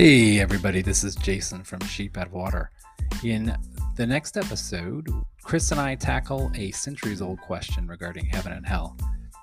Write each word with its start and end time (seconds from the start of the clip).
Hey, 0.00 0.38
everybody, 0.38 0.80
this 0.80 1.02
is 1.02 1.16
Jason 1.16 1.64
from 1.64 1.80
Sheep 1.80 2.16
of 2.18 2.32
Water. 2.32 2.70
In 3.24 3.52
the 3.96 4.06
next 4.06 4.36
episode, 4.36 5.08
Chris 5.42 5.72
and 5.72 5.80
I 5.80 5.96
tackle 5.96 6.52
a 6.54 6.70
centuries 6.70 7.20
old 7.20 7.40
question 7.40 7.88
regarding 7.88 8.24
heaven 8.24 8.52
and 8.52 8.64
hell. 8.64 8.96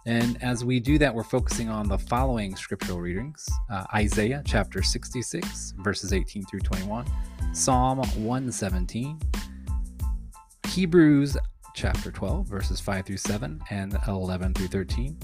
And 0.06 0.42
as 0.42 0.64
we 0.64 0.80
do 0.80 0.98
that, 0.98 1.14
we're 1.14 1.24
focusing 1.26 1.68
on 1.68 1.90
the 1.90 1.98
following 1.98 2.56
scriptural 2.56 3.02
readings 3.02 3.46
uh, 3.70 3.84
Isaiah 3.94 4.42
chapter 4.46 4.82
66, 4.82 5.74
verses 5.80 6.14
18 6.14 6.46
through 6.46 6.62
21, 6.62 7.06
Psalm 7.52 7.98
117, 7.98 9.20
Hebrews 10.70 11.36
chapter 11.74 12.12
12, 12.12 12.48
verses 12.48 12.80
5 12.80 13.06
through 13.06 13.18
7, 13.18 13.60
and 13.72 13.98
11 14.08 14.54
through 14.54 14.68
13, 14.68 15.20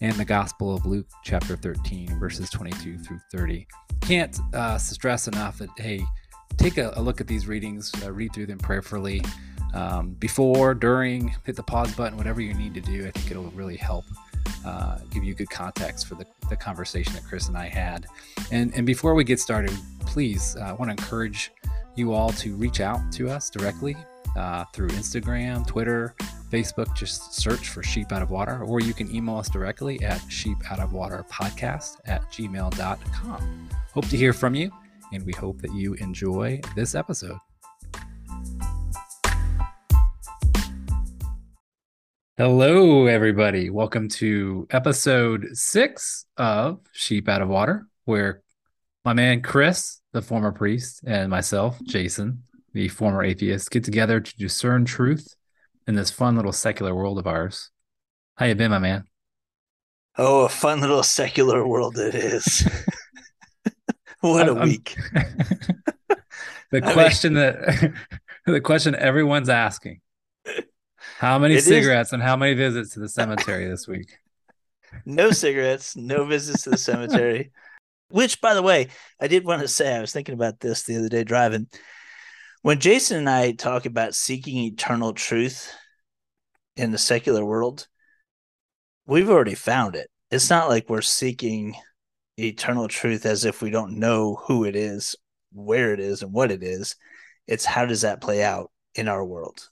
and 0.00 0.14
the 0.14 0.24
Gospel 0.24 0.74
of 0.74 0.86
Luke 0.86 1.06
chapter 1.22 1.56
13, 1.56 2.18
verses 2.18 2.48
22 2.50 2.98
through 2.98 3.20
30 3.32 3.66
can't 4.00 4.40
uh, 4.54 4.78
stress 4.78 5.28
enough 5.28 5.58
that 5.58 5.68
hey, 5.76 6.02
take 6.56 6.78
a, 6.78 6.92
a 6.96 7.02
look 7.02 7.20
at 7.20 7.26
these 7.26 7.46
readings, 7.46 7.92
uh, 8.02 8.12
read 8.12 8.32
through 8.32 8.46
them 8.46 8.58
prayerfully 8.58 9.22
um, 9.74 10.14
before, 10.14 10.74
during, 10.74 11.28
hit 11.44 11.56
the 11.56 11.62
pause 11.62 11.94
button, 11.94 12.18
whatever 12.18 12.40
you 12.40 12.54
need 12.54 12.74
to 12.74 12.80
do. 12.80 13.06
I 13.06 13.10
think 13.12 13.30
it'll 13.30 13.50
really 13.50 13.76
help 13.76 14.04
uh, 14.64 14.98
give 15.10 15.22
you 15.22 15.34
good 15.34 15.50
context 15.50 16.06
for 16.06 16.16
the, 16.16 16.26
the 16.48 16.56
conversation 16.56 17.12
that 17.14 17.24
Chris 17.24 17.48
and 17.48 17.56
I 17.56 17.68
had. 17.68 18.06
And 18.50 18.74
and 18.74 18.84
before 18.84 19.14
we 19.14 19.24
get 19.24 19.38
started, 19.38 19.72
please, 20.00 20.56
uh, 20.56 20.64
I 20.64 20.72
want 20.72 20.88
to 20.88 21.02
encourage 21.02 21.52
you 21.94 22.12
all 22.12 22.30
to 22.30 22.56
reach 22.56 22.80
out 22.80 23.12
to 23.12 23.28
us 23.28 23.50
directly 23.50 23.96
uh, 24.36 24.64
through 24.72 24.88
Instagram, 24.88 25.66
Twitter, 25.66 26.14
Facebook. 26.50 26.94
Just 26.94 27.34
search 27.34 27.68
for 27.68 27.82
Sheep 27.82 28.12
Out 28.12 28.22
of 28.22 28.30
Water, 28.30 28.62
or 28.64 28.80
you 28.80 28.92
can 28.92 29.14
email 29.14 29.36
us 29.36 29.48
directly 29.48 30.02
at 30.02 30.20
sheepoutofwaterpodcast 30.22 31.96
at 32.06 32.22
gmail.com. 32.30 33.68
Hope 33.94 34.08
to 34.08 34.16
hear 34.16 34.32
from 34.32 34.54
you, 34.54 34.70
and 35.12 35.24
we 35.24 35.32
hope 35.32 35.60
that 35.62 35.72
you 35.72 35.94
enjoy 35.94 36.60
this 36.74 36.94
episode. 36.94 37.38
Hello, 42.36 43.06
everybody. 43.06 43.70
Welcome 43.70 44.08
to 44.08 44.66
episode 44.70 45.48
six 45.52 46.24
of 46.36 46.80
Sheep 46.92 47.28
Out 47.28 47.42
of 47.42 47.48
Water, 47.48 47.86
where 48.06 48.42
my 49.04 49.12
man 49.12 49.42
Chris, 49.42 50.00
the 50.12 50.22
former 50.22 50.50
priest, 50.50 51.02
and 51.06 51.30
myself, 51.30 51.78
Jason, 51.84 52.42
the 52.72 52.88
former 52.88 53.22
atheist, 53.22 53.70
get 53.70 53.84
together 53.84 54.20
to 54.20 54.36
discern 54.36 54.84
truth 54.84 55.36
in 55.90 55.96
this 55.96 56.10
fun 56.10 56.36
little 56.36 56.52
secular 56.52 56.94
world 56.94 57.18
of 57.18 57.26
ours. 57.26 57.70
How 58.36 58.46
you 58.46 58.54
been, 58.54 58.70
my 58.70 58.78
man? 58.78 59.04
Oh, 60.16 60.44
a 60.44 60.48
fun 60.48 60.80
little 60.80 61.02
secular 61.02 61.66
world 61.66 61.98
it 61.98 62.14
is. 62.14 62.66
what 64.20 64.48
a 64.48 64.52
I'm, 64.52 64.68
week. 64.68 64.96
the 66.70 66.80
question 66.80 67.34
mean, 67.34 67.42
that 67.42 67.92
the 68.46 68.60
question 68.60 68.94
everyone's 68.94 69.48
asking. 69.48 70.00
How 71.18 71.38
many 71.38 71.60
cigarettes 71.60 72.10
is, 72.10 72.12
and 72.14 72.22
how 72.22 72.36
many 72.36 72.54
visits 72.54 72.94
to 72.94 73.00
the 73.00 73.08
cemetery 73.08 73.68
this 73.68 73.88
week? 73.88 74.16
No 75.04 75.32
cigarettes, 75.32 75.96
no 75.96 76.24
visits 76.24 76.62
to 76.62 76.70
the 76.70 76.78
cemetery. 76.78 77.50
Which, 78.10 78.40
by 78.40 78.54
the 78.54 78.62
way, 78.62 78.88
I 79.20 79.26
did 79.26 79.44
want 79.44 79.62
to 79.62 79.68
say, 79.68 79.94
I 79.94 80.00
was 80.00 80.12
thinking 80.12 80.34
about 80.34 80.60
this 80.60 80.84
the 80.84 80.96
other 80.96 81.08
day 81.08 81.24
driving. 81.24 81.66
When 82.62 82.78
Jason 82.78 83.16
and 83.16 83.30
I 83.30 83.52
talk 83.52 83.86
about 83.86 84.14
seeking 84.14 84.58
eternal 84.58 85.14
truth 85.14 85.74
in 86.76 86.90
the 86.90 86.98
secular 86.98 87.42
world, 87.42 87.88
we've 89.06 89.30
already 89.30 89.54
found 89.54 89.96
it. 89.96 90.10
It's 90.30 90.50
not 90.50 90.68
like 90.68 90.90
we're 90.90 91.00
seeking 91.00 91.74
eternal 92.38 92.86
truth 92.86 93.24
as 93.24 93.46
if 93.46 93.62
we 93.62 93.70
don't 93.70 93.98
know 93.98 94.42
who 94.46 94.64
it 94.64 94.76
is, 94.76 95.16
where 95.52 95.94
it 95.94 96.00
is, 96.00 96.22
and 96.22 96.34
what 96.34 96.52
it 96.52 96.62
is. 96.62 96.96
It's 97.46 97.64
how 97.64 97.86
does 97.86 98.02
that 98.02 98.20
play 98.20 98.44
out 98.44 98.70
in 98.94 99.08
our 99.08 99.24
world, 99.24 99.66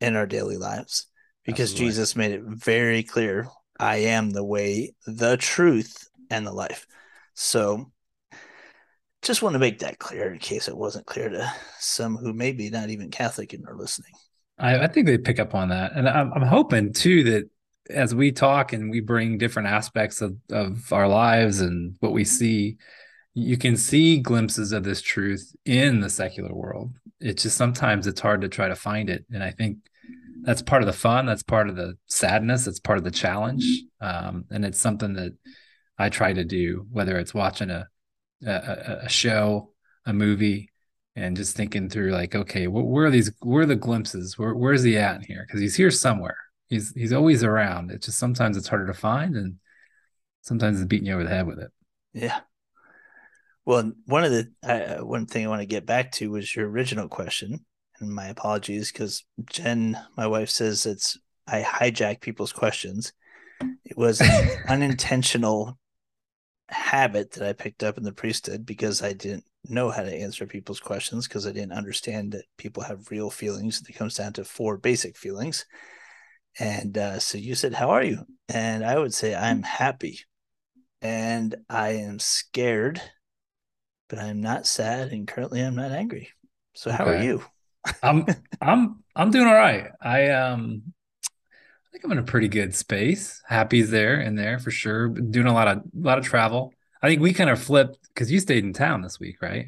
in 0.00 0.16
our 0.16 0.26
daily 0.26 0.56
lives? 0.56 1.06
Because 1.44 1.70
Absolutely. 1.70 1.86
Jesus 1.86 2.16
made 2.16 2.32
it 2.32 2.42
very 2.44 3.04
clear 3.04 3.46
I 3.78 3.96
am 3.96 4.30
the 4.30 4.44
way, 4.44 4.94
the 5.06 5.36
truth, 5.36 6.08
and 6.30 6.44
the 6.44 6.52
life. 6.52 6.84
So 7.34 7.92
just 9.24 9.42
want 9.42 9.54
to 9.54 9.58
make 9.58 9.80
that 9.80 9.98
clear 9.98 10.32
in 10.32 10.38
case 10.38 10.68
it 10.68 10.76
wasn't 10.76 11.06
clear 11.06 11.28
to 11.28 11.52
some 11.78 12.16
who 12.16 12.32
may 12.32 12.52
be 12.52 12.70
not 12.70 12.90
even 12.90 13.10
Catholic 13.10 13.52
and 13.52 13.66
are 13.66 13.76
listening. 13.76 14.12
I, 14.58 14.80
I 14.80 14.86
think 14.86 15.06
they 15.06 15.18
pick 15.18 15.40
up 15.40 15.54
on 15.54 15.70
that. 15.70 15.92
And 15.94 16.08
I'm, 16.08 16.32
I'm 16.32 16.42
hoping 16.42 16.92
too 16.92 17.24
that 17.24 17.50
as 17.90 18.14
we 18.14 18.32
talk 18.32 18.72
and 18.72 18.90
we 18.90 19.00
bring 19.00 19.38
different 19.38 19.68
aspects 19.68 20.20
of, 20.20 20.36
of 20.50 20.92
our 20.92 21.08
lives 21.08 21.60
and 21.60 21.96
what 22.00 22.12
we 22.12 22.24
see, 22.24 22.76
you 23.34 23.56
can 23.56 23.76
see 23.76 24.18
glimpses 24.18 24.72
of 24.72 24.84
this 24.84 25.02
truth 25.02 25.54
in 25.64 26.00
the 26.00 26.10
secular 26.10 26.54
world. 26.54 26.92
It's 27.20 27.42
just 27.42 27.56
sometimes 27.56 28.06
it's 28.06 28.20
hard 28.20 28.42
to 28.42 28.48
try 28.48 28.68
to 28.68 28.76
find 28.76 29.10
it. 29.10 29.24
And 29.30 29.42
I 29.42 29.50
think 29.50 29.78
that's 30.42 30.62
part 30.62 30.82
of 30.82 30.86
the 30.86 30.92
fun. 30.92 31.26
That's 31.26 31.42
part 31.42 31.68
of 31.68 31.76
the 31.76 31.94
sadness. 32.06 32.66
That's 32.66 32.80
part 32.80 32.98
of 32.98 33.04
the 33.04 33.10
challenge. 33.10 33.64
Um, 34.00 34.44
and 34.50 34.64
it's 34.64 34.80
something 34.80 35.14
that 35.14 35.32
I 35.98 36.10
try 36.10 36.32
to 36.32 36.44
do, 36.44 36.86
whether 36.90 37.18
it's 37.18 37.34
watching 37.34 37.70
a, 37.70 37.88
a, 38.44 39.00
a 39.04 39.08
show, 39.08 39.70
a 40.06 40.12
movie, 40.12 40.70
and 41.16 41.36
just 41.36 41.56
thinking 41.56 41.88
through 41.88 42.10
like, 42.10 42.34
okay, 42.34 42.66
where 42.66 43.06
are 43.06 43.10
these, 43.10 43.30
where 43.40 43.62
are 43.62 43.66
the 43.66 43.76
glimpses? 43.76 44.38
Where, 44.38 44.54
where's 44.54 44.82
he 44.82 44.96
at 44.96 45.16
in 45.16 45.22
here? 45.22 45.46
Cause 45.50 45.60
he's 45.60 45.76
here 45.76 45.90
somewhere 45.90 46.38
he's 46.68 46.92
he's 46.92 47.12
always 47.12 47.42
around. 47.42 47.90
It's 47.90 48.06
just 48.06 48.18
sometimes 48.18 48.56
it's 48.56 48.68
harder 48.68 48.86
to 48.86 48.94
find, 48.94 49.36
and 49.36 49.56
sometimes 50.42 50.78
it's 50.78 50.88
beating 50.88 51.06
you 51.06 51.14
over 51.14 51.24
the 51.24 51.30
head 51.30 51.46
with 51.46 51.58
it. 51.58 51.70
Yeah. 52.12 52.40
Well, 53.64 53.92
one 54.06 54.24
of 54.24 54.32
the 54.32 54.52
uh, 54.62 55.04
one 55.04 55.26
thing 55.26 55.46
I 55.46 55.48
want 55.48 55.62
to 55.62 55.66
get 55.66 55.86
back 55.86 56.12
to 56.12 56.30
was 56.30 56.54
your 56.54 56.68
original 56.68 57.08
question, 57.08 57.64
and 58.00 58.10
my 58.10 58.26
apologies 58.26 58.92
because 58.92 59.24
Jen, 59.50 59.98
my 60.16 60.26
wife, 60.26 60.50
says 60.50 60.86
it's 60.86 61.18
I 61.46 61.62
hijack 61.62 62.20
people's 62.20 62.52
questions. 62.52 63.12
It 63.84 63.96
was 63.96 64.20
an 64.20 64.48
unintentional 64.68 65.78
habit 66.68 67.32
that 67.32 67.48
I 67.48 67.52
picked 67.52 67.82
up 67.82 67.98
in 67.98 68.04
the 68.04 68.12
priesthood 68.12 68.64
because 68.64 69.02
I 69.02 69.12
didn't 69.12 69.44
know 69.68 69.90
how 69.90 70.02
to 70.02 70.14
answer 70.14 70.46
people's 70.46 70.80
questions 70.80 71.26
because 71.28 71.46
I 71.46 71.52
didn't 71.52 71.72
understand 71.72 72.32
that 72.32 72.44
people 72.58 72.82
have 72.82 73.10
real 73.10 73.30
feelings. 73.30 73.82
It 73.88 73.92
comes 73.94 74.14
down 74.14 74.32
to 74.34 74.44
four 74.44 74.76
basic 74.76 75.16
feelings 75.16 75.64
and 76.58 76.96
uh, 76.96 77.18
so 77.18 77.38
you 77.38 77.54
said, 77.54 77.74
How 77.74 77.90
are 77.90 78.02
you? 78.02 78.24
And 78.48 78.84
I 78.84 78.98
would 78.98 79.14
say, 79.14 79.34
I'm 79.34 79.62
happy 79.62 80.20
and 81.02 81.54
I 81.68 81.90
am 81.90 82.18
scared, 82.18 83.00
but 84.08 84.18
I'm 84.18 84.40
not 84.40 84.66
sad. 84.66 85.12
And 85.12 85.26
currently 85.26 85.60
I'm 85.60 85.74
not 85.74 85.90
angry. 85.90 86.30
So 86.74 86.90
how 86.90 87.04
okay. 87.04 87.18
are 87.18 87.22
you? 87.22 87.42
I'm 88.02 88.26
I'm 88.60 89.02
I'm 89.14 89.30
doing 89.30 89.46
all 89.46 89.54
right. 89.54 89.88
I 90.00 90.30
um 90.30 90.93
I 91.94 91.96
think 91.96 92.06
I'm 92.06 92.12
in 92.12 92.18
a 92.18 92.24
pretty 92.24 92.48
good 92.48 92.74
space. 92.74 93.40
Happy's 93.46 93.88
there 93.88 94.18
and 94.18 94.36
there 94.36 94.58
for 94.58 94.72
sure. 94.72 95.08
Doing 95.08 95.46
a 95.46 95.54
lot 95.54 95.68
of 95.68 95.78
a 95.78 95.82
lot 95.94 96.18
of 96.18 96.24
travel. 96.24 96.74
I 97.00 97.08
think 97.08 97.22
we 97.22 97.32
kind 97.32 97.50
of 97.50 97.62
flipped 97.62 97.98
because 98.08 98.32
you 98.32 98.40
stayed 98.40 98.64
in 98.64 98.72
town 98.72 99.02
this 99.02 99.20
week, 99.20 99.40
right? 99.40 99.66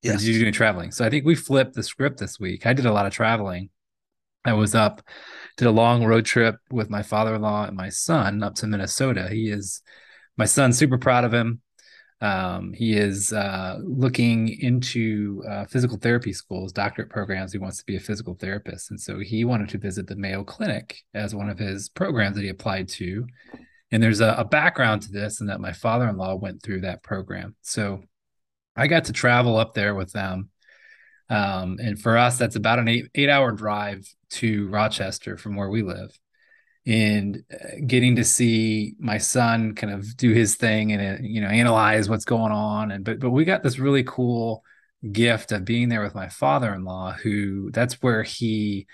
Yes. 0.00 0.24
You're 0.24 0.38
doing 0.38 0.54
traveling. 0.54 0.90
So 0.90 1.04
I 1.04 1.10
think 1.10 1.26
we 1.26 1.34
flipped 1.34 1.74
the 1.74 1.82
script 1.82 2.18
this 2.18 2.40
week. 2.40 2.64
I 2.64 2.72
did 2.72 2.86
a 2.86 2.92
lot 2.92 3.04
of 3.04 3.12
traveling. 3.12 3.68
I 4.46 4.54
was 4.54 4.74
up 4.74 5.02
did 5.58 5.68
a 5.68 5.70
long 5.70 6.04
road 6.04 6.24
trip 6.24 6.56
with 6.70 6.88
my 6.88 7.02
father-in-law 7.02 7.66
and 7.66 7.76
my 7.76 7.90
son 7.90 8.42
up 8.42 8.54
to 8.54 8.66
Minnesota. 8.66 9.28
He 9.30 9.50
is 9.50 9.82
my 10.38 10.46
son's 10.46 10.78
super 10.78 10.96
proud 10.96 11.24
of 11.24 11.34
him. 11.34 11.60
Um, 12.20 12.72
he 12.72 12.96
is 12.96 13.32
uh, 13.32 13.78
looking 13.82 14.48
into 14.60 15.44
uh, 15.48 15.66
physical 15.66 15.98
therapy 15.98 16.32
schools, 16.32 16.72
doctorate 16.72 17.10
programs. 17.10 17.52
He 17.52 17.58
wants 17.58 17.78
to 17.78 17.84
be 17.84 17.96
a 17.96 18.00
physical 18.00 18.34
therapist, 18.34 18.90
and 18.90 19.00
so 19.00 19.18
he 19.18 19.44
wanted 19.44 19.68
to 19.70 19.78
visit 19.78 20.06
the 20.06 20.16
Mayo 20.16 20.42
Clinic 20.42 20.98
as 21.14 21.34
one 21.34 21.50
of 21.50 21.58
his 21.58 21.88
programs 21.88 22.36
that 22.36 22.42
he 22.42 22.48
applied 22.48 22.88
to. 22.88 23.26
And 23.92 24.02
there's 24.02 24.20
a, 24.20 24.34
a 24.38 24.44
background 24.44 25.02
to 25.02 25.12
this, 25.12 25.40
and 25.40 25.50
that 25.50 25.60
my 25.60 25.72
father-in-law 25.72 26.36
went 26.36 26.62
through 26.62 26.80
that 26.82 27.02
program. 27.02 27.54
So 27.62 28.02
I 28.74 28.86
got 28.86 29.04
to 29.04 29.12
travel 29.12 29.56
up 29.56 29.74
there 29.74 29.94
with 29.94 30.12
them 30.12 30.50
um, 31.28 31.78
and 31.80 32.00
for 32.00 32.16
us, 32.16 32.38
that's 32.38 32.56
about 32.56 32.78
an 32.78 32.88
eight 32.88 33.06
eight 33.14 33.28
hour 33.28 33.52
drive 33.52 34.06
to 34.30 34.68
Rochester 34.68 35.36
from 35.36 35.56
where 35.56 35.68
we 35.68 35.82
live. 35.82 36.16
And 36.86 37.42
uh, 37.52 37.80
getting 37.84 38.16
to 38.16 38.24
see 38.24 38.94
my 38.98 39.18
son 39.18 39.74
kind 39.74 39.92
of 39.92 40.16
do 40.16 40.32
his 40.32 40.54
thing 40.54 40.92
and 40.92 41.18
uh, 41.18 41.22
you 41.22 41.40
know 41.40 41.48
analyze 41.48 42.08
what's 42.08 42.24
going 42.24 42.52
on, 42.52 42.92
and 42.92 43.04
but 43.04 43.18
but 43.18 43.30
we 43.30 43.44
got 43.44 43.62
this 43.62 43.78
really 43.78 44.04
cool 44.04 44.62
gift 45.12 45.52
of 45.52 45.64
being 45.64 45.88
there 45.88 46.02
with 46.02 46.14
my 46.14 46.28
father-in-law, 46.28 47.12
who 47.12 47.70
that's 47.72 47.94
where 48.02 48.22
he 48.22 48.86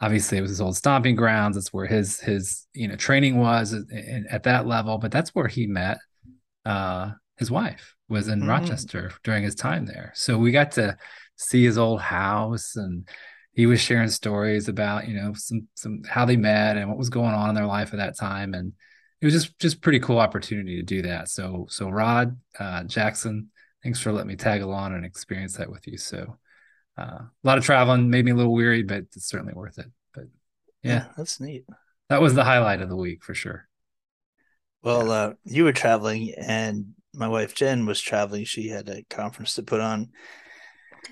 obviously 0.00 0.38
it 0.38 0.42
was 0.42 0.50
his 0.50 0.60
old 0.60 0.76
stomping 0.76 1.16
grounds. 1.16 1.56
That's 1.56 1.72
where 1.72 1.86
his 1.86 2.20
his 2.20 2.66
you 2.74 2.86
know 2.86 2.96
training 2.96 3.38
was 3.38 3.72
at, 3.72 3.84
at 4.30 4.42
that 4.42 4.66
level, 4.66 4.98
but 4.98 5.10
that's 5.10 5.34
where 5.34 5.48
he 5.48 5.66
met 5.66 5.98
uh, 6.64 7.12
his 7.38 7.50
wife 7.50 7.94
was 8.08 8.28
in 8.28 8.42
mm. 8.42 8.48
Rochester 8.48 9.12
during 9.24 9.42
his 9.42 9.54
time 9.54 9.86
there. 9.86 10.12
So 10.14 10.38
we 10.38 10.52
got 10.52 10.72
to 10.72 10.96
see 11.36 11.64
his 11.64 11.78
old 11.78 12.00
house 12.00 12.76
and 12.76 13.08
he 13.58 13.66
was 13.66 13.80
sharing 13.80 14.08
stories 14.08 14.68
about 14.68 15.06
you 15.08 15.14
know 15.14 15.34
some 15.34 15.66
some 15.74 16.02
how 16.08 16.24
they 16.24 16.36
met 16.36 16.76
and 16.78 16.88
what 16.88 16.96
was 16.96 17.10
going 17.10 17.34
on 17.34 17.50
in 17.50 17.54
their 17.54 17.66
life 17.66 17.92
at 17.92 17.98
that 17.98 18.16
time 18.16 18.54
and 18.54 18.72
it 19.20 19.26
was 19.26 19.34
just 19.34 19.58
just 19.58 19.82
pretty 19.82 19.98
cool 19.98 20.18
opportunity 20.18 20.76
to 20.76 20.82
do 20.82 21.02
that 21.02 21.28
so 21.28 21.66
so 21.68 21.90
rod 21.90 22.38
uh, 22.58 22.84
jackson 22.84 23.50
thanks 23.82 24.00
for 24.00 24.12
letting 24.12 24.28
me 24.28 24.36
tag 24.36 24.62
along 24.62 24.94
and 24.94 25.04
experience 25.04 25.56
that 25.56 25.70
with 25.70 25.86
you. 25.86 25.96
So 25.96 26.36
uh, 26.98 27.02
a 27.02 27.30
lot 27.44 27.58
of 27.58 27.64
traveling 27.64 28.10
made 28.10 28.24
me 28.24 28.32
a 28.32 28.34
little 28.34 28.54
weary, 28.54 28.82
but 28.82 28.98
it's 28.98 29.28
certainly 29.28 29.54
worth 29.54 29.78
it. 29.78 29.90
But 30.14 30.24
yeah, 30.82 30.92
yeah 30.92 31.04
that's 31.16 31.40
neat. 31.40 31.64
That 32.08 32.20
was 32.20 32.34
the 32.34 32.44
highlight 32.44 32.80
of 32.80 32.88
the 32.88 32.96
week 32.96 33.22
for 33.22 33.34
sure. 33.34 33.68
Well, 34.82 35.06
yeah. 35.06 35.12
uh, 35.12 35.32
you 35.44 35.64
were 35.64 35.72
traveling, 35.72 36.32
and 36.36 36.94
my 37.14 37.28
wife 37.28 37.54
Jen 37.54 37.84
was 37.84 38.00
traveling. 38.00 38.44
She 38.44 38.68
had 38.68 38.88
a 38.88 39.02
conference 39.10 39.54
to 39.56 39.62
put 39.62 39.80
on, 39.80 40.10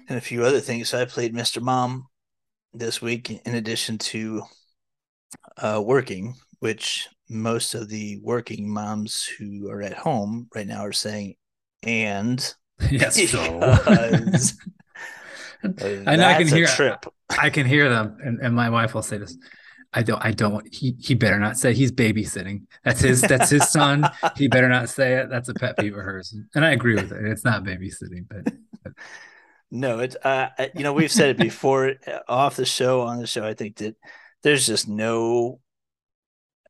and 0.08 0.16
a 0.16 0.22
few 0.22 0.44
other 0.44 0.60
things. 0.60 0.88
So 0.88 1.00
I 1.00 1.04
played 1.04 1.34
Mr. 1.34 1.60
Mom 1.60 2.06
this 2.78 3.00
week, 3.02 3.30
in 3.30 3.54
addition 3.54 3.98
to 3.98 4.42
uh, 5.58 5.82
working, 5.84 6.34
which 6.60 7.08
most 7.28 7.74
of 7.74 7.88
the 7.88 8.18
working 8.22 8.72
moms 8.72 9.24
who 9.24 9.68
are 9.70 9.82
at 9.82 9.94
home 9.94 10.48
right 10.54 10.66
now 10.66 10.84
are 10.84 10.92
saying, 10.92 11.34
and 11.82 12.54
yes, 12.90 13.16
because 13.20 14.54
and 15.62 16.22
I 16.22 16.38
can 16.38 16.48
hear 16.48 16.66
trip. 16.66 17.06
I 17.30 17.50
can 17.50 17.66
hear 17.66 17.88
them, 17.88 18.18
and, 18.22 18.40
and 18.40 18.54
my 18.54 18.70
wife 18.70 18.94
will 18.94 19.02
say 19.02 19.18
this. 19.18 19.36
I 19.92 20.02
don't. 20.02 20.22
I 20.24 20.32
don't. 20.32 20.72
He 20.74 20.94
he 20.98 21.14
better 21.14 21.38
not 21.38 21.56
say 21.56 21.72
he's 21.72 21.92
babysitting. 21.92 22.62
That's 22.84 23.00
his. 23.00 23.22
That's 23.22 23.50
his 23.50 23.68
son. 23.70 24.08
he 24.36 24.48
better 24.48 24.68
not 24.68 24.88
say 24.88 25.14
it. 25.14 25.30
That's 25.30 25.48
a 25.48 25.54
pet 25.54 25.78
peeve 25.78 25.96
of 25.96 26.02
hers, 26.02 26.34
and 26.54 26.64
I 26.64 26.72
agree 26.72 26.94
with 26.94 27.12
it. 27.12 27.24
It's 27.24 27.44
not 27.44 27.64
babysitting, 27.64 28.26
but. 28.28 28.52
but. 28.82 28.92
No, 29.70 29.98
it's 29.98 30.16
uh, 30.16 30.48
you 30.74 30.82
know 30.82 30.92
we've 30.92 31.10
said 31.12 31.30
it 31.30 31.38
before 31.38 31.94
uh, 32.06 32.18
off 32.28 32.56
the 32.56 32.64
show 32.64 33.02
on 33.02 33.18
the 33.18 33.26
show. 33.26 33.44
I 33.44 33.54
think 33.54 33.76
that 33.78 33.96
there's 34.42 34.66
just 34.66 34.88
no 34.88 35.60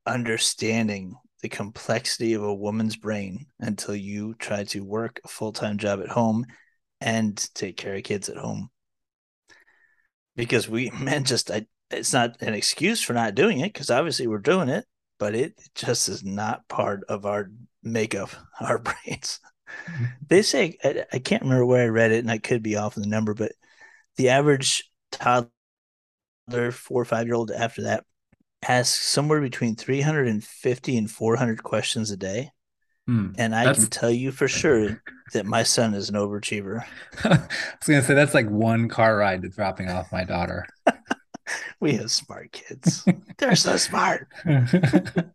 understanding 0.07 1.17
the 1.43 1.49
complexity 1.49 2.33
of 2.33 2.43
a 2.43 2.55
woman's 2.55 2.97
brain 2.97 3.47
until 3.61 3.95
you 3.95 4.35
try 4.35 4.65
to 4.65 4.81
work 4.81 5.21
a 5.25 5.29
full 5.29 5.53
time 5.53 5.79
job 5.79 6.01
at 6.01 6.09
home 6.09 6.47
and 7.01 7.37
take 7.55 7.77
care 7.77 7.95
of 7.95 8.03
kids 8.05 8.29
at 8.29 8.37
home 8.39 8.71
because 10.35 10.69
we 10.69 10.91
men 11.01 11.25
just 11.25 11.51
I, 11.51 11.67
it's 11.91 12.13
not 12.13 12.41
an 12.41 12.55
excuse 12.55 13.03
for 13.03 13.13
not 13.13 13.35
doing 13.35 13.61
it 13.61 13.73
because 13.73 13.91
obviously 13.91 14.27
we're 14.27 14.39
doing 14.39 14.69
it 14.69 14.87
but 15.19 15.35
it 15.35 15.55
just 15.75 16.09
is 16.09 16.25
not 16.25 16.67
part 16.69 17.05
of 17.09 17.27
our 17.27 17.51
makeup 17.83 18.31
our 18.61 18.79
brains. 19.07 19.41
they 20.29 20.43
say 20.43 20.77
I, 20.85 21.05
I, 21.13 21.19
can't 21.19 21.43
remember 21.43 21.67
where 21.67 21.85
i 21.85 21.89
read 21.89 22.13
it 22.13 22.21
and 22.21 22.31
i 22.31 22.39
could 22.39 22.63
be 22.63 22.77
off 22.77 22.97
on 22.97 23.03
the 23.03 23.09
number 23.09 23.35
but 23.35 23.53
the 24.17 24.31
average 24.31 24.91
toddler 25.13 25.51
four 26.73 27.03
or 27.03 27.05
five 27.05 27.27
year 27.27 27.35
old 27.35 27.51
after 27.51 27.83
that 27.83 28.05
asks 28.67 29.05
somewhere 29.07 29.41
between 29.41 29.77
350 29.77 30.97
and 30.97 31.11
400 31.11 31.63
questions 31.63 32.11
a 32.11 32.17
day 32.17 32.51
Hmm, 33.07 33.29
and 33.39 33.55
I 33.55 33.73
can 33.73 33.87
tell 33.87 34.11
you 34.11 34.33
for 34.33 34.49
sure 34.49 35.01
that 35.33 35.47
my 35.47 35.63
son 35.63 35.95
is 35.95 36.09
an 36.09 36.17
overachiever. 36.17 36.85
I 37.25 37.29
was 37.29 37.39
gonna 37.87 38.03
say 38.03 38.15
that's 38.15 38.35
like 38.35 38.49
one 38.51 38.89
car 38.89 39.17
ride 39.17 39.43
to 39.43 39.49
dropping 39.49 39.89
off 39.89 40.11
my 40.11 40.25
daughter. 40.25 40.67
we 41.81 41.95
have 41.95 42.11
smart 42.11 42.53
kids. 42.53 43.05
They're 43.39 43.57
so 43.57 43.77
smart. 43.77 44.29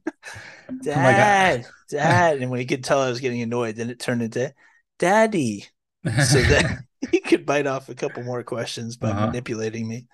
Oh 0.74 0.78
Dad, 0.84 1.66
oh 1.68 1.72
Dad. 1.90 2.42
And 2.42 2.50
when 2.50 2.62
he 2.62 2.66
could 2.66 2.82
tell 2.82 3.02
I 3.02 3.10
was 3.10 3.20
getting 3.20 3.42
annoyed, 3.42 3.76
then 3.76 3.90
it 3.90 4.00
turned 4.00 4.22
into 4.22 4.54
Daddy. 5.00 5.66
So 6.06 6.42
that 6.42 6.86
he 7.12 7.20
could 7.20 7.46
bite 7.46 7.68
off 7.68 7.90
a 7.90 7.94
couple 7.94 8.24
more 8.24 8.42
questions 8.44 8.96
by 8.96 9.10
uh-huh. 9.10 9.28
manipulating 9.28 9.86
me. 9.86 10.08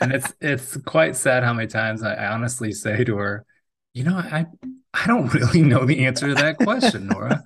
and 0.00 0.12
it's 0.12 0.34
it's 0.40 0.76
quite 0.78 1.14
sad 1.14 1.44
how 1.44 1.52
many 1.52 1.68
times 1.68 2.02
I, 2.02 2.14
I 2.14 2.32
honestly 2.32 2.72
say 2.72 3.04
to 3.04 3.16
her, 3.18 3.46
you 3.94 4.02
know, 4.02 4.16
I 4.16 4.46
I 4.92 5.06
don't 5.06 5.32
really 5.32 5.62
know 5.62 5.84
the 5.84 6.06
answer 6.06 6.26
to 6.26 6.34
that 6.34 6.58
question, 6.58 7.06
Nora. 7.06 7.44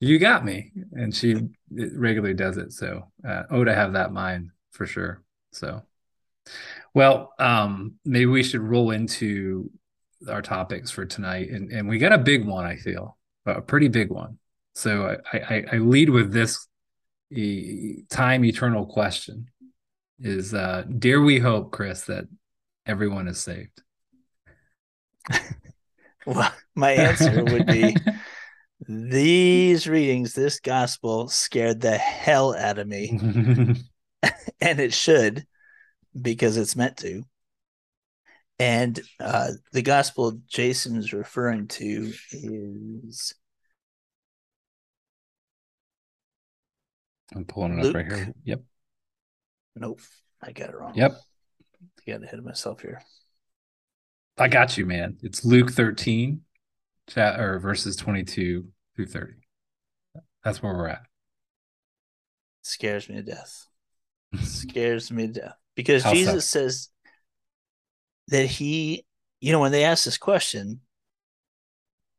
you 0.00 0.18
got 0.18 0.46
me. 0.46 0.72
And 0.92 1.14
she 1.14 1.36
regularly 1.70 2.34
does 2.34 2.56
it. 2.56 2.72
So 2.72 3.12
uh, 3.28 3.42
oh, 3.50 3.64
to 3.64 3.74
have 3.74 3.92
that 3.92 4.12
mind 4.12 4.50
for 4.70 4.86
sure. 4.86 5.22
So, 5.52 5.82
well, 6.94 7.32
um, 7.38 7.94
maybe 8.04 8.26
we 8.26 8.42
should 8.42 8.60
roll 8.60 8.90
into 8.90 9.70
our 10.28 10.42
topics 10.42 10.90
for 10.90 11.04
tonight. 11.04 11.50
And, 11.50 11.70
and 11.72 11.88
we 11.88 11.98
got 11.98 12.12
a 12.12 12.18
big 12.18 12.46
one, 12.46 12.64
I 12.64 12.76
feel, 12.76 13.16
a 13.46 13.60
pretty 13.60 13.88
big 13.88 14.10
one. 14.10 14.38
So 14.74 15.16
I, 15.32 15.38
I, 15.38 15.64
I 15.72 15.76
lead 15.78 16.10
with 16.10 16.32
this 16.32 16.66
time 18.10 18.44
eternal 18.44 18.86
question 18.86 19.48
is 20.20 20.54
uh, 20.54 20.84
dare 20.98 21.20
we 21.20 21.38
hope, 21.38 21.72
Chris, 21.72 22.02
that 22.04 22.26
everyone 22.86 23.28
is 23.28 23.40
saved? 23.40 23.82
Well, 26.24 26.52
my 26.74 26.92
answer 26.92 27.42
would 27.44 27.66
be 27.66 27.96
these 28.88 29.88
readings, 29.88 30.34
this 30.34 30.60
gospel 30.60 31.28
scared 31.28 31.80
the 31.80 31.96
hell 31.96 32.54
out 32.54 32.78
of 32.78 32.86
me. 32.86 33.10
and 34.60 34.80
it 34.80 34.94
should 34.94 35.44
because 36.20 36.56
it's 36.56 36.76
meant 36.76 36.96
to. 36.98 37.24
And 38.58 39.00
uh, 39.18 39.52
the 39.72 39.82
gospel 39.82 40.40
Jason 40.46 40.96
is 40.96 41.12
referring 41.12 41.68
to 41.68 42.12
is. 42.30 43.34
I'm 47.34 47.44
pulling 47.44 47.78
it 47.78 47.82
Luke. 47.82 47.90
up 47.90 47.94
right 47.94 48.12
here. 48.12 48.34
Yep. 48.44 48.62
Nope. 49.76 50.00
I 50.42 50.52
got 50.52 50.68
it 50.68 50.76
wrong. 50.76 50.92
Yep. 50.94 51.12
I 52.06 52.10
got 52.10 52.22
ahead 52.22 52.38
of 52.38 52.44
myself 52.44 52.82
here. 52.82 53.02
I 54.38 54.48
got 54.48 54.76
you, 54.76 54.86
man. 54.86 55.16
It's 55.22 55.44
Luke 55.44 55.70
13, 55.70 56.42
chat 57.08 57.40
or 57.40 57.58
verses 57.58 57.96
22 57.96 58.66
through 58.96 59.06
30. 59.06 59.32
That's 60.44 60.62
where 60.62 60.74
we're 60.74 60.88
at. 60.88 61.02
Scares 62.62 63.08
me 63.08 63.16
to 63.16 63.22
death. 63.22 63.66
Scares 64.42 65.10
me 65.10 65.26
to 65.28 65.32
death. 65.32 65.61
Because 65.74 66.02
How 66.02 66.12
Jesus 66.12 66.48
so? 66.48 66.60
says 66.60 66.88
that 68.28 68.46
he, 68.46 69.04
you 69.40 69.52
know, 69.52 69.60
when 69.60 69.72
they 69.72 69.84
ask 69.84 70.04
this 70.04 70.18
question, 70.18 70.80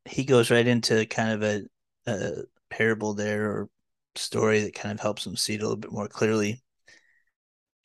he 0.04 0.24
goes 0.24 0.50
right 0.50 0.66
into 0.66 1.06
kind 1.06 1.32
of 1.32 1.42
a, 1.42 1.62
a 2.10 2.42
parable 2.70 3.14
there 3.14 3.50
or 3.50 3.68
story 4.16 4.60
that 4.60 4.74
kind 4.74 4.92
of 4.92 5.00
helps 5.00 5.24
them 5.24 5.36
see 5.36 5.54
it 5.54 5.60
a 5.60 5.62
little 5.62 5.76
bit 5.76 5.92
more 5.92 6.08
clearly. 6.08 6.62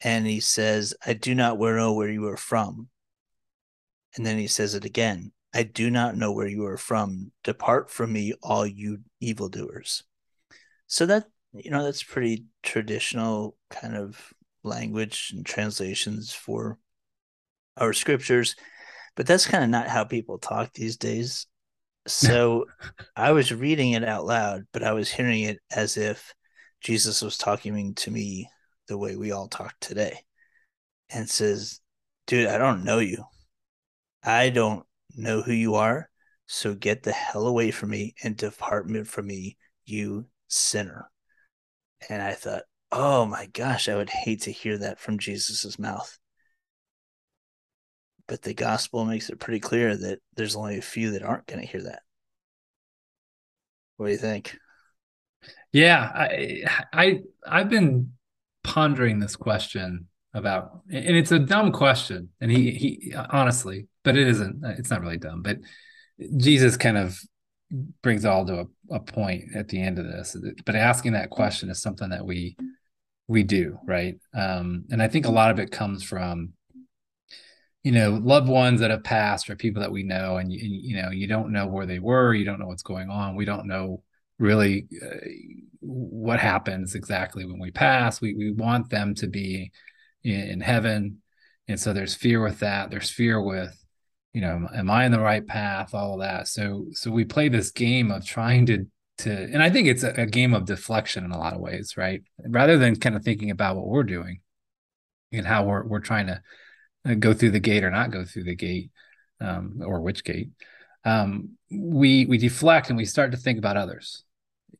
And 0.01 0.25
he 0.25 0.39
says, 0.39 0.93
I 1.05 1.13
do 1.13 1.35
not 1.35 1.59
know 1.59 1.93
where 1.93 2.09
you 2.09 2.25
are 2.27 2.37
from. 2.37 2.89
And 4.15 4.25
then 4.25 4.37
he 4.37 4.47
says 4.47 4.75
it 4.75 4.85
again 4.85 5.31
I 5.53 5.63
do 5.63 5.89
not 5.89 6.15
know 6.15 6.31
where 6.31 6.47
you 6.47 6.65
are 6.65 6.77
from. 6.77 7.31
Depart 7.43 7.89
from 7.89 8.13
me, 8.13 8.33
all 8.43 8.67
you 8.67 8.99
evildoers. 9.19 10.03
So 10.87 11.05
that, 11.07 11.25
you 11.53 11.71
know, 11.71 11.83
that's 11.83 12.03
pretty 12.03 12.45
traditional 12.61 13.55
kind 13.69 13.95
of 13.95 14.33
language 14.69 15.31
and 15.35 15.45
translations 15.45 16.33
for 16.33 16.77
our 17.77 17.93
scriptures. 17.93 18.55
But 19.15 19.27
that's 19.27 19.45
kind 19.45 19.63
of 19.63 19.69
not 19.69 19.87
how 19.87 20.03
people 20.03 20.37
talk 20.37 20.73
these 20.73 20.97
days. 20.97 21.47
So 22.07 22.65
I 23.15 23.31
was 23.31 23.51
reading 23.51 23.91
it 23.91 24.03
out 24.03 24.25
loud, 24.25 24.63
but 24.71 24.83
I 24.83 24.93
was 24.93 25.11
hearing 25.11 25.41
it 25.41 25.59
as 25.71 25.97
if 25.97 26.33
Jesus 26.81 27.21
was 27.21 27.37
talking 27.37 27.93
to 27.95 28.11
me 28.11 28.49
the 28.87 28.97
way 28.97 29.15
we 29.15 29.31
all 29.31 29.47
talk 29.47 29.75
today 29.81 30.19
and 31.09 31.29
says, 31.29 31.79
Dude, 32.27 32.47
I 32.47 32.57
don't 32.57 32.83
know 32.83 32.99
you. 32.99 33.23
I 34.23 34.49
don't 34.49 34.85
know 35.15 35.41
who 35.41 35.53
you 35.53 35.75
are, 35.75 36.09
so 36.45 36.75
get 36.75 37.03
the 37.03 37.11
hell 37.11 37.47
away 37.47 37.71
from 37.71 37.89
me 37.89 38.13
and 38.23 38.37
depart 38.37 38.87
from 39.07 39.27
me, 39.27 39.57
you 39.85 40.27
sinner. 40.47 41.09
And 42.09 42.21
I 42.21 42.33
thought, 42.33 42.63
oh 42.91 43.25
my 43.25 43.47
gosh, 43.47 43.87
I 43.89 43.95
would 43.95 44.09
hate 44.09 44.43
to 44.43 44.51
hear 44.51 44.77
that 44.79 44.99
from 44.99 45.19
Jesus's 45.19 45.77
mouth. 45.77 46.17
But 48.27 48.43
the 48.43 48.53
gospel 48.53 49.05
makes 49.05 49.29
it 49.29 49.39
pretty 49.39 49.59
clear 49.59 49.95
that 49.95 50.19
there's 50.35 50.55
only 50.55 50.77
a 50.77 50.83
few 50.83 51.11
that 51.11 51.23
aren't 51.23 51.47
going 51.47 51.61
to 51.61 51.67
hear 51.67 51.83
that. 51.83 52.03
What 53.97 54.07
do 54.07 54.11
you 54.11 54.17
think? 54.17 54.57
Yeah, 55.71 56.11
I 56.13 56.63
I 56.93 57.19
I've 57.45 57.69
been 57.69 58.13
pondering 58.63 59.19
this 59.19 59.35
question 59.35 60.07
about 60.33 60.81
and 60.91 61.15
it's 61.15 61.31
a 61.31 61.39
dumb 61.39 61.71
question 61.71 62.29
and 62.39 62.51
he 62.51 62.71
he 62.71 63.13
honestly 63.31 63.87
but 64.03 64.15
it 64.15 64.27
isn't 64.27 64.63
it's 64.77 64.91
not 64.91 65.01
really 65.01 65.17
dumb 65.17 65.41
but 65.41 65.57
jesus 66.37 66.77
kind 66.77 66.97
of 66.97 67.19
brings 68.03 68.25
all 68.25 68.45
to 68.45 68.59
a, 68.59 68.95
a 68.95 68.99
point 68.99 69.43
at 69.55 69.69
the 69.69 69.81
end 69.81 69.97
of 69.97 70.05
this 70.05 70.35
but 70.65 70.75
asking 70.75 71.13
that 71.13 71.31
question 71.31 71.69
is 71.69 71.81
something 71.81 72.09
that 72.09 72.25
we 72.25 72.55
we 73.29 73.43
do 73.43 73.77
right? 73.85 74.19
Um 74.33 74.85
and 74.91 75.01
i 75.01 75.07
think 75.07 75.25
a 75.25 75.31
lot 75.31 75.51
of 75.51 75.59
it 75.59 75.71
comes 75.71 76.03
from 76.03 76.53
you 77.83 77.91
know 77.91 78.19
loved 78.21 78.49
ones 78.49 78.81
that 78.81 78.91
have 78.91 79.03
passed 79.03 79.49
or 79.49 79.55
people 79.55 79.81
that 79.81 79.91
we 79.91 80.03
know 80.03 80.37
and 80.37 80.51
you, 80.51 80.59
you 80.61 81.01
know 81.01 81.11
you 81.11 81.27
don't 81.27 81.51
know 81.51 81.67
where 81.67 81.85
they 81.85 81.99
were 81.99 82.33
you 82.33 82.43
don't 82.43 82.59
know 82.59 82.67
what's 82.67 82.83
going 82.83 83.09
on. 83.09 83.35
We 83.35 83.45
don't 83.45 83.67
know 83.67 84.03
really 84.37 84.87
uh, 85.01 85.17
what 85.81 86.39
happens 86.39 86.95
exactly 86.95 87.45
when 87.45 87.59
we 87.59 87.71
pass. 87.71 88.21
We 88.21 88.33
we 88.33 88.51
want 88.51 88.89
them 88.89 89.15
to 89.15 89.27
be 89.27 89.71
in, 90.23 90.39
in 90.39 90.61
heaven. 90.61 91.21
And 91.67 91.79
so 91.79 91.93
there's 91.93 92.15
fear 92.15 92.41
with 92.41 92.59
that. 92.59 92.89
There's 92.89 93.11
fear 93.11 93.41
with 93.41 93.75
you 94.33 94.41
know 94.41 94.67
am 94.73 94.89
i 94.89 95.05
in 95.05 95.11
the 95.11 95.19
right 95.19 95.45
path? 95.45 95.93
All 95.93 96.15
of 96.15 96.19
that. 96.21 96.47
So 96.47 96.87
so 96.91 97.11
we 97.11 97.25
play 97.25 97.49
this 97.49 97.71
game 97.71 98.11
of 98.11 98.25
trying 98.25 98.65
to 98.67 98.85
to 99.19 99.31
and 99.31 99.61
i 99.61 99.69
think 99.69 99.87
it's 99.87 100.03
a, 100.03 100.13
a, 100.21 100.25
game 100.25 100.53
of 100.53 100.65
deflection 100.65 101.23
in 101.23 101.31
a 101.31 101.37
lot 101.37 101.53
of 101.53 101.59
ways 101.59 101.95
right? 101.97 102.23
Rather 102.47 102.77
than 102.77 102.95
kind 102.95 103.15
of 103.15 103.23
thinking 103.23 103.51
about 103.51 103.75
what 103.75 103.87
we're 103.87 104.03
doing 104.03 104.39
and 105.31 105.45
how 105.45 105.63
we're, 105.63 105.83
we're 105.83 105.99
trying 105.99 106.27
to 106.27 106.41
uh, 107.05 107.13
go 107.13 107.33
through 107.33 107.51
the 107.51 107.59
gate 107.59 107.83
or 107.83 107.91
not 107.91 108.11
go 108.11 108.25
through 108.25 108.43
the 108.43 108.55
gate 108.55 108.89
um, 109.41 109.81
or 109.85 110.01
which 110.01 110.23
gate 110.23 110.49
um, 111.05 111.51
we 111.71 112.25
we 112.25 112.37
deflect 112.37 112.89
and 112.89 112.97
we 112.97 113.05
start 113.05 113.31
to 113.31 113.37
think 113.37 113.57
about 113.57 113.77
others. 113.77 114.23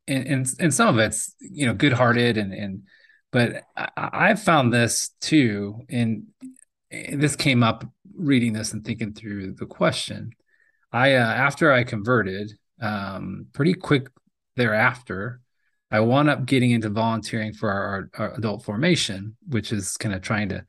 And 0.07 0.27
and, 0.27 0.47
and 0.59 0.73
some 0.73 0.87
of 0.89 0.99
it's 0.99 1.35
you 1.39 1.65
know 1.65 1.73
good-hearted 1.73 2.37
and 2.37 2.53
and 2.53 2.83
but 3.31 3.63
I, 3.75 3.89
i've 3.95 4.41
found 4.41 4.73
this 4.73 5.11
too 5.21 5.81
and 5.89 6.23
this 6.91 7.35
came 7.35 7.61
up 7.63 7.85
reading 8.15 8.53
this 8.53 8.73
and 8.73 8.83
thinking 8.83 9.13
through 9.13 9.53
the 9.53 9.65
question. 9.65 10.31
I 10.91 11.15
uh, 11.15 11.25
after 11.25 11.71
i 11.71 11.83
converted 11.83 12.51
um, 12.81 13.47
pretty 13.53 13.73
quick 13.73 14.07
thereafter, 14.59 15.41
I 15.91 16.01
wound 16.01 16.29
up 16.29 16.45
getting 16.45 16.71
into 16.71 16.89
volunteering 16.89 17.53
for 17.53 17.71
our, 17.71 18.09
our 18.17 18.33
adult 18.35 18.63
formation, 18.63 19.35
which 19.47 19.71
is 19.71 19.97
kind 19.97 20.13
of 20.13 20.21
trying 20.21 20.49
to 20.49 20.65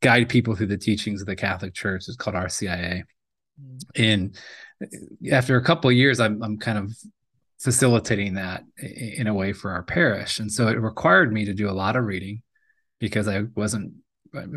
guide 0.00 0.28
people 0.28 0.56
through 0.56 0.66
the 0.66 0.78
teachings 0.78 1.20
of 1.20 1.26
the 1.26 1.36
Catholic 1.36 1.74
Church. 1.74 2.08
It's 2.08 2.16
called 2.16 2.34
RCIA. 2.34 3.04
And 3.94 4.36
after 5.30 5.56
a 5.56 5.64
couple 5.64 5.90
of 5.90 5.96
years, 5.96 6.18
I'm, 6.18 6.42
I'm 6.42 6.58
kind 6.58 6.78
of 6.78 6.92
facilitating 7.60 8.34
that 8.34 8.64
in 8.78 9.28
a 9.28 9.34
way 9.34 9.52
for 9.52 9.70
our 9.70 9.84
parish. 9.84 10.40
And 10.40 10.50
so 10.50 10.66
it 10.66 10.80
required 10.80 11.32
me 11.32 11.44
to 11.44 11.54
do 11.54 11.70
a 11.70 11.72
lot 11.72 11.94
of 11.94 12.04
reading 12.04 12.42
because 12.98 13.28
I 13.28 13.44
wasn't 13.54 13.92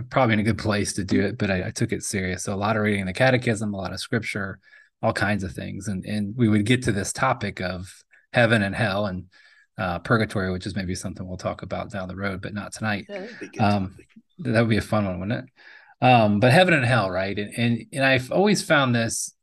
probably 0.10 0.34
in 0.34 0.40
a 0.40 0.44
good 0.44 0.58
place 0.58 0.94
to 0.94 1.04
do 1.04 1.22
it, 1.22 1.38
but 1.38 1.52
I, 1.52 1.68
I 1.68 1.72
took 1.72 1.92
it 1.92 2.04
serious. 2.04 2.44
So 2.44 2.54
a 2.54 2.56
lot 2.56 2.76
of 2.76 2.82
reading 2.82 3.06
the 3.06 3.14
catechism, 3.14 3.74
a 3.74 3.78
lot 3.78 3.94
of 3.94 4.00
scripture, 4.00 4.60
all 5.04 5.14
kinds 5.14 5.44
of 5.44 5.54
things. 5.54 5.88
And, 5.88 6.04
and 6.06 6.36
we 6.36 6.50
would 6.50 6.66
get 6.66 6.84
to 6.84 6.92
this 6.92 7.14
topic 7.14 7.62
of 7.62 7.94
heaven 8.34 8.62
and 8.64 8.76
hell 8.76 9.06
and 9.06 9.26
uh, 9.78 10.00
purgatory, 10.00 10.52
which 10.52 10.66
is 10.66 10.76
maybe 10.76 10.96
something 10.96 11.28
we'll 11.28 11.38
talk 11.38 11.62
about 11.62 11.92
down 11.92 12.08
the 12.08 12.16
road, 12.16 12.42
but 12.42 12.54
not 12.54 12.74
tonight. 12.74 13.06
Yeah, 13.10 13.28
um, 13.60 13.98
that 14.40 14.62
would 14.62 14.70
be 14.70 14.78
a 14.78 14.82
fun 14.82 15.06
one, 15.06 15.20
wouldn't 15.20 15.46
it? 15.46 16.06
Um, 16.06 16.40
but 16.40 16.52
heaven 16.52 16.74
and 16.74 16.86
hell, 16.86 17.10
right? 17.10 17.38
And, 17.38 17.54
and 17.58 17.86
and 17.92 18.06
I've 18.06 18.32
always 18.32 18.62
found 18.64 18.96
this. 18.96 19.34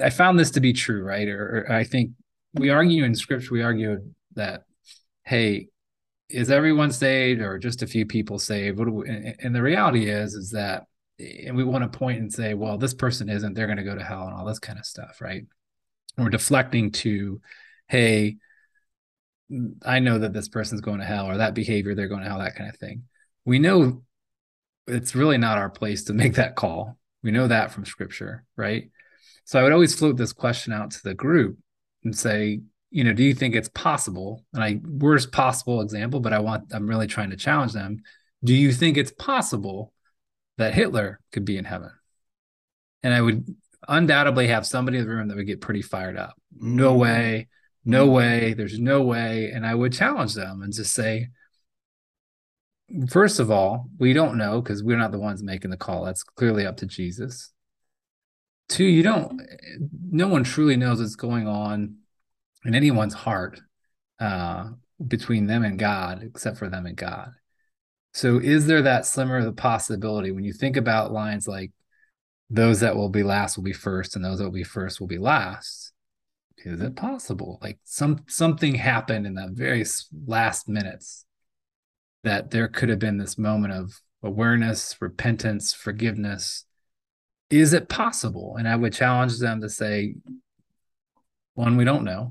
I 0.00 0.10
found 0.10 0.38
this 0.38 0.52
to 0.52 0.60
be 0.60 0.72
true, 0.72 1.02
right? 1.02 1.28
Or, 1.28 1.66
or 1.68 1.72
I 1.72 1.84
think 1.84 2.12
we 2.54 2.70
argue 2.70 3.04
in 3.04 3.14
scripture. 3.14 3.52
We 3.52 3.62
argue 3.62 3.98
that, 4.34 4.64
hey, 5.24 5.68
is 6.28 6.50
everyone 6.50 6.90
saved 6.90 7.40
or 7.40 7.58
just 7.58 7.82
a 7.82 7.86
few 7.86 8.06
people 8.06 8.38
saved? 8.38 8.78
What 8.78 8.90
we, 8.90 9.08
and, 9.08 9.36
and 9.38 9.54
the 9.54 9.62
reality 9.62 10.08
is, 10.08 10.34
is 10.34 10.50
that, 10.50 10.84
and 11.18 11.56
we 11.56 11.62
want 11.62 11.90
to 11.90 11.98
point 11.98 12.18
and 12.18 12.32
say, 12.32 12.54
well, 12.54 12.76
this 12.76 12.94
person 12.94 13.28
isn't. 13.28 13.54
They're 13.54 13.66
going 13.66 13.78
to 13.78 13.84
go 13.84 13.94
to 13.94 14.02
hell 14.02 14.26
and 14.26 14.34
all 14.34 14.44
this 14.44 14.58
kind 14.58 14.78
of 14.78 14.84
stuff, 14.84 15.20
right? 15.20 15.44
Or 16.18 16.30
deflecting 16.30 16.92
to, 16.92 17.40
hey, 17.88 18.36
I 19.84 19.98
know 19.98 20.18
that 20.18 20.32
this 20.32 20.48
person's 20.48 20.80
going 20.80 21.00
to 21.00 21.06
hell 21.06 21.26
or 21.26 21.38
that 21.38 21.54
behavior, 21.54 21.94
they're 21.94 22.08
going 22.08 22.22
to 22.22 22.28
hell, 22.28 22.38
that 22.38 22.56
kind 22.56 22.70
of 22.70 22.76
thing. 22.76 23.04
We 23.44 23.58
know 23.58 24.02
it's 24.86 25.14
really 25.14 25.38
not 25.38 25.58
our 25.58 25.70
place 25.70 26.04
to 26.04 26.12
make 26.14 26.34
that 26.34 26.56
call. 26.56 26.98
We 27.22 27.30
know 27.30 27.48
that 27.48 27.72
from 27.72 27.84
scripture, 27.84 28.44
right? 28.56 28.90
So 29.44 29.58
I 29.58 29.62
would 29.62 29.72
always 29.72 29.94
float 29.94 30.16
this 30.16 30.32
question 30.32 30.72
out 30.72 30.90
to 30.92 31.02
the 31.02 31.14
group 31.14 31.58
and 32.02 32.16
say, 32.16 32.60
you 32.90 33.04
know, 33.04 33.12
do 33.12 33.24
you 33.24 33.34
think 33.34 33.54
it's 33.54 33.68
possible? 33.68 34.44
And 34.52 34.62
I 34.62 34.80
worst 34.84 35.32
possible 35.32 35.80
example, 35.80 36.20
but 36.20 36.32
I 36.32 36.38
want 36.38 36.72
I'm 36.72 36.86
really 36.86 37.06
trying 37.06 37.30
to 37.30 37.36
challenge 37.36 37.72
them. 37.72 38.02
Do 38.42 38.54
you 38.54 38.72
think 38.72 38.96
it's 38.96 39.10
possible 39.10 39.92
that 40.58 40.74
Hitler 40.74 41.20
could 41.32 41.44
be 41.44 41.56
in 41.56 41.64
heaven? 41.64 41.90
And 43.02 43.12
I 43.12 43.20
would 43.20 43.54
undoubtedly 43.88 44.48
have 44.48 44.66
somebody 44.66 44.98
in 44.98 45.04
the 45.04 45.10
room 45.10 45.28
that 45.28 45.36
would 45.36 45.46
get 45.46 45.60
pretty 45.60 45.82
fired 45.82 46.16
up. 46.16 46.34
No 46.58 46.90
mm-hmm. 46.90 47.00
way, 47.00 47.48
no 47.84 48.06
way, 48.06 48.54
there's 48.54 48.78
no 48.78 49.02
way. 49.02 49.50
And 49.52 49.66
I 49.66 49.74
would 49.74 49.92
challenge 49.92 50.34
them 50.34 50.62
and 50.62 50.72
just 50.72 50.92
say, 50.92 51.28
first 53.08 53.40
of 53.40 53.50
all, 53.50 53.88
we 53.98 54.12
don't 54.12 54.36
know 54.36 54.60
because 54.60 54.82
we're 54.82 54.98
not 54.98 55.12
the 55.12 55.18
ones 55.18 55.42
making 55.42 55.70
the 55.70 55.76
call. 55.76 56.04
That's 56.04 56.22
clearly 56.22 56.66
up 56.66 56.76
to 56.78 56.86
Jesus. 56.86 57.52
Two, 58.68 58.84
you 58.84 59.02
don't, 59.02 59.42
no 60.10 60.28
one 60.28 60.44
truly 60.44 60.76
knows 60.76 61.00
what's 61.00 61.16
going 61.16 61.46
on 61.46 61.96
in 62.64 62.74
anyone's 62.74 63.14
heart 63.14 63.60
uh, 64.20 64.70
between 65.06 65.46
them 65.46 65.64
and 65.64 65.78
God, 65.78 66.22
except 66.22 66.56
for 66.56 66.68
them 66.68 66.86
and 66.86 66.96
God. 66.96 67.32
So, 68.14 68.38
is 68.38 68.66
there 68.66 68.82
that 68.82 69.06
slimmer 69.06 69.38
of 69.38 69.44
the 69.44 69.52
possibility 69.52 70.30
when 70.30 70.44
you 70.44 70.52
think 70.52 70.76
about 70.76 71.12
lines 71.12 71.48
like, 71.48 71.72
those 72.50 72.80
that 72.80 72.96
will 72.96 73.08
be 73.08 73.22
last 73.22 73.56
will 73.56 73.64
be 73.64 73.72
first 73.72 74.16
and 74.16 74.24
those 74.24 74.38
that 74.38 74.44
will 74.44 74.50
be 74.50 74.64
first 74.64 75.00
will 75.00 75.06
be 75.06 75.18
last. 75.18 75.92
Is 76.58 76.80
it 76.80 76.96
possible? 76.96 77.58
Like 77.60 77.78
some 77.84 78.24
something 78.26 78.74
happened 78.74 79.26
in 79.26 79.34
the 79.34 79.48
very 79.52 79.84
last 80.26 80.68
minutes 80.68 81.26
that 82.22 82.50
there 82.50 82.68
could 82.68 82.88
have 82.88 82.98
been 82.98 83.18
this 83.18 83.36
moment 83.36 83.74
of 83.74 84.00
awareness 84.22 84.96
repentance 85.00 85.74
forgiveness. 85.74 86.64
Is 87.50 87.72
it 87.72 87.88
possible? 87.88 88.56
And 88.58 88.66
i 88.66 88.76
would 88.76 88.92
challenge 88.92 89.38
them 89.38 89.60
to 89.60 89.68
say 89.68 90.14
one 91.54 91.76
we 91.76 91.84
don't 91.84 92.04
know. 92.04 92.30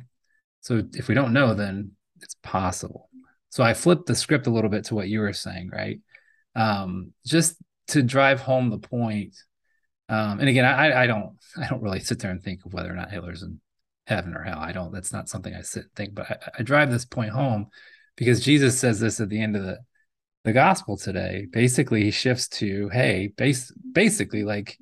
So 0.62 0.84
if 0.93 1.08
we 1.08 1.15
don't 1.15 1.34
know 1.34 1.53
then 1.53 1.91
it's 2.22 2.36
possible. 2.41 3.10
So 3.50 3.63
i 3.63 3.74
flipped 3.74 4.08
the 4.08 4.15
script 4.15 4.48
a 4.48 4.51
little 4.51 4.70
bit 4.70 4.86
to 4.86 4.96
what 4.96 5.10
you 5.10 5.20
were 5.20 5.34
saying 5.34 5.70
right? 5.72 6.00
Um, 6.55 7.13
just 7.25 7.55
to 7.88 8.01
drive 8.01 8.39
home 8.39 8.70
the 8.70 8.79
point 8.79 9.36
um, 10.10 10.39
and 10.39 10.50
again, 10.50 10.65
I, 10.65 11.03
I 11.03 11.07
don't 11.07 11.38
I 11.57 11.67
don't 11.67 11.81
really 11.81 12.00
sit 12.00 12.19
there 12.19 12.31
and 12.31 12.41
think 12.41 12.65
of 12.65 12.74
whether 12.74 12.91
or 12.91 12.95
not 12.95 13.12
Hitler's 13.12 13.43
in 13.43 13.60
heaven 14.07 14.36
or 14.36 14.43
hell. 14.43 14.60
I 14.60 14.72
don't. 14.72 14.91
That's 14.91 15.13
not 15.13 15.29
something 15.29 15.53
I 15.53 15.62
sit 15.62 15.83
and 15.83 15.93
think. 15.95 16.15
But 16.15 16.29
I, 16.29 16.38
I 16.60 16.63
drive 16.63 16.91
this 16.91 17.05
point 17.05 17.31
home 17.31 17.67
because 18.15 18.43
Jesus 18.43 18.79
says 18.79 19.00
this 19.00 19.19
at 19.19 19.29
the 19.29 19.41
end 19.41 19.55
of 19.55 19.63
the 19.63 19.79
the 20.43 20.53
gospel 20.53 20.98
today. 20.98 21.48
Basically, 21.51 22.03
he 22.03 22.12
shifts 22.12 22.48
to, 22.50 22.89
hey, 22.89 23.33
base 23.38 23.72
basically 23.91 24.43
like 24.43 24.77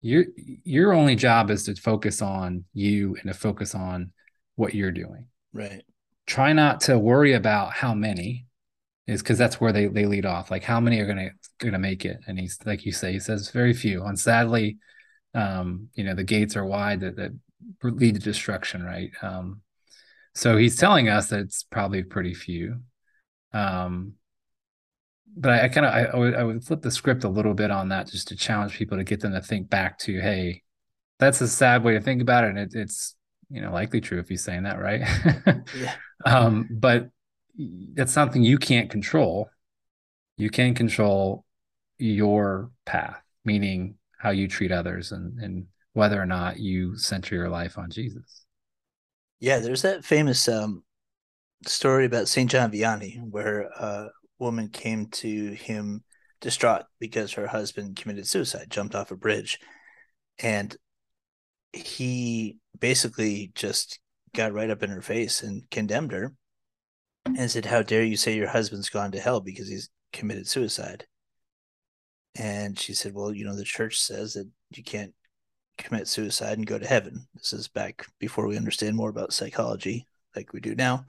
your 0.00 0.26
your 0.36 0.92
only 0.92 1.16
job 1.16 1.50
is 1.50 1.64
to 1.64 1.74
focus 1.74 2.22
on 2.22 2.64
you 2.72 3.16
and 3.16 3.24
to 3.24 3.34
focus 3.34 3.74
on 3.74 4.12
what 4.54 4.74
you're 4.74 4.92
doing. 4.92 5.26
Right. 5.52 5.82
Try 6.26 6.52
not 6.52 6.82
to 6.82 6.98
worry 6.98 7.32
about 7.32 7.72
how 7.72 7.94
many 7.94 8.46
is 9.08 9.22
because 9.22 9.38
that's 9.38 9.60
where 9.60 9.72
they 9.72 9.86
they 9.86 10.04
lead 10.04 10.26
off. 10.26 10.50
Like 10.50 10.62
how 10.62 10.78
many 10.78 11.00
are 11.00 11.06
gonna 11.06 11.30
gonna 11.58 11.78
make 11.78 12.04
it? 12.04 12.18
And 12.28 12.38
he's 12.38 12.58
like 12.64 12.84
you 12.84 12.92
say, 12.92 13.12
he 13.12 13.18
says 13.18 13.50
very 13.50 13.72
few. 13.72 14.04
And 14.04 14.18
sadly, 14.18 14.78
um, 15.34 15.88
you 15.94 16.04
know, 16.04 16.14
the 16.14 16.24
gates 16.24 16.56
are 16.56 16.64
wide 16.64 17.00
that, 17.00 17.16
that 17.16 17.32
lead 17.82 18.14
to 18.14 18.20
destruction, 18.20 18.84
right? 18.84 19.10
Um, 19.22 19.62
so 20.34 20.56
he's 20.56 20.76
telling 20.76 21.08
us 21.08 21.28
that 21.30 21.40
it's 21.40 21.64
probably 21.64 22.02
pretty 22.02 22.34
few. 22.34 22.80
Um, 23.52 24.12
but 25.36 25.52
I, 25.52 25.64
I 25.64 25.68
kind 25.68 25.86
of 25.86 25.94
I, 25.94 26.04
I, 26.04 26.16
would, 26.16 26.34
I 26.34 26.44
would 26.44 26.64
flip 26.64 26.82
the 26.82 26.90
script 26.90 27.24
a 27.24 27.28
little 27.28 27.54
bit 27.54 27.70
on 27.70 27.88
that 27.88 28.08
just 28.08 28.28
to 28.28 28.36
challenge 28.36 28.76
people 28.76 28.98
to 28.98 29.04
get 29.04 29.20
them 29.20 29.32
to 29.32 29.40
think 29.40 29.70
back 29.70 29.98
to, 30.00 30.20
hey, 30.20 30.62
that's 31.18 31.40
a 31.40 31.48
sad 31.48 31.82
way 31.82 31.94
to 31.94 32.00
think 32.00 32.20
about 32.20 32.44
it, 32.44 32.50
and 32.50 32.58
it, 32.58 32.74
it's 32.74 33.16
you 33.50 33.60
know 33.60 33.72
likely 33.72 34.00
true 34.00 34.20
if 34.20 34.28
he's 34.28 34.44
saying 34.44 34.64
that, 34.64 34.78
right? 34.78 35.00
yeah. 35.76 35.94
Um, 36.24 36.68
but 36.70 37.10
that's 37.94 38.12
something 38.12 38.42
you 38.42 38.58
can't 38.58 38.90
control. 38.90 39.50
You 40.36 40.50
can 40.50 40.74
control 40.74 41.44
your 41.98 42.70
path, 42.86 43.20
meaning 43.44 43.96
how 44.18 44.30
you 44.30 44.48
treat 44.48 44.70
others 44.70 45.12
and, 45.12 45.38
and 45.40 45.66
whether 45.92 46.20
or 46.20 46.26
not 46.26 46.58
you 46.58 46.96
center 46.96 47.34
your 47.34 47.48
life 47.48 47.76
on 47.76 47.90
Jesus. 47.90 48.44
Yeah, 49.40 49.58
there's 49.58 49.82
that 49.82 50.04
famous 50.04 50.48
um, 50.48 50.84
story 51.66 52.06
about 52.06 52.28
St. 52.28 52.50
John 52.50 52.70
Vianney 52.70 53.20
where 53.28 53.62
a 53.62 54.08
woman 54.38 54.68
came 54.68 55.06
to 55.06 55.52
him 55.52 56.04
distraught 56.40 56.84
because 57.00 57.32
her 57.32 57.48
husband 57.48 57.96
committed 57.96 58.26
suicide, 58.26 58.70
jumped 58.70 58.94
off 58.94 59.10
a 59.10 59.16
bridge. 59.16 59.58
And 60.38 60.76
he 61.72 62.58
basically 62.78 63.50
just 63.54 63.98
got 64.34 64.52
right 64.52 64.70
up 64.70 64.82
in 64.82 64.90
her 64.90 65.02
face 65.02 65.42
and 65.42 65.68
condemned 65.70 66.12
her 66.12 66.34
and 67.36 67.50
said, 67.50 67.66
How 67.66 67.82
dare 67.82 68.04
you 68.04 68.16
say 68.16 68.36
your 68.36 68.48
husband's 68.48 68.88
gone 68.88 69.12
to 69.12 69.20
hell 69.20 69.40
because 69.40 69.68
he's 69.68 69.90
committed 70.12 70.48
suicide? 70.48 71.06
And 72.36 72.78
she 72.78 72.94
said, 72.94 73.14
Well, 73.14 73.32
you 73.32 73.44
know, 73.44 73.56
the 73.56 73.64
church 73.64 74.00
says 74.00 74.34
that 74.34 74.48
you 74.70 74.82
can't 74.82 75.14
commit 75.76 76.08
suicide 76.08 76.58
and 76.58 76.66
go 76.66 76.78
to 76.78 76.86
heaven. 76.86 77.26
This 77.34 77.52
is 77.52 77.68
back 77.68 78.06
before 78.18 78.46
we 78.46 78.56
understand 78.56 78.96
more 78.96 79.10
about 79.10 79.32
psychology 79.32 80.06
like 80.34 80.52
we 80.52 80.60
do 80.60 80.74
now. 80.74 81.06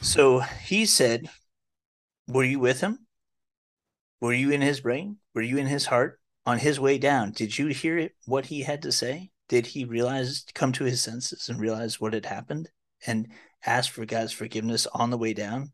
So 0.00 0.40
he 0.40 0.86
said, 0.86 1.28
Were 2.26 2.44
you 2.44 2.58
with 2.58 2.80
him? 2.80 3.06
Were 4.20 4.32
you 4.32 4.50
in 4.50 4.60
his 4.60 4.80
brain? 4.80 5.18
Were 5.34 5.42
you 5.42 5.58
in 5.58 5.66
his 5.66 5.86
heart? 5.86 6.20
On 6.46 6.58
his 6.58 6.78
way 6.78 6.98
down, 6.98 7.32
did 7.32 7.58
you 7.58 7.68
hear 7.68 8.10
what 8.26 8.46
he 8.46 8.62
had 8.62 8.82
to 8.82 8.92
say? 8.92 9.30
Did 9.48 9.66
he 9.66 9.84
realize, 9.84 10.44
come 10.54 10.72
to 10.72 10.84
his 10.84 11.02
senses 11.02 11.48
and 11.48 11.58
realize 11.58 12.00
what 12.00 12.12
had 12.12 12.26
happened? 12.26 12.68
And 13.06 13.28
asked 13.64 13.90
for 13.90 14.06
God's 14.06 14.32
forgiveness 14.32 14.86
on 14.86 15.10
the 15.10 15.18
way 15.18 15.34
down. 15.34 15.72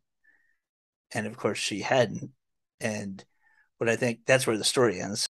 And 1.13 1.27
of 1.27 1.37
course, 1.37 1.59
she 1.59 1.81
hadn't. 1.81 2.31
And 2.81 3.25
what 3.79 3.89
I 3.89 3.97
think 3.97 4.21
that's 4.27 4.47
where 4.47 4.59
the 4.59 4.65
story 4.65 5.01
ends. 5.01 5.27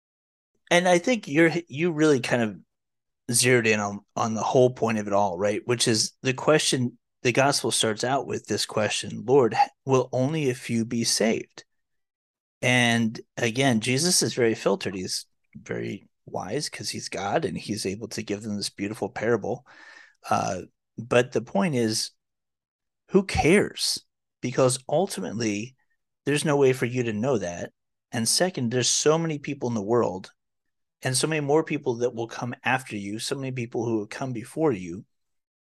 And 0.72 0.88
I 0.88 0.98
think 0.98 1.28
you're 1.28 1.52
you 1.68 1.92
really 1.92 2.20
kind 2.20 2.42
of 2.42 2.60
zeroed 3.32 3.68
in 3.68 3.80
on 3.80 4.02
on 4.16 4.34
the 4.34 4.44
whole 4.44 4.72
point 4.72 4.98
of 4.98 5.08
it 5.08 5.14
all, 5.14 5.38
right? 5.38 5.62
Which 5.66 5.88
is 5.88 6.14
the 6.22 6.34
question. 6.34 6.98
The 7.22 7.32
gospel 7.34 7.72
starts 7.72 8.04
out 8.04 8.28
with 8.28 8.46
this 8.46 8.66
question: 8.66 9.24
Lord, 9.26 9.56
will 9.86 10.10
only 10.12 10.50
a 10.50 10.56
few 10.56 10.86
be 10.86 11.04
saved? 11.04 11.64
And 12.62 13.20
again, 13.38 13.82
Jesus 13.82 14.22
is 14.22 14.34
very 14.34 14.56
filtered. 14.56 14.96
He's 14.96 15.26
very 15.56 16.08
wise 16.26 16.70
because 16.70 16.90
he's 16.90 17.10
God 17.10 17.46
and 17.46 17.58
he's 17.58 17.86
able 17.86 18.08
to 18.10 18.22
give 18.22 18.44
them 18.44 18.58
this 18.58 18.70
beautiful 18.70 19.10
parable. 19.10 19.66
Uh, 20.30 20.62
but 20.98 21.32
the 21.32 21.42
point 21.42 21.76
is, 21.76 22.12
who 23.10 23.24
cares? 23.24 24.04
Because 24.42 24.80
ultimately, 24.88 25.76
there's 26.26 26.46
no 26.46 26.58
way 26.58 26.74
for 26.74 26.86
you 26.86 27.04
to 27.04 27.14
know 27.14 27.38
that. 27.38 27.72
And 28.12 28.28
second, 28.28 28.72
there's 28.72 28.90
so 28.90 29.18
many 29.18 29.40
people 29.40 29.68
in 29.70 29.76
the 29.76 29.82
world 29.82 30.32
and 31.02 31.16
so 31.16 31.28
many 31.28 31.42
more 31.42 31.64
people 31.64 31.96
that 31.98 32.14
will 32.14 32.28
come 32.28 32.56
after 32.64 32.96
you, 32.96 33.20
so 33.20 33.36
many 33.36 33.52
people 33.52 33.86
who 33.86 34.00
have 34.00 34.10
come 34.10 34.34
before 34.34 34.72
you 34.72 35.06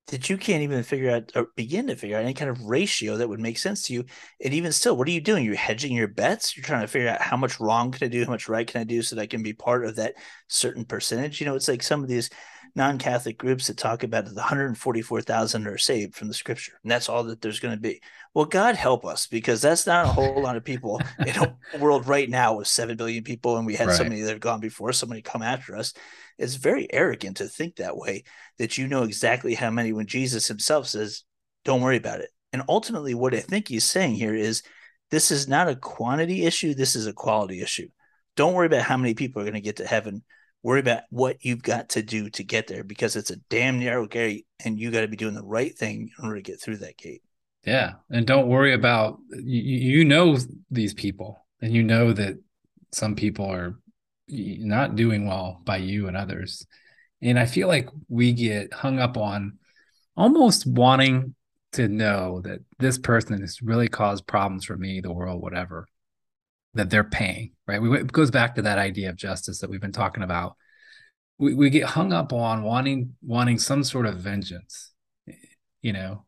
that 0.08 0.30
you 0.30 0.38
can't 0.38 0.62
even 0.62 0.84
figure 0.84 1.10
out 1.10 1.32
or 1.36 1.48
begin 1.56 1.88
to 1.88 1.96
figure 1.96 2.18
out 2.18 2.24
any 2.24 2.34
kind 2.34 2.50
of 2.50 2.62
ratio 2.62 3.18
that 3.18 3.28
would 3.28 3.40
make 3.40 3.58
sense 3.58 3.84
to 3.84 3.94
you. 3.94 4.06
And 4.44 4.54
even 4.54 4.72
still, 4.72 4.96
what 4.96 5.08
are 5.08 5.12
you 5.12 5.22
doing? 5.22 5.44
You're 5.44 5.56
hedging 5.56 5.94
your 5.94 6.08
bets. 6.08 6.56
You're 6.56 6.64
trying 6.64 6.82
to 6.82 6.88
figure 6.88 7.10
out 7.10 7.22
how 7.22 7.38
much 7.38 7.60
wrong 7.60 7.92
can 7.92 8.06
I 8.06 8.10
do, 8.10 8.24
how 8.24 8.32
much 8.32 8.48
right 8.48 8.68
can 8.68 8.82
I 8.82 8.84
do, 8.84 9.02
so 9.02 9.16
that 9.16 9.24
I 9.24 9.28
can 9.28 9.42
be 9.42 9.54
part 9.54 9.84
of 9.84 9.96
that 9.96 10.14
certain 10.48 10.86
percentage. 10.86 11.42
You 11.42 11.48
know, 11.48 11.56
it's 11.56 11.68
like 11.68 11.82
some 11.82 12.04
of 12.04 12.10
these 12.10 12.30
non-Catholic 12.76 13.38
groups 13.38 13.68
that 13.68 13.78
talk 13.78 14.04
about 14.04 14.26
the 14.26 14.34
144,000 14.34 15.68
are 15.68 15.78
saved 15.78 16.16
from 16.16 16.28
the 16.28 16.34
scripture, 16.34 16.74
and 16.84 16.92
that's 16.92 17.08
all 17.08 17.24
that 17.24 17.42
there's 17.42 17.60
going 17.60 17.76
to 17.76 17.82
be. 17.82 18.02
Well, 18.34 18.46
God 18.46 18.76
help 18.76 19.06
us, 19.06 19.28
because 19.28 19.62
that's 19.62 19.88
not 19.88 20.06
a 20.06 20.10
whole 20.10 20.42
lot 20.42 20.58
of 20.58 20.64
people 20.66 21.02
in 21.20 21.36
a 21.36 21.58
world 21.80 22.08
right 22.08 22.30
now 22.30 22.58
with 22.58 22.68
seven 22.68 22.98
billion 22.98 23.24
people, 23.24 23.58
and 23.58 23.66
we 23.66 23.76
had 23.76 23.88
right. 23.88 23.98
so 23.98 24.04
many 24.04 24.22
that 24.22 24.30
have 24.30 24.40
gone 24.40 24.60
before, 24.60 24.92
so 24.92 25.08
many 25.08 25.22
come 25.22 25.42
after 25.42 25.76
us. 25.76 25.94
It's 26.38 26.56
very 26.56 26.92
arrogant 26.92 27.38
to 27.38 27.48
think 27.48 27.78
that 27.78 27.96
way, 27.96 28.24
that 28.58 28.78
you 28.78 28.88
know 28.88 29.04
exactly 29.04 29.56
how 29.56 29.72
many 29.72 29.94
when 29.94 30.08
Jesus 30.08 30.48
himself 30.48 30.88
says, 30.88 31.24
Don't 31.64 31.82
worry 31.82 31.98
about 31.98 32.20
it. 32.20 32.30
And 32.52 32.64
ultimately, 32.68 33.14
what 33.14 33.34
I 33.34 33.40
think 33.40 33.68
he's 33.68 33.86
saying 33.86 34.16
here 34.16 34.36
is 34.36 34.64
this 35.12 35.32
is 35.32 35.48
not 35.48 35.70
a 35.70 35.76
quantity 35.76 36.46
issue, 36.46 36.74
this 36.74 36.96
is 36.96 37.08
a 37.08 37.14
quality 37.14 37.62
issue. 37.62 37.88
Don't 38.36 38.54
worry 38.54 38.68
about 38.68 38.82
how 38.82 38.98
many 38.98 39.14
people 39.14 39.42
are 39.42 39.46
going 39.46 39.54
to 39.54 39.62
get 39.62 39.78
to 39.78 39.88
heaven. 39.88 40.24
Worry 40.66 40.80
about 40.80 41.04
what 41.12 41.46
you've 41.46 41.62
got 41.62 41.90
to 41.90 42.02
do 42.02 42.28
to 42.32 42.44
get 42.44 42.66
there 42.66 42.84
because 42.84 43.16
it's 43.16 43.30
a 43.30 43.36
damn 43.52 43.80
narrow 43.80 44.08
gate 44.08 44.48
and 44.64 44.80
you 44.80 44.90
got 44.90 45.02
to 45.02 45.08
be 45.08 45.16
doing 45.16 45.36
the 45.36 45.46
right 45.46 45.78
thing 45.78 46.10
in 46.18 46.26
order 46.26 46.38
to 46.38 46.42
get 46.42 46.60
through 46.60 46.78
that 46.78 46.98
gate. 46.98 47.22
Yeah. 47.64 47.94
And 48.10 48.26
don't 48.26 48.48
worry 48.48 48.74
about, 48.74 49.20
you, 49.30 50.00
you 50.00 50.06
know, 50.06 50.36
these 50.72 50.96
people 50.96 51.46
and 51.62 51.72
you 51.72 51.84
know 51.84 52.14
that 52.14 52.38
some 52.92 53.16
people 53.16 53.46
are 53.46 53.78
not 54.28 54.96
doing 54.96 55.28
well 55.28 55.62
by 55.64 55.78
you 55.78 56.08
and 56.08 56.18
others. 56.18 56.66
And 57.22 57.38
I 57.38 57.46
feel 57.46 57.68
like 57.68 57.88
we 58.10 58.34
get 58.34 58.74
hung 58.74 58.98
up 58.98 59.18
on 59.18 59.60
almost 60.18 60.66
wanting 60.66 61.36
to 61.74 61.88
know 61.88 62.42
that 62.42 62.62
this 62.80 62.98
person 62.98 63.40
has 63.40 63.62
really 63.62 63.88
caused 63.88 64.26
problems 64.26 64.66
for 64.66 64.78
me, 64.78 65.00
the 65.00 65.14
world, 65.14 65.44
whatever, 65.44 65.88
that 66.76 66.90
they're 66.90 67.04
paying, 67.04 67.52
right? 67.68 67.82
We, 67.82 68.00
it 68.00 68.12
goes 68.12 68.32
back 68.32 68.56
to 68.56 68.62
that 68.64 68.78
idea 68.78 69.10
of 69.10 69.16
justice 69.16 69.60
that 69.60 69.70
we've 69.70 69.82
been 69.82 69.92
talking 69.92 70.24
about. 70.24 70.56
We, 71.38 71.54
we 71.54 71.70
get 71.70 71.86
hung 71.86 72.14
up 72.14 72.32
on 72.32 72.64
wanting 72.64 73.16
wanting 73.22 73.60
some 73.60 73.84
sort 73.84 74.06
of 74.06 74.18
vengeance, 74.18 74.94
you 75.82 75.92
know, 75.92 76.26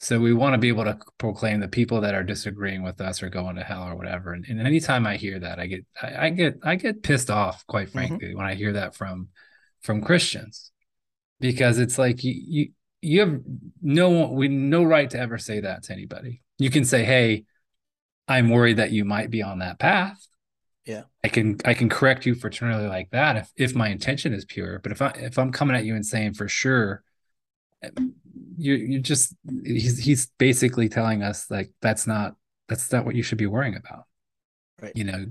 so 0.00 0.20
we 0.20 0.32
want 0.32 0.54
to 0.54 0.58
be 0.58 0.68
able 0.68 0.84
to 0.84 0.98
proclaim 1.18 1.58
the 1.58 1.68
people 1.68 2.00
that 2.02 2.14
are 2.14 2.22
disagreeing 2.22 2.82
with 2.82 3.00
us 3.00 3.22
are 3.22 3.28
going 3.28 3.56
to 3.56 3.64
hell 3.64 3.82
or 3.82 3.96
whatever. 3.96 4.32
And, 4.32 4.44
and 4.48 4.60
anytime 4.60 5.06
I 5.06 5.16
hear 5.16 5.40
that, 5.40 5.58
I 5.58 5.66
get 5.66 5.86
I, 6.00 6.26
I 6.26 6.30
get 6.30 6.58
I 6.62 6.76
get 6.76 7.02
pissed 7.02 7.30
off, 7.30 7.66
quite 7.66 7.88
mm-hmm. 7.88 7.98
frankly, 7.98 8.28
mm-hmm. 8.28 8.38
when 8.38 8.46
I 8.46 8.54
hear 8.54 8.74
that 8.74 8.94
from 8.94 9.28
from 9.82 10.02
Christians, 10.02 10.70
because 11.40 11.78
it's 11.78 11.98
like 11.98 12.22
you 12.22 12.34
you 12.36 12.68
you 13.00 13.20
have 13.20 13.40
no 13.82 14.28
we 14.28 14.46
no 14.46 14.84
right 14.84 15.10
to 15.10 15.18
ever 15.18 15.36
say 15.36 15.60
that 15.60 15.84
to 15.84 15.92
anybody. 15.92 16.42
You 16.58 16.70
can 16.70 16.84
say, 16.84 17.04
"Hey, 17.04 17.44
I'm 18.28 18.50
worried 18.50 18.76
that 18.76 18.92
you 18.92 19.04
might 19.04 19.30
be 19.30 19.42
on 19.42 19.60
that 19.60 19.78
path." 19.78 20.26
Yeah, 20.84 21.04
I 21.24 21.28
can 21.28 21.58
I 21.64 21.74
can 21.74 21.88
correct 21.88 22.26
you 22.26 22.34
fraternally 22.34 22.88
like 22.88 23.10
that 23.10 23.36
if 23.36 23.50
if 23.56 23.74
my 23.74 23.88
intention 23.88 24.32
is 24.32 24.44
pure. 24.44 24.78
But 24.78 24.92
if 24.92 25.02
I 25.02 25.08
if 25.16 25.38
I'm 25.38 25.52
coming 25.52 25.76
at 25.76 25.84
you 25.84 25.94
and 25.94 26.06
saying 26.06 26.34
for 26.34 26.48
sure 26.48 27.02
you 28.56 28.74
you 28.74 29.00
just 29.00 29.34
he's 29.64 29.98
he's 29.98 30.26
basically 30.38 30.88
telling 30.88 31.22
us 31.22 31.50
like 31.50 31.70
that's 31.80 32.06
not 32.06 32.34
that's 32.68 32.90
not 32.92 33.04
what 33.04 33.14
you 33.14 33.22
should 33.22 33.38
be 33.38 33.46
worrying 33.46 33.76
about. 33.76 34.04
Right. 34.80 34.92
You 34.94 35.04
know, 35.04 35.26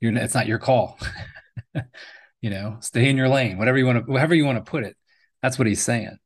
you're 0.00 0.16
it's 0.16 0.34
not 0.34 0.46
your 0.46 0.58
call. 0.58 0.98
you 2.40 2.50
know, 2.50 2.76
stay 2.80 3.08
in 3.08 3.16
your 3.16 3.28
lane, 3.28 3.58
whatever 3.58 3.78
you 3.78 3.86
want 3.86 4.06
to 4.06 4.12
whatever 4.12 4.34
you 4.34 4.44
want 4.44 4.64
to 4.64 4.70
put 4.70 4.84
it. 4.84 4.96
That's 5.42 5.58
what 5.58 5.66
he's 5.66 5.82
saying. 5.82 6.16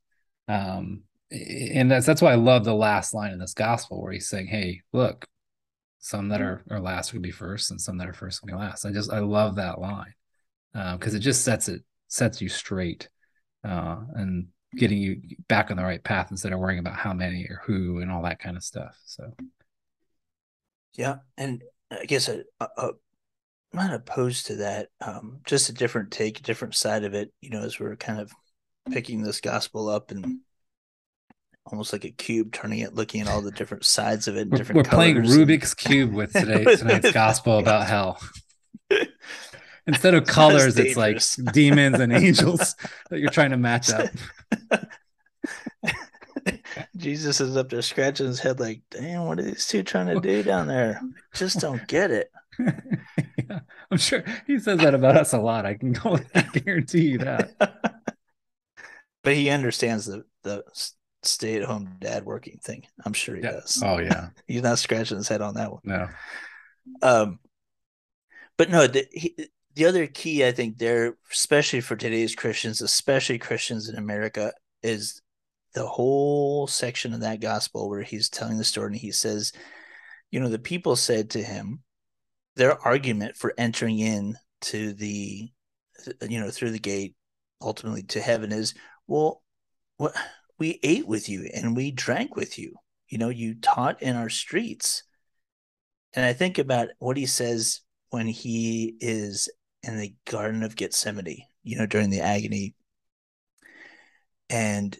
Um 0.48 1.02
and 1.30 1.90
that's 1.90 2.06
that's 2.06 2.22
why 2.22 2.32
I 2.32 2.36
love 2.36 2.64
the 2.64 2.74
last 2.74 3.14
line 3.14 3.32
in 3.32 3.38
this 3.38 3.54
gospel 3.54 4.02
where 4.02 4.12
he's 4.12 4.28
saying, 4.28 4.46
Hey, 4.46 4.82
look, 4.92 5.26
some 6.04 6.28
that 6.28 6.42
are, 6.42 6.62
are 6.70 6.80
last 6.80 7.14
will 7.14 7.22
be 7.22 7.30
first 7.30 7.70
and 7.70 7.80
some 7.80 7.96
that 7.96 8.06
are 8.06 8.12
first 8.12 8.42
will 8.42 8.48
be 8.48 8.54
last. 8.54 8.84
I 8.84 8.92
just 8.92 9.10
I 9.10 9.20
love 9.20 9.56
that 9.56 9.80
line. 9.80 10.12
because 10.74 11.14
um, 11.14 11.16
it 11.16 11.20
just 11.20 11.42
sets 11.42 11.66
it 11.70 11.82
sets 12.08 12.42
you 12.42 12.50
straight. 12.50 13.08
Uh, 13.66 14.00
and 14.14 14.48
getting 14.76 14.98
you 14.98 15.22
back 15.48 15.70
on 15.70 15.78
the 15.78 15.82
right 15.82 16.04
path 16.04 16.30
instead 16.30 16.52
of 16.52 16.58
worrying 16.58 16.78
about 16.78 16.96
how 16.96 17.14
many 17.14 17.46
or 17.48 17.62
who 17.64 18.00
and 18.00 18.10
all 18.10 18.22
that 18.22 18.38
kind 18.38 18.58
of 18.58 18.62
stuff. 18.62 18.94
So, 19.06 19.32
yeah, 20.92 21.16
and 21.38 21.62
I 21.90 22.04
guess 22.04 22.28
I'm 22.28 22.42
not 23.72 23.94
opposed 23.94 24.48
to 24.48 24.56
that. 24.56 24.88
Um, 25.00 25.38
just 25.46 25.70
a 25.70 25.72
different 25.72 26.10
take, 26.10 26.38
a 26.38 26.42
different 26.42 26.74
side 26.74 27.04
of 27.04 27.14
it. 27.14 27.32
You 27.40 27.48
know, 27.48 27.62
as 27.62 27.80
we're 27.80 27.96
kind 27.96 28.20
of 28.20 28.30
picking 28.92 29.22
this 29.22 29.40
gospel 29.40 29.88
up 29.88 30.10
and 30.10 30.40
almost 31.66 31.92
like 31.92 32.04
a 32.04 32.10
cube, 32.10 32.52
turning 32.52 32.80
it, 32.80 32.94
looking 32.94 33.20
at 33.20 33.28
all 33.28 33.40
the 33.40 33.50
different 33.50 33.84
sides 33.84 34.28
of 34.28 34.36
it. 34.36 34.48
We're, 34.48 34.58
different 34.58 34.76
we're 34.76 34.90
playing 34.90 35.16
Rubik's 35.16 35.72
and... 35.72 35.78
cube 35.78 36.12
with 36.12 36.32
today 36.34 36.64
tonight's 36.76 37.12
gospel 37.12 37.58
about 37.58 37.86
hell. 37.86 38.20
Instead 39.86 40.14
of 40.14 40.26
colors, 40.26 40.78
it's 40.78 40.96
like 40.96 41.20
demons 41.52 42.00
and 42.00 42.12
angels 42.12 42.74
that 43.10 43.18
you're 43.18 43.30
trying 43.30 43.50
to 43.50 43.58
match 43.58 43.90
up. 43.90 44.08
Jesus 46.96 47.40
is 47.40 47.56
up 47.56 47.68
there 47.68 47.82
scratching 47.82 48.26
his 48.26 48.40
head, 48.40 48.60
like, 48.60 48.80
damn, 48.90 49.26
what 49.26 49.38
are 49.38 49.42
these 49.42 49.66
two 49.66 49.82
trying 49.82 50.06
to 50.06 50.20
do 50.20 50.42
down 50.42 50.68
there? 50.68 51.00
I 51.02 51.36
just 51.36 51.60
don't 51.60 51.86
get 51.86 52.10
it. 52.10 52.30
yeah, 52.58 53.60
I'm 53.90 53.98
sure 53.98 54.24
he 54.46 54.58
says 54.58 54.78
that 54.78 54.94
about 54.94 55.18
us 55.18 55.34
a 55.34 55.38
lot. 55.38 55.66
I 55.66 55.74
can 55.74 55.92
go 55.92 56.18
I 56.34 56.42
guarantee 56.42 57.08
you 57.08 57.18
that. 57.18 57.52
but 59.22 59.34
he 59.34 59.50
understands 59.50 60.06
the 60.06 60.24
the 60.44 60.64
stay 61.26 61.56
at 61.56 61.64
home 61.64 61.96
dad 62.00 62.24
working 62.24 62.58
thing. 62.62 62.84
I'm 63.04 63.12
sure 63.12 63.36
he 63.36 63.42
yeah. 63.42 63.52
does. 63.52 63.82
Oh 63.84 63.98
yeah. 63.98 64.28
He's 64.46 64.62
not 64.62 64.78
scratching 64.78 65.16
his 65.16 65.28
head 65.28 65.40
on 65.40 65.54
that 65.54 65.72
one. 65.72 65.80
No. 65.84 66.08
Um 67.02 67.38
but 68.56 68.70
no, 68.70 68.86
the, 68.86 69.06
he, 69.10 69.34
the 69.74 69.86
other 69.86 70.06
key 70.06 70.44
I 70.44 70.52
think 70.52 70.78
there, 70.78 71.16
especially 71.32 71.80
for 71.80 71.96
today's 71.96 72.34
Christians, 72.34 72.80
especially 72.80 73.38
Christians 73.38 73.88
in 73.88 73.96
America, 73.96 74.52
is 74.82 75.20
the 75.74 75.86
whole 75.86 76.66
section 76.66 77.12
of 77.12 77.20
that 77.20 77.40
gospel 77.40 77.88
where 77.88 78.02
he's 78.02 78.28
telling 78.28 78.58
the 78.58 78.64
story 78.64 78.86
and 78.86 78.96
he 78.96 79.10
says, 79.10 79.52
you 80.30 80.40
know, 80.40 80.48
the 80.48 80.58
people 80.58 80.94
said 80.94 81.30
to 81.30 81.42
him, 81.42 81.80
their 82.56 82.80
argument 82.80 83.36
for 83.36 83.52
entering 83.58 83.98
in 83.98 84.36
to 84.60 84.92
the, 84.92 85.50
you 86.28 86.40
know, 86.40 86.50
through 86.50 86.70
the 86.70 86.78
gate, 86.78 87.16
ultimately 87.60 88.04
to 88.04 88.20
heaven 88.20 88.52
is, 88.52 88.74
well, 89.08 89.42
what 89.96 90.14
we 90.58 90.80
ate 90.82 91.06
with 91.06 91.28
you 91.28 91.48
and 91.54 91.76
we 91.76 91.90
drank 91.90 92.36
with 92.36 92.58
you. 92.58 92.74
You 93.08 93.18
know, 93.18 93.28
you 93.28 93.54
taught 93.54 94.02
in 94.02 94.16
our 94.16 94.28
streets. 94.28 95.02
And 96.14 96.24
I 96.24 96.32
think 96.32 96.58
about 96.58 96.88
what 96.98 97.16
he 97.16 97.26
says 97.26 97.80
when 98.10 98.26
he 98.26 98.96
is 99.00 99.48
in 99.82 99.98
the 99.98 100.14
Garden 100.24 100.62
of 100.62 100.76
Gethsemane, 100.76 101.44
you 101.62 101.76
know, 101.76 101.86
during 101.86 102.10
the 102.10 102.20
agony. 102.20 102.74
And 104.48 104.96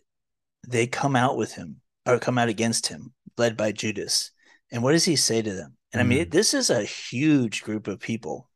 they 0.66 0.86
come 0.86 1.16
out 1.16 1.36
with 1.36 1.54
him 1.54 1.80
or 2.06 2.18
come 2.18 2.38
out 2.38 2.48
against 2.48 2.88
him, 2.88 3.12
led 3.36 3.56
by 3.56 3.72
Judas. 3.72 4.30
And 4.70 4.82
what 4.82 4.92
does 4.92 5.04
he 5.04 5.16
say 5.16 5.42
to 5.42 5.52
them? 5.52 5.76
And 5.92 6.00
I 6.00 6.04
mean, 6.04 6.26
mm. 6.26 6.30
this 6.30 6.54
is 6.54 6.70
a 6.70 6.82
huge 6.82 7.62
group 7.62 7.86
of 7.86 8.00
people. 8.00 8.50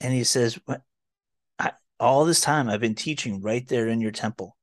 And 0.00 0.14
he 0.14 0.22
says, 0.24 0.58
I, 1.58 1.72
All 1.98 2.24
this 2.24 2.40
time 2.40 2.68
I've 2.68 2.80
been 2.80 2.94
teaching 2.94 3.40
right 3.40 3.66
there 3.66 3.88
in 3.88 4.00
your 4.00 4.12
temple, 4.12 4.56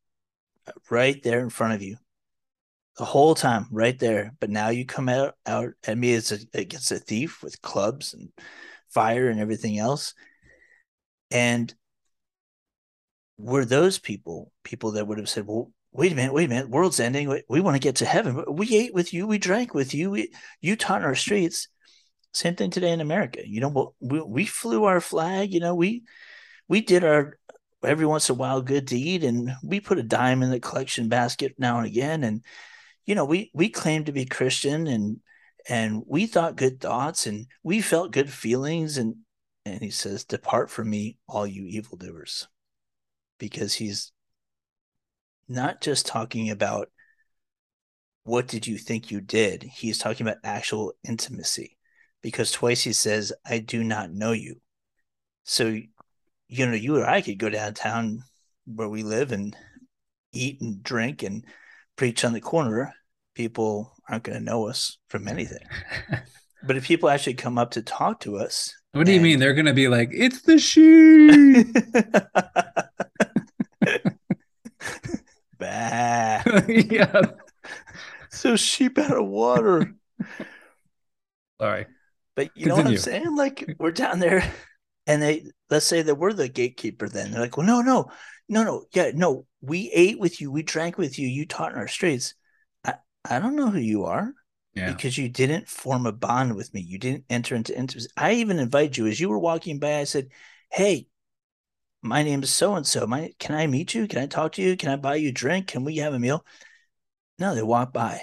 right 0.90 1.22
there 1.24 1.40
in 1.40 1.50
front 1.50 1.74
of 1.74 1.82
you, 1.82 1.98
the 2.98 3.06
whole 3.06 3.36
time, 3.36 3.68
right 3.72 3.98
there. 3.98 4.34
But 4.40 4.50
now 4.50 4.70
you 4.70 4.86
come 4.86 5.10
out, 5.10 5.36
out 5.46 5.74
at 5.86 5.98
me 5.98 6.14
as 6.14 6.32
a, 6.32 6.40
against 6.54 6.92
a 6.92 7.00
thief 7.00 7.44
with 7.44 7.62
clubs 7.62 8.14
and 8.14 8.30
fire 8.90 9.30
and 9.30 9.40
everything 9.40 9.78
else. 9.78 10.14
And 11.32 11.74
were 13.38 13.66
those 13.66 14.00
people 14.00 14.52
people 14.64 14.94
that 14.94 15.08
would 15.08 15.18
have 15.18 15.30
said, 15.30 15.46
"Well, 15.48 15.72
wait 15.92 16.12
a 16.12 16.16
minute, 16.16 16.34
wait 16.34 16.46
a 16.46 16.50
minute, 16.50 16.70
world's 16.70 17.00
ending. 17.00 17.28
We, 17.50 17.62
want 17.62 17.76
to 17.76 17.80
get 17.80 17.98
to 17.98 18.06
heaven. 18.06 18.44
We 18.48 18.76
ate 18.76 18.94
with 18.94 19.14
you, 19.14 19.28
we 19.28 19.38
drank 19.38 19.74
with 19.74 19.94
you, 19.94 20.12
we, 20.12 20.32
you 20.62 20.76
taught 20.76 21.02
in 21.02 21.06
our 21.06 21.16
streets." 21.16 21.68
Same 22.34 22.56
thing 22.56 22.70
today 22.70 22.92
in 22.92 23.00
America. 23.00 23.48
You 23.48 23.62
know, 23.62 23.94
we, 24.02 24.22
we 24.22 24.46
flew 24.46 24.84
our 24.84 25.00
flag. 25.00 25.54
You 25.54 25.62
know, 25.62 25.74
we 25.74 26.04
we 26.68 26.82
did 26.82 27.04
our 27.04 27.38
every 27.86 28.06
once 28.06 28.30
in 28.30 28.36
a 28.36 28.38
while 28.38 28.62
good 28.62 28.88
to 28.88 28.98
eat 28.98 29.24
and 29.24 29.52
we 29.64 29.80
put 29.80 30.00
a 30.00 30.04
dime 30.04 30.44
in 30.44 30.50
the 30.50 30.60
collection 30.60 31.10
basket 31.10 31.56
now 31.58 31.78
and 31.78 31.88
again. 31.88 32.24
And 32.24 32.44
you 33.06 33.16
know 33.16 33.26
we 33.26 33.52
we 33.54 33.70
claim 33.70 34.06
to 34.06 34.12
be 34.12 34.26
christian 34.26 34.88
and 34.88 35.20
and 35.68 36.04
we 36.08 36.28
thought 36.28 36.56
good 36.56 36.80
thoughts 36.80 37.26
and 37.26 37.48
we 37.64 37.82
felt 37.82 38.12
good 38.12 38.30
feelings. 38.30 38.98
And 38.98 39.16
and 39.66 39.82
he 39.82 39.90
says 39.90 40.24
depart 40.24 40.70
from 40.70 40.90
me 40.90 41.18
all 41.28 41.48
you 41.48 41.66
evildoers 41.66 42.48
because 43.40 43.74
he's 43.74 44.12
not 45.48 45.82
just 45.82 46.06
talking 46.06 46.50
about 46.50 46.90
what 48.24 48.48
did 48.48 48.66
you 48.66 48.78
think 48.78 49.12
you 49.12 49.22
did? 49.22 49.64
He's 49.64 50.00
talking 50.00 50.26
about 50.26 50.40
actual 50.44 50.94
intimacy 51.08 51.78
because 52.24 52.52
twice 52.52 52.82
he 52.82 52.92
says 52.92 53.32
i 53.46 53.60
do 53.60 53.84
not 53.84 54.12
know 54.12 54.32
you. 54.32 54.62
So 55.44 55.80
you 56.48 56.66
know 56.66 56.74
you 56.74 56.98
or 56.98 57.06
i 57.06 57.22
could 57.22 57.38
go 57.38 57.50
downtown 57.50 58.22
where 58.66 58.90
we 58.90 59.04
live 59.04 59.32
and 59.32 59.56
eat 60.34 60.60
and 60.62 60.84
drink 60.84 61.24
and 61.24 61.46
preach 61.96 62.26
on 62.26 62.34
the 62.34 62.42
corner 62.42 62.94
people 63.36 63.94
aren't 64.10 64.24
going 64.24 64.38
to 64.38 64.44
know 64.44 64.68
us 64.68 64.98
from 65.10 65.28
anything. 65.28 65.68
but 66.64 66.78
if 66.78 66.86
people 66.86 67.10
actually 67.10 67.36
come 67.36 67.58
up 67.60 67.72
to 67.72 67.82
talk 67.82 68.22
to 68.22 68.38
us, 68.38 68.74
what 68.94 69.06
do 69.06 69.12
and... 69.12 69.22
you 69.22 69.22
mean? 69.22 69.40
They're 69.40 69.54
going 69.54 69.66
to 69.66 69.74
be 69.74 69.90
like, 69.90 70.10
"It's 70.12 70.42
the 70.42 70.58
sheep." 70.58 71.68
bah. 75.60 76.44
yeah. 76.68 77.22
So 78.32 78.56
sheep 78.56 78.98
out 78.98 79.18
of 79.18 79.28
water. 79.28 79.94
Sorry. 81.60 81.88
But 82.36 82.52
you 82.56 82.66
Continue. 82.66 82.68
know 82.68 82.76
what 82.76 82.88
I'm 82.88 82.98
saying? 82.98 83.36
Like 83.36 83.76
we're 83.80 83.92
down 83.92 84.20
there 84.20 84.50
and 85.08 85.22
they 85.22 85.46
let's 85.70 85.86
say 85.86 86.02
that 86.02 86.16
we're 86.16 86.34
the 86.34 86.50
gatekeeper 86.50 87.08
then. 87.10 87.32
They're 87.32 87.42
like, 87.42 87.58
well, 87.58 87.66
no, 87.66 87.82
no, 87.82 88.12
no, 88.50 88.64
no, 88.64 88.86
yeah, 88.94 89.12
no, 89.14 89.46
we 89.62 89.92
ate 89.94 90.20
with 90.20 90.42
you, 90.42 90.52
we 90.52 90.64
drank 90.64 90.98
with 90.98 91.18
you, 91.18 91.28
you 91.28 91.46
taught 91.46 91.72
in 91.72 91.78
our 91.78 91.88
streets. 91.88 92.36
I 93.30 93.40
don't 93.40 93.56
know 93.56 93.70
who 93.70 93.80
you 93.80 94.06
are. 94.06 94.34
Yeah. 94.74 94.92
Because 94.92 95.18
you 95.18 95.30
didn't 95.30 95.70
form 95.70 96.06
a 96.06 96.12
bond 96.12 96.56
with 96.56 96.74
me. 96.74 96.82
You 96.82 97.00
didn't 97.00 97.26
enter 97.30 97.56
into 97.56 97.78
intimacy. 97.78 98.10
I 98.18 98.34
even 98.34 98.60
invited 98.60 98.98
you 98.98 99.08
as 99.08 99.20
you 99.20 99.30
were 99.30 99.40
walking 99.40 99.80
by. 99.80 100.00
I 100.00 100.04
said, 100.04 100.28
Hey, 100.70 101.08
my 102.02 102.24
name 102.24 102.44
is 102.44 102.52
so 102.52 102.76
and 102.76 102.86
so. 102.86 103.08
My 103.08 103.32
can 103.40 103.56
I 103.56 103.68
meet 103.68 103.94
you? 103.94 104.08
Can 104.08 104.20
I 104.20 104.28
talk 104.28 104.54
to 104.54 104.62
you? 104.62 104.76
Can 104.76 104.90
I 104.90 104.98
buy 104.98 105.16
you 105.16 105.30
a 105.30 105.32
drink? 105.32 105.68
Can 105.68 105.86
we 105.86 105.98
have 105.98 106.14
a 106.14 106.20
meal? 106.20 106.46
No, 107.40 107.56
they 107.56 107.64
walked 107.64 107.94
by. 107.94 108.22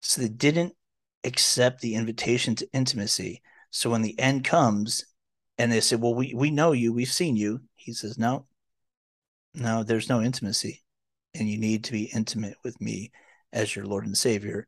So 0.00 0.20
they 0.20 0.28
didn't 0.28 0.74
accept 1.22 1.80
the 1.80 1.94
invitation 1.94 2.56
to 2.56 2.68
intimacy. 2.72 3.40
So 3.70 3.90
when 3.90 4.02
the 4.02 4.18
end 4.18 4.44
comes 4.44 5.06
and 5.58 5.70
they 5.70 5.80
said, 5.80 6.00
Well, 6.00 6.14
we, 6.14 6.34
we 6.34 6.50
know 6.50 6.72
you, 6.72 6.92
we've 6.92 7.08
seen 7.08 7.36
you, 7.36 7.60
he 7.74 7.92
says, 7.92 8.18
No, 8.18 8.46
no, 9.54 9.82
there's 9.82 10.08
no 10.08 10.20
intimacy. 10.20 10.82
And 11.34 11.48
you 11.48 11.58
need 11.58 11.84
to 11.84 11.92
be 11.92 12.10
intimate 12.14 12.56
with 12.62 12.80
me 12.80 13.10
as 13.52 13.74
your 13.74 13.86
Lord 13.86 14.06
and 14.06 14.16
Savior 14.16 14.66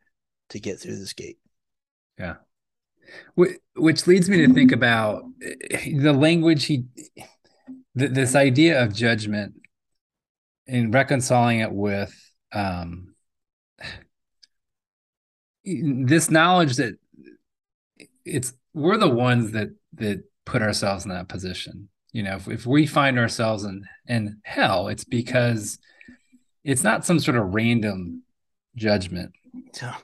to 0.51 0.61
get 0.61 0.81
through 0.81 0.99
this 0.99 1.13
gate. 1.13 1.39
Yeah. 2.19 2.37
Which 3.35 4.07
leads 4.07 4.29
me 4.29 4.45
to 4.45 4.53
think 4.53 4.73
about 4.73 5.23
eh, 5.41 5.93
the 6.01 6.13
language 6.13 6.65
he, 6.65 6.87
this 7.95 8.35
idea 8.35 8.83
of 8.83 8.93
judgment 8.93 9.55
and 10.67 10.93
reconciling 10.93 11.61
it 11.61 11.71
with 11.71 12.13
um, 12.53 13.15
this 15.65 16.31
knowledge 16.31 16.77
that 16.77 16.95
it's 18.25 18.53
we're 18.75 18.99
the 18.99 19.09
ones 19.09 19.53
that 19.53 19.69
that 19.95 20.25
put 20.47 20.63
ourselves 20.63 21.05
in 21.05 21.11
that 21.11 21.29
position. 21.29 21.91
You 22.13 22.23
know, 22.23 22.37
if, 22.37 22.49
if 22.49 22.67
we 22.67 22.87
find 22.87 23.19
ourselves 23.19 23.65
in 23.65 23.85
in 24.09 24.41
hell, 24.45 24.89
it's 24.89 25.05
because 25.05 25.79
it's 26.65 26.83
not 26.83 27.05
some 27.05 27.21
sort 27.21 27.37
of 27.37 27.53
random 27.53 28.23
judgment. 28.75 29.33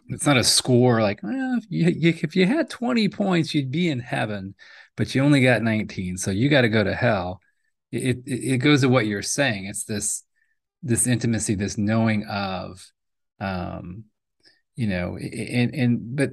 It's 0.08 0.26
not 0.26 0.36
a 0.36 0.44
score 0.44 1.00
like 1.00 1.22
well, 1.22 1.58
if 1.58 1.64
you, 1.70 1.88
you, 1.88 2.14
if 2.22 2.36
you 2.36 2.46
had 2.46 2.68
20 2.68 3.08
points, 3.08 3.54
you'd 3.54 3.70
be 3.70 3.88
in 3.88 4.00
heaven, 4.00 4.54
but 4.96 5.14
you 5.14 5.22
only 5.22 5.42
got 5.42 5.62
19, 5.62 6.18
so 6.18 6.30
you 6.30 6.48
got 6.48 6.62
to 6.62 6.68
go 6.68 6.84
to 6.84 6.94
hell. 6.94 7.40
It, 7.90 8.18
it, 8.26 8.54
it 8.54 8.58
goes 8.58 8.80
to 8.82 8.88
what 8.88 9.06
you're 9.06 9.22
saying. 9.22 9.66
It's 9.66 9.84
this 9.84 10.24
this 10.82 11.06
intimacy, 11.06 11.54
this 11.54 11.78
knowing 11.78 12.24
of, 12.24 12.84
um, 13.40 14.04
you 14.74 14.88
know, 14.88 15.16
and 15.16 15.74
and 15.74 16.16
but 16.16 16.30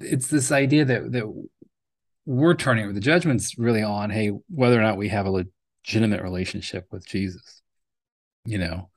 it's 0.00 0.28
this 0.28 0.50
idea 0.50 0.84
that 0.84 1.12
that 1.12 1.46
we're 2.26 2.54
turning 2.54 2.84
over 2.84 2.92
the 2.92 3.00
judgment's 3.00 3.58
really 3.58 3.82
on 3.82 4.10
hey 4.10 4.30
whether 4.48 4.78
or 4.78 4.82
not 4.82 4.96
we 4.96 5.08
have 5.08 5.26
a 5.26 5.44
legitimate 5.84 6.22
relationship 6.22 6.86
with 6.90 7.06
jesus 7.06 7.62
you 8.44 8.58
know 8.58 8.88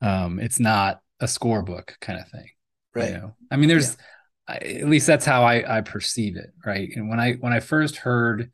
um 0.00 0.40
it's 0.40 0.58
not 0.58 1.02
a 1.22 1.26
scorebook 1.26 1.98
kind 2.00 2.20
of 2.20 2.28
thing. 2.28 2.48
Right. 2.94 3.10
You 3.10 3.16
know? 3.16 3.36
I 3.50 3.56
mean, 3.56 3.68
there's 3.68 3.96
yeah. 4.48 4.54
I, 4.54 4.56
at 4.56 4.88
least 4.88 5.06
that's 5.06 5.24
how 5.24 5.44
I, 5.44 5.78
I 5.78 5.80
perceive 5.80 6.36
it. 6.36 6.50
Right. 6.66 6.90
And 6.94 7.08
when 7.08 7.20
I 7.20 7.34
when 7.34 7.52
I 7.52 7.60
first 7.60 7.96
heard, 7.96 8.50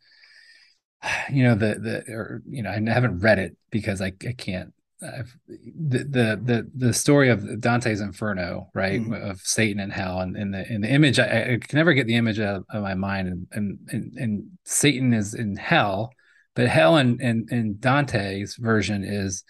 you 1.32 1.42
know, 1.42 1.54
the 1.54 1.74
the 2.06 2.12
or 2.12 2.42
you 2.46 2.62
know, 2.62 2.70
I 2.70 2.80
haven't 2.92 3.20
read 3.20 3.38
it 3.38 3.56
because 3.70 4.00
I, 4.00 4.12
I 4.26 4.34
can't 4.36 4.72
the, 5.00 5.98
the 5.98 6.40
the 6.42 6.70
the 6.74 6.92
story 6.92 7.28
of 7.28 7.60
Dante's 7.60 8.00
Inferno, 8.00 8.70
right, 8.74 9.00
mm-hmm. 9.00 9.12
of 9.12 9.40
Satan 9.40 9.80
and 9.80 9.92
hell, 9.92 10.20
and, 10.20 10.36
and 10.36 10.52
the 10.52 10.72
in 10.72 10.80
the 10.80 10.88
image, 10.88 11.18
I, 11.18 11.52
I, 11.52 11.58
can 11.60 11.76
never 11.76 11.94
get 11.94 12.06
the 12.06 12.16
image 12.16 12.40
out 12.40 12.64
of 12.70 12.82
my 12.82 12.94
mind, 12.94 13.28
and, 13.28 13.46
and 13.52 13.78
and 13.92 14.12
and 14.16 14.50
Satan 14.64 15.12
is 15.12 15.34
in 15.34 15.56
hell, 15.56 16.12
but 16.54 16.68
hell 16.68 16.96
in 16.96 17.20
in, 17.20 17.46
in 17.50 17.76
Dante's 17.78 18.56
version 18.56 19.04
is 19.04 19.44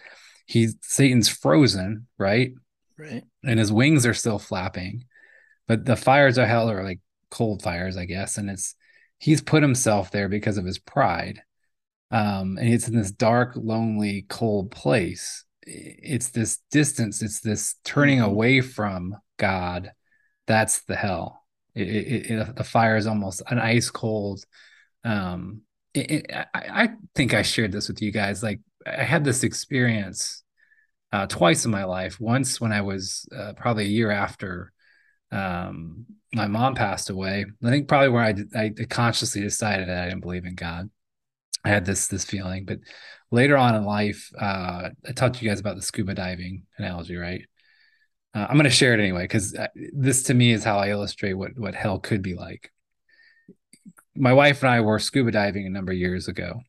he's 0.46 0.76
Satan's 0.82 1.28
frozen, 1.28 2.06
right, 2.18 2.52
Right. 2.98 3.22
And 3.44 3.58
his 3.58 3.72
wings 3.72 4.04
are 4.04 4.14
still 4.14 4.38
flapping. 4.38 5.04
But 5.68 5.84
the 5.84 5.96
fires 5.96 6.36
of 6.36 6.48
hell 6.48 6.70
are 6.70 6.82
like 6.82 7.00
cold 7.30 7.62
fires, 7.62 7.96
I 7.96 8.04
guess. 8.04 8.36
And 8.36 8.50
it's 8.50 8.74
he's 9.18 9.40
put 9.40 9.62
himself 9.62 10.10
there 10.10 10.28
because 10.28 10.58
of 10.58 10.64
his 10.64 10.78
pride. 10.78 11.42
Um, 12.10 12.56
and 12.58 12.72
it's 12.72 12.88
in 12.88 12.96
this 12.96 13.10
dark, 13.10 13.52
lonely, 13.56 14.24
cold 14.28 14.70
place. 14.70 15.44
It's 15.62 16.30
this 16.30 16.58
distance, 16.70 17.22
it's 17.22 17.40
this 17.40 17.74
turning 17.84 18.18
mm-hmm. 18.18 18.30
away 18.30 18.60
from 18.60 19.16
God. 19.36 19.92
That's 20.46 20.82
the 20.84 20.96
hell. 20.96 21.44
It, 21.74 21.88
it, 21.88 22.30
it, 22.30 22.56
the 22.56 22.64
fire 22.64 22.96
is 22.96 23.06
almost 23.06 23.42
an 23.48 23.58
ice 23.58 23.90
cold. 23.90 24.42
Um, 25.04 25.62
I, 25.94 26.34
I 26.54 26.88
think 27.14 27.34
I 27.34 27.42
shared 27.42 27.72
this 27.72 27.88
with 27.88 28.00
you 28.00 28.10
guys. 28.10 28.42
Like 28.42 28.60
I 28.86 29.04
had 29.04 29.24
this 29.24 29.42
experience 29.42 30.42
uh, 31.12 31.26
twice 31.26 31.64
in 31.64 31.70
my 31.70 31.84
life. 31.84 32.18
Once 32.20 32.60
when 32.60 32.72
I 32.72 32.80
was 32.80 33.26
uh, 33.36 33.52
probably 33.56 33.84
a 33.84 33.88
year 33.88 34.10
after 34.10 34.72
um, 35.30 36.06
my 36.32 36.46
mom 36.46 36.74
passed 36.74 37.10
away. 37.10 37.46
I 37.64 37.70
think 37.70 37.88
probably 37.88 38.08
where 38.08 38.22
I, 38.24 38.34
I 38.58 38.70
consciously 38.88 39.42
decided 39.42 39.88
that 39.88 40.04
I 40.04 40.08
didn't 40.08 40.20
believe 40.20 40.44
in 40.44 40.54
God. 40.54 40.90
I 41.68 41.72
had 41.72 41.84
this 41.84 42.08
this 42.08 42.24
feeling, 42.24 42.64
but 42.64 42.78
later 43.30 43.56
on 43.56 43.74
in 43.74 43.84
life, 43.84 44.30
uh, 44.38 44.90
I 45.06 45.12
talked 45.14 45.36
to 45.36 45.44
you 45.44 45.50
guys 45.50 45.60
about 45.60 45.76
the 45.76 45.82
scuba 45.82 46.14
diving 46.14 46.64
analogy, 46.78 47.16
right? 47.16 47.42
Uh, 48.34 48.46
I'm 48.48 48.54
going 48.54 48.64
to 48.64 48.70
share 48.70 48.94
it 48.94 49.00
anyway 49.00 49.24
because 49.24 49.54
uh, 49.54 49.68
this 49.92 50.24
to 50.24 50.34
me 50.34 50.52
is 50.52 50.64
how 50.64 50.78
I 50.78 50.90
illustrate 50.90 51.34
what 51.34 51.58
what 51.58 51.74
hell 51.74 51.98
could 51.98 52.22
be 52.22 52.34
like. 52.34 52.72
My 54.16 54.32
wife 54.32 54.62
and 54.62 54.70
I 54.70 54.80
were 54.80 54.98
scuba 54.98 55.30
diving 55.30 55.66
a 55.66 55.70
number 55.70 55.92
of 55.92 55.98
years 55.98 56.26
ago, 56.26 56.62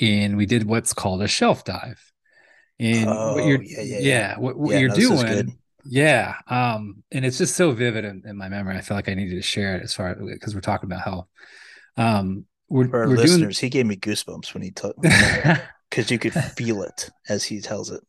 and 0.00 0.36
we 0.36 0.46
did 0.46 0.66
what's 0.66 0.92
called 0.92 1.22
a 1.22 1.28
shelf 1.28 1.64
dive 1.64 2.12
and 2.80 3.08
oh, 3.08 3.34
what 3.34 3.44
you're 3.44 3.62
yeah, 3.62 3.82
yeah, 3.82 3.98
yeah. 4.00 4.38
what, 4.38 4.56
what 4.58 4.72
yeah, 4.72 4.78
you're 4.80 4.88
no, 4.88 4.94
doing 4.96 5.58
yeah 5.86 6.34
um 6.46 7.02
and 7.10 7.24
it's 7.24 7.38
just 7.38 7.56
so 7.56 7.72
vivid 7.72 8.04
in, 8.04 8.22
in, 8.26 8.36
my 8.36 8.48
memory 8.48 8.76
i 8.76 8.80
feel 8.80 8.96
like 8.96 9.08
i 9.08 9.14
needed 9.14 9.34
to 9.34 9.42
share 9.42 9.76
it 9.76 9.82
as 9.82 9.94
far 9.94 10.14
because 10.14 10.54
we're 10.54 10.60
talking 10.60 10.86
about 10.86 11.02
hell 11.02 11.28
um 11.96 12.44
we're, 12.70 12.88
For 12.88 13.02
our 13.02 13.08
we're 13.08 13.16
listeners 13.16 13.58
doing... 13.58 13.66
he 13.66 13.70
gave 13.70 13.86
me 13.86 13.96
goosebumps 13.96 14.54
when 14.54 14.62
he 14.62 14.70
took 14.70 14.96
because 15.90 16.10
you 16.10 16.18
could 16.18 16.32
feel 16.32 16.82
it 16.82 17.10
as 17.28 17.44
he 17.44 17.60
tells 17.60 17.90
it. 17.90 18.00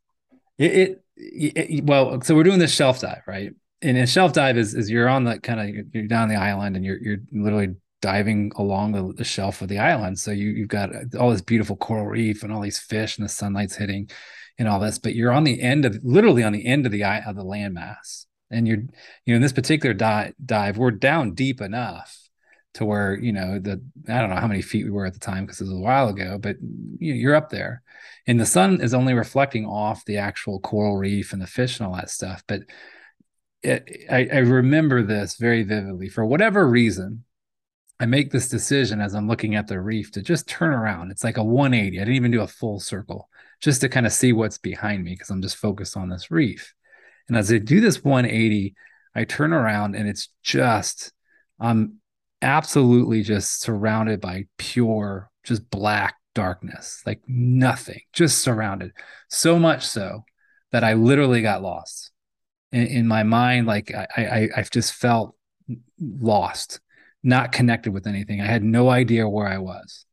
it. 0.58 1.04
It, 1.18 1.58
it 1.58 1.84
well 1.84 2.22
so 2.22 2.36
we're 2.36 2.44
doing 2.44 2.60
this 2.60 2.74
shelf 2.74 3.02
dive 3.02 3.22
right 3.28 3.52
and 3.82 3.98
a 3.98 4.08
shelf 4.08 4.34
dive 4.34 4.58
is 4.58 4.74
is 4.74 4.90
you're 4.90 5.10
on 5.10 5.26
the 5.26 5.40
kind 5.40 5.60
of 5.60 5.86
you're 5.94 6.08
down 6.08 6.30
the 6.30 6.36
island 6.36 6.76
and 6.76 6.86
you're 6.86 6.98
you're 6.98 7.18
literally 7.32 7.76
diving 8.02 8.52
along 8.56 8.94
the, 8.94 9.14
the 9.14 9.24
shelf 9.24 9.62
of 9.62 9.68
the 9.68 9.78
island 9.78 10.18
so 10.18 10.32
you 10.32 10.50
you've 10.50 10.68
got 10.68 10.96
uh, 10.96 11.02
all 11.20 11.30
this 11.30 11.42
beautiful 11.42 11.76
coral 11.76 12.08
reef 12.08 12.42
and 12.42 12.52
all 12.52 12.62
these 12.62 12.80
fish 12.80 13.18
and 13.18 13.26
the 13.26 13.30
sunlight's 13.30 13.76
hitting 13.76 14.10
and 14.62 14.70
all 14.70 14.80
this, 14.80 15.00
but 15.00 15.16
you're 15.16 15.32
on 15.32 15.44
the 15.44 15.60
end 15.60 15.86
of 15.86 16.00
literally 16.04 16.44
on 16.44 16.54
the 16.54 16.66
end 16.66 16.86
of 16.86 16.92
the 16.92 17.04
eye 17.04 17.22
of 17.26 17.36
the 17.36 17.44
landmass. 17.44 18.26
And 18.52 18.68
you're, 18.68 18.78
you 18.78 19.34
know, 19.34 19.36
in 19.36 19.42
this 19.42 19.54
particular 19.54 19.94
dive, 19.94 20.34
dive, 20.44 20.78
we're 20.78 20.92
down 20.92 21.34
deep 21.34 21.62
enough 21.62 22.21
to 22.76 22.86
where, 22.86 23.18
you 23.20 23.34
know, 23.34 23.60
the 23.60 23.82
I 24.08 24.20
don't 24.20 24.30
know 24.30 24.38
how 24.38 24.48
many 24.48 24.62
feet 24.62 24.86
we 24.86 24.92
were 24.92 25.06
at 25.06 25.14
the 25.14 25.20
time 25.20 25.46
because 25.46 25.60
it 25.60 25.66
was 25.66 25.74
a 25.74 25.78
while 25.78 26.10
ago, 26.10 26.38
but 26.38 26.56
you're 27.00 27.36
up 27.36 27.50
there. 27.50 27.84
And 28.28 28.40
the 28.40 28.46
sun 28.46 28.82
is 28.82 28.94
only 28.94 29.14
reflecting 29.14 29.66
off 29.66 30.06
the 30.06 30.18
actual 30.18 30.60
coral 30.60 30.98
reef 30.98 31.34
and 31.34 31.42
the 31.42 31.48
fish 31.48 31.80
and 31.80 31.88
all 31.88 31.96
that 31.96 32.10
stuff. 32.10 32.44
But 32.48 32.62
it, 33.64 34.06
I, 34.10 34.28
I 34.32 34.38
remember 34.40 35.04
this 35.04 35.36
very 35.36 35.64
vividly. 35.64 36.10
For 36.10 36.26
whatever 36.26 36.68
reason, 36.68 37.26
I 38.00 38.06
make 38.06 38.32
this 38.32 38.50
decision 38.50 39.00
as 39.00 39.14
I'm 39.14 39.28
looking 39.28 39.56
at 39.56 39.68
the 39.68 39.80
reef 39.80 40.12
to 40.14 40.22
just 40.22 40.48
turn 40.48 40.74
around. 40.74 41.12
It's 41.12 41.24
like 41.24 41.38
a 41.38 41.44
180. 41.44 41.98
I 41.98 42.02
didn't 42.02 42.16
even 42.16 42.32
do 42.32 42.42
a 42.42 42.48
full 42.48 42.80
circle 42.80 43.30
just 43.62 43.82
to 43.82 43.90
kind 43.90 44.08
of 44.08 44.12
see 44.12 44.34
what's 44.34 44.58
behind 44.58 45.04
me 45.04 45.12
because 45.12 45.30
I'm 45.30 45.42
just 45.42 45.58
focused 45.58 45.96
on 45.96 46.10
this 46.10 46.32
reef. 46.32 46.74
And 47.28 47.38
as 47.38 47.52
I 47.52 47.60
do 47.60 47.80
this 47.80 48.04
180, 48.04 48.74
I 49.14 49.24
turn 49.26 49.54
around 49.54 49.96
and 49.96 50.10
it's 50.10 50.30
just, 50.42 51.14
I'm 51.60 52.01
absolutely 52.42 53.24
just 53.24 53.62
surrounded 53.62 54.22
by 54.22 54.46
pure, 54.58 55.30
just 55.44 55.70
black 55.70 56.16
darkness, 56.34 57.02
like 57.06 57.22
nothing, 57.28 58.02
just 58.14 58.40
surrounded. 58.40 58.92
So 59.30 59.60
much 59.60 59.86
so 59.86 60.24
that 60.72 60.84
I 60.84 60.94
literally 60.94 61.42
got 61.42 61.62
lost 61.62 62.12
in, 62.72 62.88
in 62.88 63.08
my 63.08 63.24
mind. 63.24 63.68
Like 63.68 63.94
I, 63.94 64.08
I, 64.18 64.50
I've 64.56 64.72
just 64.72 64.94
felt 64.94 65.36
lost 66.00 66.80
not 67.24 67.52
connected 67.52 67.94
with 67.94 68.08
anything. 68.08 68.42
I 68.42 68.46
had 68.46 68.64
no 68.64 68.90
idea 68.90 69.30
where 69.30 69.48
I 69.48 69.60
was. 69.60 70.06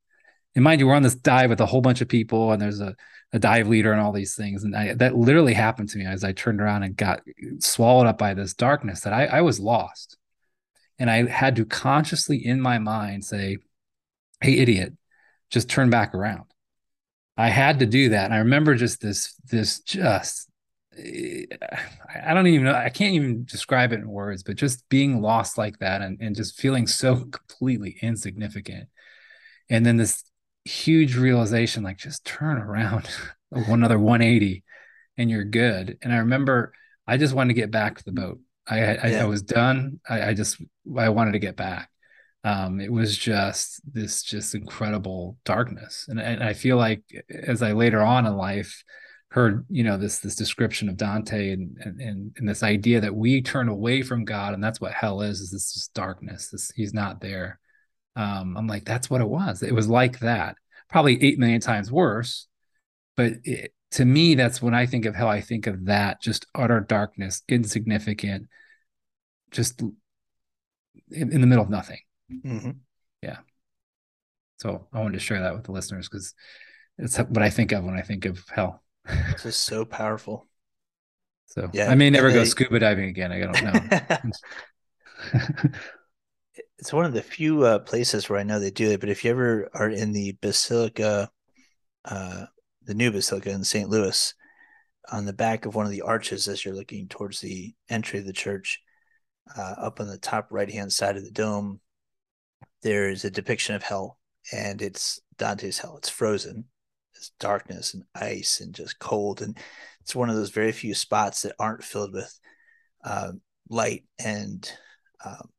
And 0.55 0.65
mind 0.65 0.81
you, 0.81 0.87
we're 0.87 0.95
on 0.95 1.03
this 1.03 1.15
dive 1.15 1.51
with 1.51 1.61
a 1.61 1.67
whole 1.67 1.81
bunch 1.81 2.01
of 2.01 2.09
people, 2.09 2.53
and 2.53 2.61
there's 2.61 2.81
a, 2.81 2.95
a 3.33 3.39
dive 3.39 3.69
leader 3.69 3.93
and 3.93 4.01
all 4.01 4.13
these 4.13 4.35
things. 4.35 4.65
And 4.65 4.75
I, 4.75 4.95
that 4.95 5.17
literally 5.17 5.55
happened 5.55 5.89
to 5.91 5.99
me 5.99 6.05
as 6.05 6.25
I 6.25 6.33
turned 6.33 6.61
around 6.61 6.83
and 6.83 6.97
got 6.97 7.21
swallowed 7.61 8.07
up 8.07 8.19
by 8.19 8.35
this 8.35 8.55
darkness 8.55 9.03
that 9.03 9.13
I, 9.13 9.27
I 9.27 9.41
was 9.43 9.61
lost. 9.61 10.17
And 10.99 11.11
I 11.11 11.27
had 11.27 11.57
to 11.57 11.65
consciously 11.65 12.45
in 12.45 12.61
my 12.61 12.79
mind 12.79 13.25
say, 13.25 13.59
Hey, 14.41 14.59
idiot, 14.59 14.95
just 15.51 15.69
turn 15.69 15.91
back 15.91 16.15
around. 16.15 16.45
I 17.37 17.49
had 17.49 17.79
to 17.81 17.87
do 17.87 18.11
that. 18.11 18.27
And 18.27 18.35
I 18.35 18.39
remember 18.39 18.75
just 18.75 19.01
this, 19.01 19.35
this 19.51 19.81
just 19.81 20.49
eh, 20.97 21.45
I 22.25 22.35
don't 22.35 22.47
even 22.49 22.65
know. 22.65 22.75
I 22.75 22.89
can't 22.89 23.15
even 23.15 23.45
describe 23.45 23.93
it 23.93 24.01
in 24.01 24.09
words, 24.09 24.43
but 24.43 24.57
just 24.57 24.89
being 24.89 25.23
lost 25.23 25.57
like 25.57 25.79
that 25.79 26.03
and, 26.03 26.21
and 26.21 26.35
just 26.35 26.61
feeling 26.61 26.87
so 26.87 27.17
completely 27.31 27.97
insignificant. 28.03 28.89
And 29.71 29.87
then 29.87 29.97
this 29.97 30.25
huge 30.65 31.17
realization 31.17 31.83
like, 31.85 31.99
just 31.99 32.25
turn 32.25 32.59
around 32.59 33.09
one 33.51 33.85
other 33.85 33.99
180 33.99 34.65
and 35.17 35.31
you're 35.31 35.45
good. 35.45 35.99
And 36.03 36.13
I 36.13 36.19
remember 36.19 36.73
I 37.07 37.17
just 37.17 37.35
wanted 37.35 37.55
to 37.55 37.61
get 37.61 37.71
back 37.71 37.99
to 37.99 38.05
the 38.05 38.13
boat. 38.13 38.41
I, 38.69 38.79
I, 38.79 39.07
yeah. 39.09 39.23
I 39.23 39.27
was 39.27 39.43
done. 39.43 40.01
I, 40.09 40.29
I, 40.29 40.35
just, 40.35 40.61
I 40.97 41.09
wanted 41.09 41.33
to 41.33 41.39
get 41.39 41.57
back. 41.57 41.91
Um, 42.45 42.81
it 42.81 42.93
was 42.93 43.17
just 43.17 43.81
this 43.93 44.23
just 44.23 44.55
incredible 44.55 45.37
darkness. 45.45 46.07
And, 46.09 46.21
and 46.21 46.43
I 46.43 46.53
feel 46.53 46.77
like 46.77 47.03
as 47.31 47.63
I 47.63 47.73
later 47.73 48.01
on 48.01 48.27
in 48.27 48.37
life, 48.37 48.85
heard 49.31 49.67
you 49.69 49.85
know 49.85 49.99
this 49.99 50.21
this 50.21 50.35
description 50.35 50.89
of 50.89 50.97
Dante 50.97 51.53
and 51.53 51.77
and 51.85 52.33
and 52.37 52.49
this 52.49 52.63
idea 52.63 53.01
that 53.01 53.15
we 53.15 53.43
turn 53.43 53.69
away 53.69 54.03
from 54.03 54.25
God 54.25 54.55
and 54.55 54.65
that's 54.65 54.81
what 54.81 54.93
hell 54.93 55.21
is 55.21 55.41
is 55.41 55.51
this 55.51 55.75
just 55.75 55.93
darkness 55.93 56.49
this 56.49 56.73
he's 56.75 56.95
not 56.95 57.21
there 57.21 57.61
um 58.17 58.57
I'm 58.57 58.67
like 58.67 58.87
that's 58.87 59.11
what 59.11 59.21
it 59.21 59.29
was 59.29 59.63
it 59.63 59.75
was 59.75 59.89
like 59.89 60.21
that 60.21 60.57
probably 60.89 61.23
8 61.23 61.39
million 61.39 61.61
times 61.61 61.93
worse 61.93 62.47
but 63.17 63.35
it, 63.45 63.75
to 63.93 64.05
me 64.05 64.35
that's 64.35 64.61
when 64.61 64.75
I 64.75 64.87
think 64.87 65.05
of 65.07 65.15
hell 65.15 65.29
I 65.29 65.41
think 65.41 65.67
of 65.67 65.87
that 65.87 66.21
just 66.21 66.47
utter 66.55 66.81
darkness 66.81 67.43
insignificant 67.49 68.49
just 69.51 69.81
in, 69.81 71.33
in 71.33 71.41
the 71.41 71.47
middle 71.47 71.65
of 71.65 71.71
nothing 71.71 72.01
mm-hmm. 72.31 72.71
yeah 73.23 73.39
so 74.59 74.87
I 74.93 75.01
wanted 75.01 75.15
to 75.15 75.21
share 75.21 75.41
that 75.41 75.55
with 75.55 75.65
the 75.65 75.73
listeners 75.73 76.09
because 76.09 76.35
it's 76.99 77.17
what 77.17 77.43
I 77.43 77.51
think 77.51 77.73
of 77.73 77.85
when 77.85 77.97
I 77.97 78.03
think 78.03 78.25
of 78.25 78.45
hell 78.51 78.83
It's 79.31 79.47
is 79.47 79.57
so 79.57 79.85
powerful. 79.85 80.47
So 81.47 81.71
yeah, 81.73 81.91
I 81.91 81.95
may 81.95 82.11
never 82.11 82.31
go 82.31 82.45
scuba 82.45 82.79
diving 82.79 83.09
again. 83.09 83.33
I 83.33 83.41
don't 83.41 83.63
know. 83.65 84.31
it's 86.79 86.93
one 86.93 87.07
of 87.07 87.15
the 87.15 87.23
few 87.23 87.65
uh, 87.65 87.79
places 87.79 88.29
where 88.29 88.39
I 88.39 88.43
know 88.43 88.61
they 88.61 88.71
do 88.71 88.91
it. 88.91 89.01
But 89.01 89.09
if 89.09 89.25
you 89.25 89.31
ever 89.31 89.71
are 89.73 89.89
in 89.89 90.13
the 90.13 90.37
Basilica, 90.43 91.31
uh, 92.05 92.47
the 92.89 92.95
new 92.95 93.13
Basilica 93.13 93.51
in 93.51 93.63
St. 93.63 93.89
Louis, 93.89 94.35
on 95.13 95.27
the 95.27 95.33
back 95.35 95.67
of 95.67 95.75
one 95.75 95.85
of 95.85 95.93
the 95.93 96.01
arches 96.01 96.49
as 96.49 96.65
you're 96.65 96.75
looking 96.75 97.07
towards 97.07 97.39
the 97.39 97.75
entry 97.91 98.19
of 98.19 98.25
the 98.25 98.33
church, 98.33 98.81
uh, 99.57 99.75
up 99.77 100.01
on 100.01 100.09
the 100.09 100.17
top 100.17 100.49
right 100.51 100.71
hand 100.71 100.91
side 100.91 101.17
of 101.17 101.25
the 101.25 101.31
dome, 101.31 101.81
there 102.83 103.11
is 103.11 103.25
a 103.25 103.31
depiction 103.31 103.75
of 103.75 103.83
hell, 103.83 104.19
and 104.53 104.81
it's 104.81 105.21
Dante's 105.37 105.79
hell. 105.79 105.99
It's 105.99 106.09
frozen, 106.09 106.65
it's 107.15 107.31
darkness 107.39 107.93
and 107.93 108.05
ice 108.15 108.61
and 108.61 108.75
just 108.75 108.99
cold. 108.99 109.43
And 109.43 109.59
it's 110.01 110.17
one 110.17 110.31
of 110.31 110.37
those 110.37 110.51
very 110.51 110.73
few 110.73 110.95
spots 110.95 111.43
that 111.43 111.55
aren't 111.59 111.85
filled 111.85 112.15
with 112.15 112.41
uh, 113.05 113.33
light 113.69 114.05
and 114.19 114.71
um, 115.23 115.51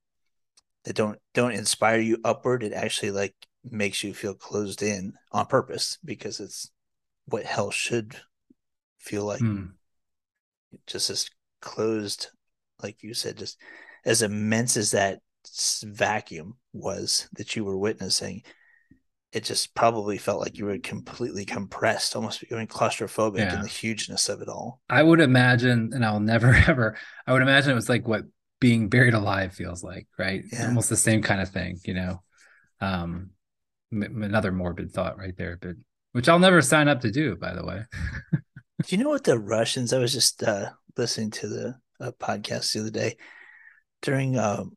that 0.85 0.95
don't 0.95 1.19
don't 1.35 1.53
inspire 1.53 1.99
you 1.99 2.17
upward. 2.23 2.63
It 2.63 2.73
actually 2.73 3.11
like 3.11 3.35
makes 3.63 4.03
you 4.03 4.15
feel 4.15 4.33
closed 4.33 4.81
in 4.81 5.13
on 5.31 5.45
purpose 5.45 5.99
because 6.03 6.39
it's 6.39 6.71
what 7.29 7.45
hell 7.45 7.71
should 7.71 8.15
feel 8.97 9.25
like. 9.25 9.41
Mm. 9.41 9.71
Just 10.85 11.09
as 11.09 11.29
closed, 11.61 12.27
like 12.81 13.01
you 13.01 13.13
said, 13.13 13.37
just 13.37 13.57
as 14.05 14.21
immense 14.21 14.77
as 14.77 14.91
that 14.91 15.19
vacuum 15.83 16.57
was 16.73 17.27
that 17.33 17.55
you 17.55 17.63
were 17.63 17.77
witnessing 17.77 18.43
it 19.31 19.43
just 19.43 19.75
probably 19.75 20.17
felt 20.17 20.41
like 20.41 20.57
you 20.57 20.65
were 20.65 20.79
completely 20.79 21.45
compressed, 21.45 22.15
almost 22.15 22.39
becoming 22.39 22.67
claustrophobic 22.67 23.37
yeah. 23.37 23.55
in 23.55 23.61
the 23.61 23.67
hugeness 23.67 24.27
of 24.27 24.41
it 24.41 24.47
all. 24.47 24.81
I 24.89 25.03
would 25.03 25.19
imagine, 25.19 25.91
and 25.93 26.03
I'll 26.03 26.19
never 26.19 26.53
ever, 26.67 26.97
I 27.27 27.33
would 27.33 27.41
imagine 27.41 27.71
it 27.71 27.75
was 27.75 27.89
like 27.89 28.07
what 28.07 28.23
being 28.59 28.89
buried 28.89 29.13
alive 29.13 29.53
feels 29.53 29.83
like, 29.83 30.07
right? 30.17 30.43
Yeah. 30.51 30.67
Almost 30.67 30.89
the 30.89 30.97
same 30.97 31.21
kind 31.21 31.41
of 31.41 31.49
thing, 31.49 31.79
you 31.85 31.93
know. 31.93 32.23
Um, 32.81 33.31
m- 33.93 34.23
another 34.23 34.51
morbid 34.51 34.91
thought 34.91 35.19
right 35.19 35.37
there, 35.37 35.59
but 35.61 35.75
which 36.11 36.29
I'll 36.29 36.39
never 36.39 36.61
sign 36.61 36.87
up 36.87 37.01
to 37.01 37.11
do, 37.11 37.35
by 37.35 37.53
the 37.53 37.65
way. 37.65 37.83
do 38.33 38.95
you 38.95 39.03
know 39.03 39.09
what 39.09 39.23
the 39.23 39.39
Russians? 39.39 39.93
I 39.93 39.99
was 39.99 40.13
just 40.13 40.43
uh, 40.43 40.69
listening 40.97 41.31
to 41.31 41.47
the 41.47 41.75
uh, 41.99 42.11
podcast 42.19 42.73
the 42.73 42.81
other 42.81 42.89
day 42.89 43.17
during 44.01 44.37
um, 44.37 44.75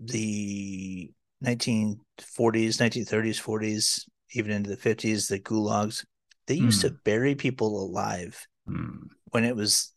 the 0.00 1.10
1940s, 1.44 1.98
1930s, 2.38 3.42
40s, 3.42 4.02
even 4.32 4.52
into 4.52 4.70
the 4.70 4.76
50s, 4.76 5.28
the 5.28 5.40
gulags, 5.40 6.04
they 6.46 6.54
used 6.54 6.80
mm. 6.80 6.82
to 6.82 6.88
hmm. 6.90 6.96
bury 7.04 7.34
people 7.34 7.82
alive 7.82 8.46
mm. 8.68 8.98
when 9.30 9.44
it 9.44 9.56
was 9.56 9.92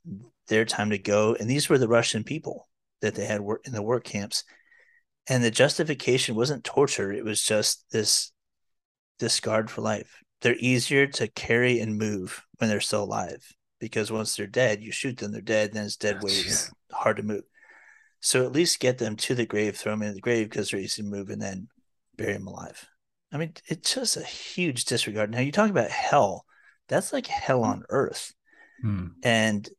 their 0.47 0.65
time 0.65 0.89
to 0.89 0.97
go. 0.97 1.35
And 1.39 1.49
these 1.49 1.69
were 1.69 1.77
the 1.77 1.87
Russian 1.87 2.23
people 2.23 2.67
that 3.01 3.15
they 3.15 3.25
had 3.25 3.41
work 3.41 3.61
in 3.65 3.73
the 3.73 3.81
work 3.81 4.03
camps. 4.03 4.43
And 5.27 5.43
the 5.43 5.51
justification 5.51 6.35
wasn't 6.35 6.63
torture, 6.63 7.11
it 7.11 7.23
was 7.23 7.43
just 7.43 7.85
this 7.91 8.31
discard 9.19 9.69
for 9.69 9.81
life. 9.81 10.23
They're 10.41 10.55
easier 10.59 11.05
to 11.07 11.27
carry 11.27 11.79
and 11.79 11.97
move 11.97 12.45
when 12.57 12.69
they're 12.69 12.79
still 12.79 13.03
alive 13.03 13.45
because 13.79 14.11
once 14.11 14.35
they're 14.35 14.47
dead, 14.47 14.81
you 14.81 14.91
shoot 14.91 15.17
them, 15.17 15.31
they're 15.31 15.41
dead, 15.41 15.73
then 15.73 15.85
it's 15.85 15.97
dead 15.97 16.17
oh, 16.21 16.25
weight, 16.25 16.71
hard 16.91 17.17
to 17.17 17.23
move. 17.23 17.43
So 18.21 18.45
at 18.45 18.51
least 18.51 18.79
get 18.79 18.97
them 18.97 19.15
to 19.17 19.35
the 19.35 19.45
grave, 19.45 19.77
throw 19.77 19.93
them 19.93 20.01
in 20.01 20.13
the 20.13 20.21
grave 20.21 20.49
because 20.49 20.69
they're 20.69 20.79
easy 20.79 21.01
to 21.01 21.07
move, 21.07 21.29
and 21.29 21.41
then 21.41 21.67
bury 22.17 22.33
them 22.33 22.47
alive. 22.47 22.85
I 23.31 23.37
mean, 23.37 23.53
it's 23.67 23.93
just 23.93 24.17
a 24.17 24.23
huge 24.23 24.85
disregard. 24.85 25.31
Now 25.31 25.39
you 25.39 25.51
talk 25.51 25.69
about 25.69 25.91
hell. 25.91 26.45
That's 26.87 27.13
like 27.13 27.27
hell 27.27 27.63
on 27.63 27.83
earth. 27.89 28.33
Hmm. 28.81 29.07
And 29.23 29.69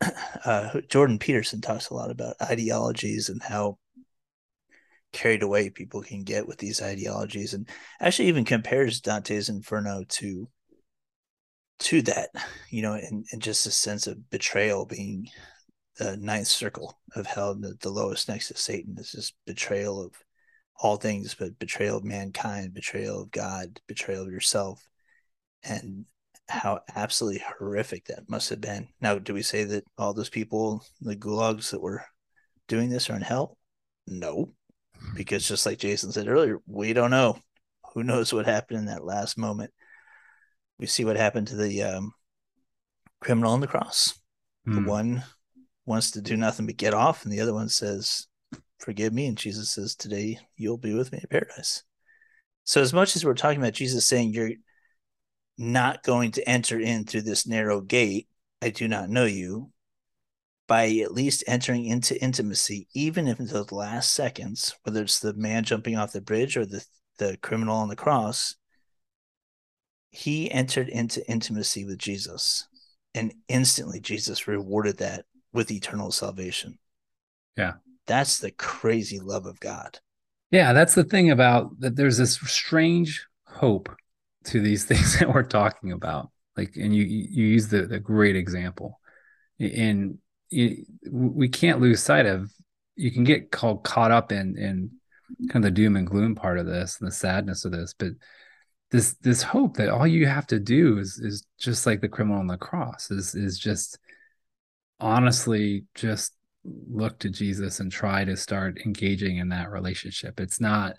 uh, 0.44 0.80
Jordan 0.88 1.18
Peterson 1.18 1.60
talks 1.60 1.90
a 1.90 1.94
lot 1.94 2.10
about 2.10 2.36
ideologies 2.40 3.28
and 3.28 3.42
how 3.42 3.78
carried 5.12 5.42
away 5.42 5.70
people 5.70 6.02
can 6.02 6.22
get 6.22 6.46
with 6.46 6.58
these 6.58 6.82
ideologies, 6.82 7.54
and 7.54 7.68
actually 8.00 8.28
even 8.28 8.44
compares 8.44 9.00
Dante's 9.00 9.48
Inferno 9.48 10.04
to 10.08 10.48
to 11.80 12.02
that, 12.02 12.30
you 12.70 12.82
know, 12.82 12.94
and, 12.94 13.24
and 13.32 13.40
just 13.40 13.66
a 13.66 13.70
sense 13.70 14.06
of 14.06 14.30
betrayal 14.30 14.84
being 14.84 15.28
the 15.98 16.16
ninth 16.16 16.48
circle 16.48 16.98
of 17.14 17.26
hell, 17.26 17.54
the, 17.54 17.74
the 17.80 17.90
lowest 17.90 18.28
next 18.28 18.48
to 18.48 18.56
Satan. 18.56 18.96
is 18.98 19.12
just 19.12 19.34
betrayal 19.46 20.02
of 20.02 20.12
all 20.80 20.96
things, 20.96 21.34
but 21.34 21.58
betrayal 21.58 21.98
of 21.98 22.04
mankind, 22.04 22.74
betrayal 22.74 23.22
of 23.22 23.30
God, 23.30 23.80
betrayal 23.86 24.24
of 24.24 24.32
yourself, 24.32 24.82
and 25.64 26.04
how 26.48 26.80
absolutely 26.96 27.42
horrific 27.58 28.06
that 28.06 28.28
must 28.28 28.48
have 28.50 28.60
been. 28.60 28.88
Now, 29.00 29.18
do 29.18 29.34
we 29.34 29.42
say 29.42 29.64
that 29.64 29.84
all 29.98 30.14
those 30.14 30.30
people, 30.30 30.84
the 31.00 31.16
gulags 31.16 31.70
that 31.70 31.82
were 31.82 32.04
doing 32.68 32.88
this, 32.88 33.10
are 33.10 33.16
in 33.16 33.22
hell? 33.22 33.58
No, 34.06 34.54
because 35.14 35.46
just 35.46 35.66
like 35.66 35.78
Jason 35.78 36.12
said 36.12 36.28
earlier, 36.28 36.58
we 36.66 36.92
don't 36.92 37.10
know. 37.10 37.38
Who 37.94 38.04
knows 38.04 38.32
what 38.32 38.46
happened 38.46 38.80
in 38.80 38.86
that 38.86 39.04
last 39.04 39.38
moment? 39.38 39.72
We 40.78 40.86
see 40.86 41.04
what 41.04 41.16
happened 41.16 41.48
to 41.48 41.56
the 41.56 41.82
um, 41.82 42.12
criminal 43.20 43.52
on 43.52 43.60
the 43.60 43.66
cross. 43.66 44.18
The 44.64 44.80
hmm. 44.80 44.86
one 44.86 45.24
wants 45.86 46.12
to 46.12 46.20
do 46.20 46.36
nothing 46.36 46.66
but 46.66 46.76
get 46.76 46.94
off, 46.94 47.24
and 47.24 47.32
the 47.32 47.40
other 47.40 47.54
one 47.54 47.68
says, 47.68 48.26
Forgive 48.78 49.12
me. 49.12 49.26
And 49.26 49.36
Jesus 49.36 49.70
says, 49.70 49.94
Today 49.94 50.38
you'll 50.56 50.78
be 50.78 50.94
with 50.94 51.10
me 51.10 51.18
in 51.22 51.28
paradise. 51.28 51.82
So, 52.64 52.80
as 52.80 52.92
much 52.92 53.16
as 53.16 53.24
we're 53.24 53.34
talking 53.34 53.60
about 53.60 53.72
Jesus 53.72 54.06
saying, 54.06 54.32
You're 54.32 54.52
not 55.56 56.04
going 56.04 56.32
to 56.32 56.48
enter 56.48 56.78
in 56.78 57.04
through 57.04 57.22
this 57.22 57.46
narrow 57.46 57.80
gate, 57.80 58.28
I 58.62 58.70
do 58.70 58.86
not 58.86 59.10
know 59.10 59.24
you. 59.24 59.72
By 60.68 60.86
at 61.02 61.14
least 61.14 61.42
entering 61.46 61.86
into 61.86 62.22
intimacy, 62.22 62.86
even 62.94 63.26
if 63.26 63.40
in 63.40 63.46
those 63.46 63.72
last 63.72 64.12
seconds, 64.12 64.76
whether 64.84 65.02
it's 65.02 65.18
the 65.18 65.32
man 65.32 65.64
jumping 65.64 65.96
off 65.96 66.12
the 66.12 66.20
bridge 66.20 66.56
or 66.56 66.66
the, 66.66 66.84
the 67.18 67.38
criminal 67.38 67.76
on 67.76 67.88
the 67.88 67.96
cross, 67.96 68.54
he 70.10 70.50
entered 70.50 70.88
into 70.88 71.28
intimacy 71.28 71.86
with 71.86 71.98
Jesus. 71.98 72.68
And 73.14 73.32
instantly, 73.48 73.98
Jesus 73.98 74.46
rewarded 74.46 74.98
that 74.98 75.24
with 75.52 75.70
eternal 75.70 76.12
salvation. 76.12 76.78
Yeah. 77.56 77.74
That's 78.06 78.38
the 78.38 78.50
crazy 78.50 79.18
love 79.18 79.46
of 79.46 79.58
God. 79.60 79.98
Yeah, 80.50 80.72
that's 80.72 80.94
the 80.94 81.04
thing 81.04 81.30
about 81.30 81.80
that. 81.80 81.96
There's 81.96 82.18
this 82.18 82.34
strange 82.34 83.26
hope 83.46 83.88
to 84.44 84.60
these 84.60 84.84
things 84.86 85.18
that 85.18 85.32
we're 85.32 85.42
talking 85.42 85.92
about. 85.92 86.30
Like, 86.56 86.76
and 86.76 86.94
you 86.94 87.04
you 87.04 87.46
use 87.46 87.68
the 87.68 87.82
the 87.86 88.00
great 88.00 88.34
example, 88.34 88.98
and 89.60 90.18
you, 90.50 90.84
we 91.10 91.48
can't 91.48 91.80
lose 91.80 92.02
sight 92.02 92.26
of. 92.26 92.50
You 92.96 93.10
can 93.10 93.24
get 93.24 93.50
called 93.50 93.84
caught 93.84 94.10
up 94.10 94.32
in 94.32 94.56
in 94.58 94.90
kind 95.50 95.64
of 95.64 95.70
the 95.70 95.70
doom 95.70 95.96
and 95.96 96.06
gloom 96.06 96.34
part 96.34 96.58
of 96.58 96.66
this 96.66 96.98
and 97.00 97.06
the 97.06 97.14
sadness 97.14 97.64
of 97.64 97.72
this, 97.72 97.94
but 97.96 98.12
this 98.90 99.14
this 99.22 99.42
hope 99.42 99.76
that 99.76 99.90
all 99.90 100.06
you 100.06 100.26
have 100.26 100.46
to 100.46 100.58
do 100.58 100.98
is 100.98 101.18
is 101.18 101.46
just 101.58 101.86
like 101.86 102.00
the 102.00 102.08
criminal 102.08 102.40
on 102.40 102.46
the 102.46 102.56
cross 102.56 103.10
is 103.10 103.34
is 103.34 103.58
just 103.58 103.98
honestly 105.00 105.84
just 105.94 106.32
look 106.64 107.18
to 107.20 107.30
Jesus 107.30 107.80
and 107.80 107.92
try 107.92 108.24
to 108.24 108.36
start 108.36 108.80
engaging 108.84 109.38
in 109.38 109.48
that 109.50 109.70
relationship. 109.70 110.40
It's 110.40 110.60
not 110.60 110.94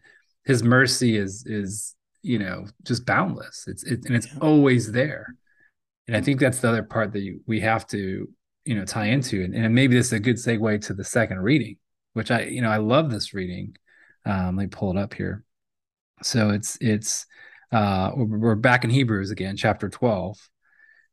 his 0.45 0.63
mercy 0.63 1.17
is 1.17 1.45
is 1.45 1.95
you 2.21 2.39
know 2.39 2.65
just 2.83 3.05
boundless. 3.05 3.65
It's 3.67 3.83
it, 3.83 4.05
and 4.05 4.15
it's 4.15 4.27
always 4.41 4.91
there. 4.91 5.35
And 6.07 6.15
I 6.17 6.21
think 6.21 6.39
that's 6.39 6.59
the 6.59 6.69
other 6.69 6.81
part 6.81 7.13
that 7.13 7.19
you, 7.19 7.41
we 7.45 7.59
have 7.59 7.85
to 7.87 8.27
you 8.69 8.75
know 8.75 8.85
tie 8.85 9.07
into 9.07 9.43
and, 9.43 9.55
and 9.55 9.73
maybe 9.73 9.95
this 9.95 10.07
is 10.07 10.13
a 10.13 10.19
good 10.19 10.35
segue 10.35 10.85
to 10.85 10.93
the 10.93 11.03
second 11.03 11.39
reading, 11.39 11.77
which 12.13 12.29
I 12.29 12.43
you 12.43 12.61
know 12.61 12.69
I 12.69 12.77
love 12.77 13.09
this 13.09 13.33
reading. 13.33 13.75
Um, 14.25 14.57
let 14.57 14.63
me 14.63 14.67
pull 14.67 14.91
it 14.91 15.01
up 15.01 15.15
here. 15.15 15.43
So 16.21 16.51
it's 16.51 16.77
it's 16.79 17.25
uh, 17.71 18.11
we're 18.15 18.55
back 18.55 18.83
in 18.83 18.89
Hebrews 18.89 19.31
again, 19.31 19.55
chapter 19.55 19.89
12. 19.89 20.37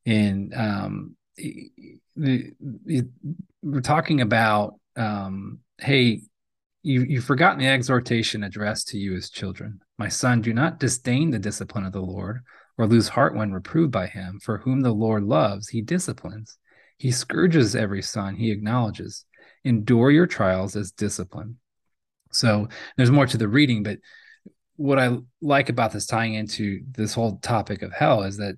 And 0.07 0.55
um, 0.55 1.17
the, 1.37 2.53
the, 2.57 3.09
we're 3.63 3.81
talking 3.81 4.21
about, 4.21 4.75
um, 4.97 5.61
hey, 5.79 6.23
you, 6.83 7.03
you've 7.03 7.25
forgotten 7.25 7.59
the 7.59 7.69
exhortation 7.69 8.45
addressed 8.45 8.89
to 8.89 8.99
you 8.99 9.17
as 9.17 9.29
children. 9.29 9.81
My 9.99 10.09
son, 10.09 10.41
do 10.41 10.55
not 10.55 10.79
disdain 10.79 11.31
the 11.31 11.39
discipline 11.39 11.85
of 11.85 11.93
the 11.93 12.01
Lord 12.01 12.41
or 12.79 12.87
lose 12.87 13.09
heart 13.09 13.35
when 13.35 13.53
reproved 13.53 13.93
by 13.93 14.07
him. 14.07 14.39
For 14.43 14.59
whom 14.59 14.81
the 14.81 14.93
Lord 14.93 15.25
loves, 15.25 15.69
he 15.69 15.83
disciplines. 15.83 16.59
He 16.99 17.11
scourges 17.11 17.77
every 17.77 18.03
son 18.03 18.37
he 18.37 18.51
acknowledges. 18.51 19.25
Endure 19.65 20.11
your 20.11 20.27
trials 20.27 20.77
as 20.77 20.93
discipline. 20.93 21.59
So 22.33 22.69
there's 22.97 23.11
more 23.11 23.27
to 23.27 23.37
the 23.37 23.49
reading, 23.49 23.83
but 23.83 23.99
what 24.77 24.99
I 24.99 25.19
like 25.41 25.69
about 25.69 25.93
this 25.93 26.07
tying 26.07 26.35
into 26.35 26.83
this 26.91 27.15
whole 27.15 27.39
topic 27.39 27.83
of 27.83 27.93
hell 27.93 28.23
is 28.23 28.37
that 28.37 28.57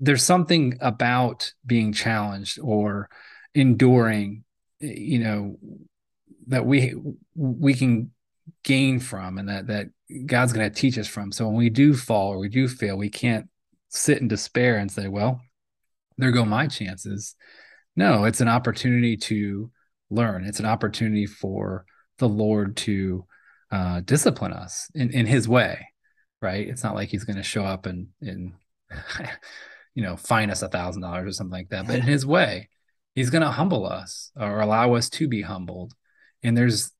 there's 0.00 0.22
something 0.22 0.78
about 0.80 1.52
being 1.66 1.92
challenged 1.92 2.58
or 2.62 3.08
enduring, 3.54 4.44
you 4.78 5.18
know, 5.18 5.58
that 6.46 6.64
we 6.64 6.94
we 7.34 7.74
can 7.74 8.12
gain 8.62 9.00
from 9.00 9.38
and 9.38 9.48
that 9.48 9.66
that 9.66 9.88
God's 10.26 10.52
going 10.52 10.70
to 10.70 10.74
teach 10.74 10.96
us 10.96 11.08
from. 11.08 11.32
So 11.32 11.46
when 11.46 11.56
we 11.56 11.70
do 11.70 11.94
fall 11.94 12.28
or 12.28 12.38
we 12.38 12.48
do 12.48 12.68
fail, 12.68 12.96
we 12.96 13.10
can't 13.10 13.48
sit 13.88 14.18
in 14.18 14.28
despair 14.28 14.76
and 14.76 14.90
say, 14.90 15.08
well, 15.08 15.40
there 16.18 16.32
go 16.32 16.44
my 16.44 16.66
chances. 16.66 17.34
No, 17.96 18.24
it's 18.24 18.40
an 18.40 18.48
opportunity 18.48 19.16
to 19.16 19.70
learn. 20.10 20.44
It's 20.44 20.60
an 20.60 20.66
opportunity 20.66 21.26
for 21.26 21.86
the 22.18 22.28
Lord 22.28 22.76
to 22.78 23.24
uh, 23.70 24.00
discipline 24.00 24.52
us 24.52 24.90
in, 24.94 25.10
in 25.10 25.26
his 25.26 25.48
way, 25.48 25.86
right? 26.42 26.68
It's 26.68 26.82
not 26.82 26.94
like 26.94 27.08
he's 27.08 27.24
going 27.24 27.36
to 27.36 27.42
show 27.42 27.64
up 27.64 27.86
and, 27.86 28.08
and 28.20 28.52
you 29.94 30.02
know, 30.02 30.16
fine 30.16 30.50
us 30.50 30.62
a 30.62 30.68
thousand 30.68 31.02
dollars 31.02 31.28
or 31.28 31.32
something 31.32 31.52
like 31.52 31.68
that, 31.70 31.86
but 31.86 31.96
in 31.96 32.02
his 32.02 32.26
way, 32.26 32.68
he's 33.14 33.30
going 33.30 33.42
to 33.42 33.50
humble 33.50 33.86
us 33.86 34.30
or 34.36 34.60
allow 34.60 34.94
us 34.94 35.08
to 35.10 35.28
be 35.28 35.42
humbled. 35.42 35.94
And 36.42 36.56
there's, 36.56 36.92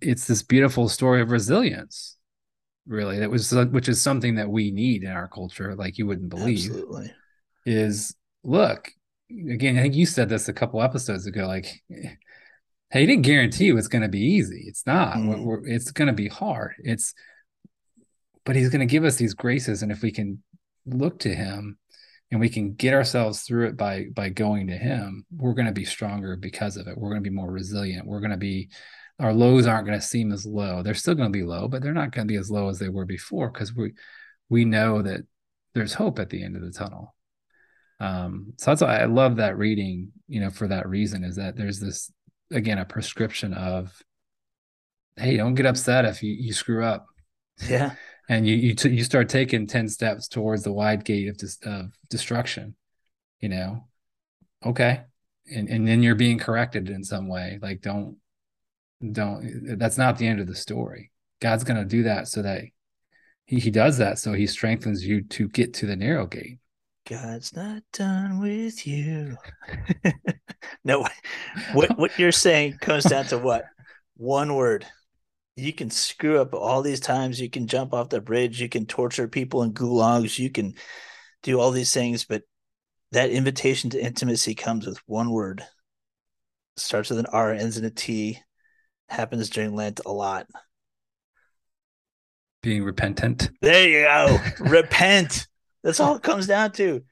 it's 0.00 0.26
this 0.26 0.42
beautiful 0.42 0.88
story 0.88 1.20
of 1.20 1.30
resilience, 1.30 2.16
really. 2.86 3.18
That 3.18 3.30
was, 3.30 3.52
which 3.52 3.88
is 3.88 4.00
something 4.00 4.36
that 4.36 4.48
we 4.48 4.70
need 4.70 5.02
in 5.02 5.10
our 5.10 5.28
culture, 5.28 5.74
like 5.74 5.98
you 5.98 6.06
wouldn't 6.06 6.30
believe. 6.30 6.66
Absolutely. 6.70 7.12
Is 7.66 8.14
look, 8.42 8.90
again, 9.30 9.78
I 9.78 9.82
think 9.82 9.94
you 9.94 10.06
said 10.06 10.28
this 10.28 10.48
a 10.48 10.52
couple 10.52 10.82
episodes 10.82 11.26
ago, 11.26 11.46
like 11.46 11.66
he 11.88 13.06
didn't 13.06 13.22
guarantee 13.22 13.70
it's 13.70 13.88
going 13.88 14.02
to 14.02 14.08
be 14.08 14.20
easy. 14.20 14.64
It's 14.66 14.86
not. 14.86 15.16
Mm. 15.16 15.28
We're, 15.28 15.42
we're, 15.42 15.66
it's 15.66 15.90
going 15.90 16.08
to 16.08 16.14
be 16.14 16.28
hard. 16.28 16.74
It's, 16.78 17.14
but 18.44 18.56
he's 18.56 18.70
going 18.70 18.80
to 18.80 18.86
give 18.86 19.04
us 19.04 19.16
these 19.16 19.34
graces, 19.34 19.82
and 19.82 19.92
if 19.92 20.02
we 20.02 20.10
can 20.10 20.42
look 20.86 21.18
to 21.20 21.34
him, 21.34 21.78
and 22.30 22.40
we 22.40 22.48
can 22.48 22.74
get 22.74 22.94
ourselves 22.94 23.42
through 23.42 23.66
it 23.68 23.76
by 23.76 24.06
by 24.14 24.28
going 24.28 24.68
to 24.68 24.76
him, 24.76 25.24
we're 25.36 25.54
going 25.54 25.66
to 25.66 25.72
be 25.72 25.84
stronger 25.84 26.36
because 26.36 26.76
of 26.76 26.86
it. 26.86 26.96
We're 26.96 27.10
going 27.10 27.22
to 27.22 27.28
be 27.28 27.34
more 27.34 27.50
resilient. 27.50 28.06
We're 28.06 28.20
going 28.20 28.30
to 28.30 28.36
be, 28.36 28.70
our 29.18 29.34
lows 29.34 29.66
aren't 29.66 29.86
going 29.86 29.98
to 29.98 30.06
seem 30.06 30.32
as 30.32 30.46
low. 30.46 30.82
They're 30.82 30.94
still 30.94 31.14
going 31.14 31.32
to 31.32 31.38
be 31.38 31.44
low, 31.44 31.68
but 31.68 31.82
they're 31.82 31.92
not 31.92 32.12
going 32.12 32.26
to 32.26 32.32
be 32.32 32.38
as 32.38 32.50
low 32.50 32.68
as 32.68 32.78
they 32.78 32.88
were 32.88 33.04
before 33.04 33.50
because 33.50 33.74
we 33.74 33.92
we 34.48 34.64
know 34.64 35.02
that 35.02 35.20
there's 35.74 35.94
hope 35.94 36.18
at 36.18 36.30
the 36.30 36.42
end 36.42 36.56
of 36.56 36.62
the 36.62 36.72
tunnel. 36.72 37.14
Um, 38.00 38.54
so 38.56 38.70
that's 38.70 38.82
why 38.82 38.98
I 38.98 39.04
love 39.04 39.36
that 39.36 39.58
reading, 39.58 40.12
you 40.26 40.40
know, 40.40 40.50
for 40.50 40.66
that 40.68 40.88
reason 40.88 41.22
is 41.22 41.36
that 41.36 41.56
there's 41.56 41.80
this 41.80 42.10
again 42.50 42.78
a 42.78 42.84
prescription 42.84 43.54
of 43.54 44.02
hey 45.16 45.36
don't 45.36 45.54
get 45.54 45.66
upset 45.66 46.04
if 46.04 46.22
you, 46.22 46.32
you 46.32 46.52
screw 46.52 46.84
up. 46.84 47.06
Yeah. 47.68 47.92
And 48.28 48.46
you 48.46 48.54
you, 48.54 48.74
t- 48.74 48.90
you 48.90 49.04
start 49.04 49.28
taking 49.28 49.66
10 49.66 49.88
steps 49.88 50.28
towards 50.28 50.62
the 50.62 50.72
wide 50.72 51.04
gate 51.04 51.28
of, 51.28 51.36
dis- 51.36 51.58
of 51.64 51.92
destruction 52.08 52.74
you 53.40 53.48
know? 53.48 53.84
Okay. 54.64 55.00
And 55.52 55.68
and 55.68 55.88
then 55.88 56.02
you're 56.02 56.14
being 56.14 56.38
corrected 56.38 56.88
in 56.90 57.02
some 57.02 57.28
way. 57.28 57.58
Like 57.60 57.80
don't 57.80 58.18
don't 59.12 59.78
that's 59.78 59.98
not 59.98 60.18
the 60.18 60.28
end 60.28 60.40
of 60.40 60.46
the 60.46 60.54
story. 60.54 61.10
God's 61.40 61.64
going 61.64 61.78
to 61.78 61.84
do 61.84 62.04
that 62.04 62.28
so 62.28 62.42
that 62.42 62.64
he, 63.46 63.58
he 63.58 63.70
does 63.70 63.98
that 63.98 64.18
so 64.18 64.32
he 64.34 64.46
strengthens 64.46 65.04
you 65.04 65.22
to 65.22 65.48
get 65.48 65.74
to 65.74 65.86
the 65.86 65.96
narrow 65.96 66.26
gate 66.26 66.59
God's 67.10 67.56
not 67.56 67.82
done 67.92 68.38
with 68.38 68.86
you. 68.86 69.36
no, 70.84 71.04
what 71.72 71.98
what 71.98 72.16
you're 72.16 72.30
saying 72.30 72.78
comes 72.80 73.02
down 73.02 73.24
to 73.26 73.38
what? 73.38 73.64
One 74.16 74.54
word. 74.54 74.86
You 75.56 75.72
can 75.72 75.90
screw 75.90 76.40
up 76.40 76.54
all 76.54 76.82
these 76.82 77.00
times. 77.00 77.40
You 77.40 77.50
can 77.50 77.66
jump 77.66 77.92
off 77.92 78.10
the 78.10 78.20
bridge. 78.20 78.60
You 78.60 78.68
can 78.68 78.86
torture 78.86 79.26
people 79.26 79.64
in 79.64 79.72
gulags. 79.72 80.38
You 80.38 80.50
can 80.50 80.74
do 81.42 81.58
all 81.58 81.72
these 81.72 81.92
things, 81.92 82.24
but 82.24 82.42
that 83.10 83.30
invitation 83.30 83.90
to 83.90 84.00
intimacy 84.00 84.54
comes 84.54 84.86
with 84.86 84.98
one 85.06 85.32
word. 85.32 85.64
Starts 86.76 87.10
with 87.10 87.18
an 87.18 87.26
R, 87.26 87.52
ends 87.52 87.76
in 87.76 87.84
a 87.84 87.90
T. 87.90 88.38
Happens 89.08 89.50
during 89.50 89.74
Lent 89.74 90.00
a 90.06 90.12
lot. 90.12 90.46
Being 92.62 92.84
repentant. 92.84 93.50
There 93.60 93.88
you 93.88 94.02
go. 94.04 94.38
Repent. 94.70 95.48
That's 95.82 96.00
all 96.00 96.16
it 96.16 96.22
comes 96.22 96.46
down 96.46 96.72
to. 96.72 97.02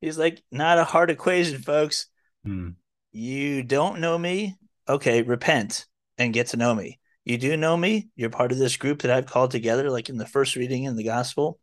He's 0.00 0.18
like, 0.18 0.42
not 0.50 0.78
a 0.78 0.84
hard 0.84 1.10
equation, 1.10 1.60
folks. 1.60 2.06
Hmm. 2.44 2.70
You 3.12 3.62
don't 3.62 4.00
know 4.00 4.18
me? 4.18 4.56
Okay, 4.88 5.22
repent 5.22 5.86
and 6.18 6.32
get 6.32 6.48
to 6.48 6.56
know 6.56 6.74
me. 6.74 6.98
You 7.24 7.36
do 7.36 7.56
know 7.56 7.76
me. 7.76 8.08
You're 8.16 8.30
part 8.30 8.52
of 8.52 8.58
this 8.58 8.76
group 8.76 9.02
that 9.02 9.10
I've 9.10 9.26
called 9.26 9.50
together, 9.50 9.90
like 9.90 10.08
in 10.08 10.16
the 10.16 10.26
first 10.26 10.56
reading 10.56 10.84
in 10.84 10.96
the 10.96 11.04
gospel, 11.04 11.58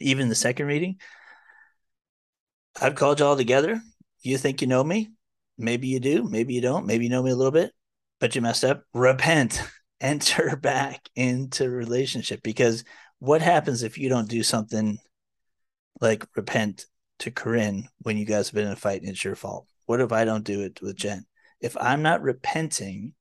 even 0.00 0.28
the 0.28 0.34
second 0.34 0.66
reading. 0.66 0.96
I've 2.80 2.94
called 2.94 3.20
you 3.20 3.26
all 3.26 3.36
together. 3.36 3.80
You 4.22 4.38
think 4.38 4.60
you 4.60 4.66
know 4.66 4.82
me? 4.82 5.10
Maybe 5.58 5.88
you 5.88 6.00
do. 6.00 6.24
Maybe 6.24 6.54
you 6.54 6.60
don't. 6.60 6.86
Maybe 6.86 7.04
you 7.04 7.10
know 7.10 7.22
me 7.22 7.30
a 7.30 7.36
little 7.36 7.52
bit, 7.52 7.72
but 8.18 8.34
you 8.34 8.40
messed 8.40 8.64
up. 8.64 8.82
Repent. 8.94 9.62
Enter 10.00 10.56
back 10.56 11.08
into 11.14 11.70
relationship 11.70 12.42
because 12.42 12.82
what 13.20 13.40
happens 13.40 13.84
if 13.84 13.98
you 13.98 14.08
don't 14.08 14.28
do 14.28 14.42
something 14.42 14.98
like 16.00 16.26
repent 16.36 16.86
to 17.20 17.30
Corinne 17.30 17.88
when 18.00 18.16
you 18.16 18.24
guys 18.24 18.48
have 18.48 18.54
been 18.54 18.66
in 18.66 18.72
a 18.72 18.76
fight 18.76 19.02
and 19.02 19.10
it's 19.10 19.24
your 19.24 19.36
fault? 19.36 19.66
What 19.86 20.00
if 20.00 20.12
I 20.12 20.24
don't 20.24 20.44
do 20.44 20.60
it 20.62 20.80
with 20.80 20.96
Jen? 20.96 21.26
If 21.60 21.76
I'm 21.76 22.02
not 22.02 22.22
repenting, 22.22 23.14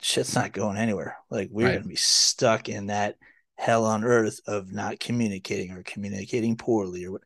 shit's 0.00 0.34
not 0.34 0.52
going 0.52 0.76
anywhere. 0.76 1.16
Like 1.30 1.48
we're 1.50 1.66
right. 1.66 1.74
gonna 1.74 1.86
be 1.86 1.96
stuck 1.96 2.68
in 2.68 2.86
that 2.86 3.16
hell 3.56 3.84
on 3.84 4.04
earth 4.04 4.40
of 4.46 4.72
not 4.72 5.00
communicating 5.00 5.72
or 5.72 5.82
communicating 5.82 6.56
poorly 6.56 7.04
or 7.04 7.12
what 7.12 7.22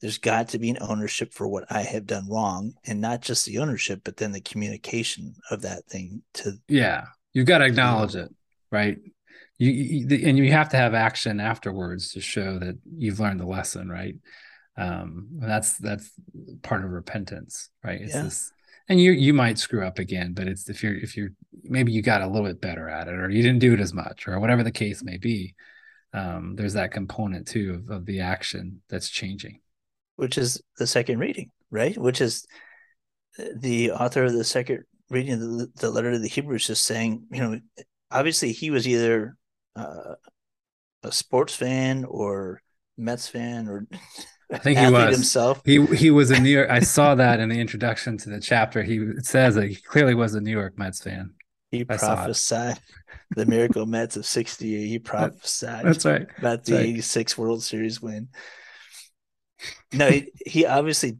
there's 0.00 0.18
got 0.18 0.48
to 0.48 0.58
be 0.58 0.70
an 0.70 0.78
ownership 0.80 1.32
for 1.32 1.48
what 1.48 1.64
I 1.70 1.82
have 1.82 2.06
done 2.06 2.28
wrong 2.28 2.74
and 2.84 3.00
not 3.00 3.22
just 3.22 3.46
the 3.46 3.58
ownership, 3.58 4.02
but 4.04 4.16
then 4.16 4.32
the 4.32 4.40
communication 4.40 5.34
of 5.50 5.62
that 5.62 5.86
thing 5.86 6.22
to 6.34 6.52
yeah. 6.68 7.06
You've 7.32 7.46
got 7.46 7.58
to 7.58 7.66
acknowledge 7.66 8.14
it, 8.14 8.34
right? 8.70 8.98
You, 9.58 9.70
you, 9.70 10.28
and 10.28 10.36
you 10.38 10.50
have 10.52 10.68
to 10.70 10.76
have 10.76 10.94
action 10.94 11.40
afterwards 11.40 12.12
to 12.12 12.20
show 12.20 12.58
that 12.58 12.76
you've 12.96 13.20
learned 13.20 13.40
the 13.40 13.46
lesson 13.46 13.88
right 13.88 14.14
Um, 14.78 15.28
that's 15.40 15.78
that's 15.78 16.10
part 16.62 16.84
of 16.84 16.90
repentance, 16.90 17.70
right? 17.82 18.00
It's 18.00 18.14
Yeah. 18.14 18.24
this 18.24 18.52
and 18.88 19.00
you 19.00 19.12
you 19.12 19.32
might 19.34 19.58
screw 19.58 19.84
up 19.86 19.98
again, 19.98 20.32
but 20.34 20.46
it's 20.46 20.68
if 20.68 20.82
you're 20.82 20.94
if 20.94 21.16
you're 21.16 21.30
maybe 21.62 21.92
you 21.92 22.02
got 22.02 22.22
a 22.22 22.26
little 22.28 22.46
bit 22.46 22.60
better 22.60 22.88
at 22.88 23.08
it 23.08 23.14
or 23.14 23.30
you 23.30 23.42
didn't 23.42 23.60
do 23.60 23.72
it 23.74 23.80
as 23.80 23.92
much 23.94 24.28
or 24.28 24.38
whatever 24.38 24.62
the 24.62 24.70
case 24.84 25.02
may 25.02 25.16
be. 25.16 25.54
Um, 26.12 26.54
there's 26.56 26.74
that 26.74 26.92
component 26.92 27.48
too 27.48 27.82
of, 27.82 27.90
of 27.96 28.06
the 28.06 28.20
action 28.20 28.82
that's 28.88 29.08
changing. 29.10 29.60
which 30.16 30.38
is 30.38 30.62
the 30.78 30.86
second 30.86 31.18
reading, 31.18 31.50
right? 31.70 31.96
Which 31.98 32.20
is 32.20 32.46
the 33.56 33.90
author 33.92 34.24
of 34.24 34.32
the 34.32 34.44
second 34.44 34.84
reading 35.10 35.34
of 35.34 35.40
the, 35.40 35.68
the 35.76 35.90
letter 35.90 36.12
to 36.12 36.18
the 36.18 36.28
Hebrews 36.28 36.66
just 36.66 36.84
saying, 36.84 37.26
you 37.30 37.40
know, 37.40 37.58
obviously 38.10 38.52
he 38.52 38.70
was 38.70 38.86
either 38.86 39.36
uh, 39.76 40.14
a 41.02 41.12
sports 41.12 41.54
fan 41.54 42.04
or 42.04 42.62
Mets 42.96 43.28
fan 43.28 43.68
or 43.68 43.86
I 44.52 44.58
think 44.58 44.78
he 44.78 44.90
was. 44.90 45.14
himself. 45.14 45.60
He 45.64 45.84
he 45.86 46.10
was 46.10 46.30
a 46.30 46.40
New 46.40 46.50
York. 46.50 46.70
I 46.70 46.80
saw 46.80 47.14
that 47.16 47.40
in 47.40 47.48
the 47.48 47.60
introduction 47.60 48.16
to 48.18 48.30
the 48.30 48.40
chapter. 48.40 48.82
He 48.82 49.20
says 49.22 49.56
that 49.56 49.68
he 49.68 49.74
clearly 49.74 50.14
was 50.14 50.34
a 50.34 50.40
New 50.40 50.52
York 50.52 50.78
Mets 50.78 51.02
fan. 51.02 51.34
He 51.72 51.80
I 51.88 51.96
prophesied 51.96 52.78
the 53.34 53.44
miracle 53.44 53.86
Mets 53.86 54.16
of 54.16 54.24
'68. 54.24 54.86
He 54.86 54.98
prophesied 54.98 55.84
That's 55.84 56.04
right. 56.04 56.22
about 56.38 56.64
the 56.64 56.70
That's 56.70 56.70
right. 56.70 56.80
'86 56.80 57.38
World 57.38 57.62
Series 57.62 58.00
win. 58.00 58.28
No, 59.92 60.08
he, 60.10 60.30
he 60.44 60.66
obviously 60.66 61.18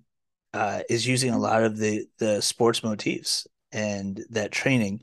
uh, 0.52 0.82
is 0.88 1.06
using 1.06 1.32
a 1.32 1.38
lot 1.38 1.64
of 1.64 1.76
the 1.76 2.06
the 2.18 2.40
sports 2.40 2.84
motifs 2.84 3.46
and 3.72 4.24
that 4.30 4.52
training. 4.52 5.00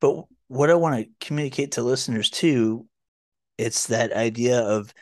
But 0.00 0.24
what 0.48 0.70
I 0.70 0.74
want 0.74 1.04
to 1.04 1.26
communicate 1.26 1.72
to 1.72 1.82
listeners 1.82 2.30
too, 2.30 2.86
it's 3.58 3.88
that 3.88 4.12
idea 4.12 4.60
of 4.60 4.92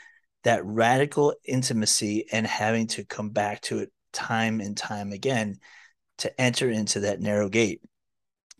that 0.45 0.64
radical 0.64 1.34
intimacy 1.45 2.26
and 2.32 2.47
having 2.47 2.86
to 2.88 3.05
come 3.05 3.30
back 3.30 3.61
to 3.62 3.78
it 3.78 3.92
time 4.12 4.61
and 4.61 4.76
time 4.76 5.12
again 5.12 5.59
to 6.18 6.40
enter 6.40 6.70
into 6.70 7.01
that 7.01 7.20
narrow 7.20 7.49
gate. 7.49 7.80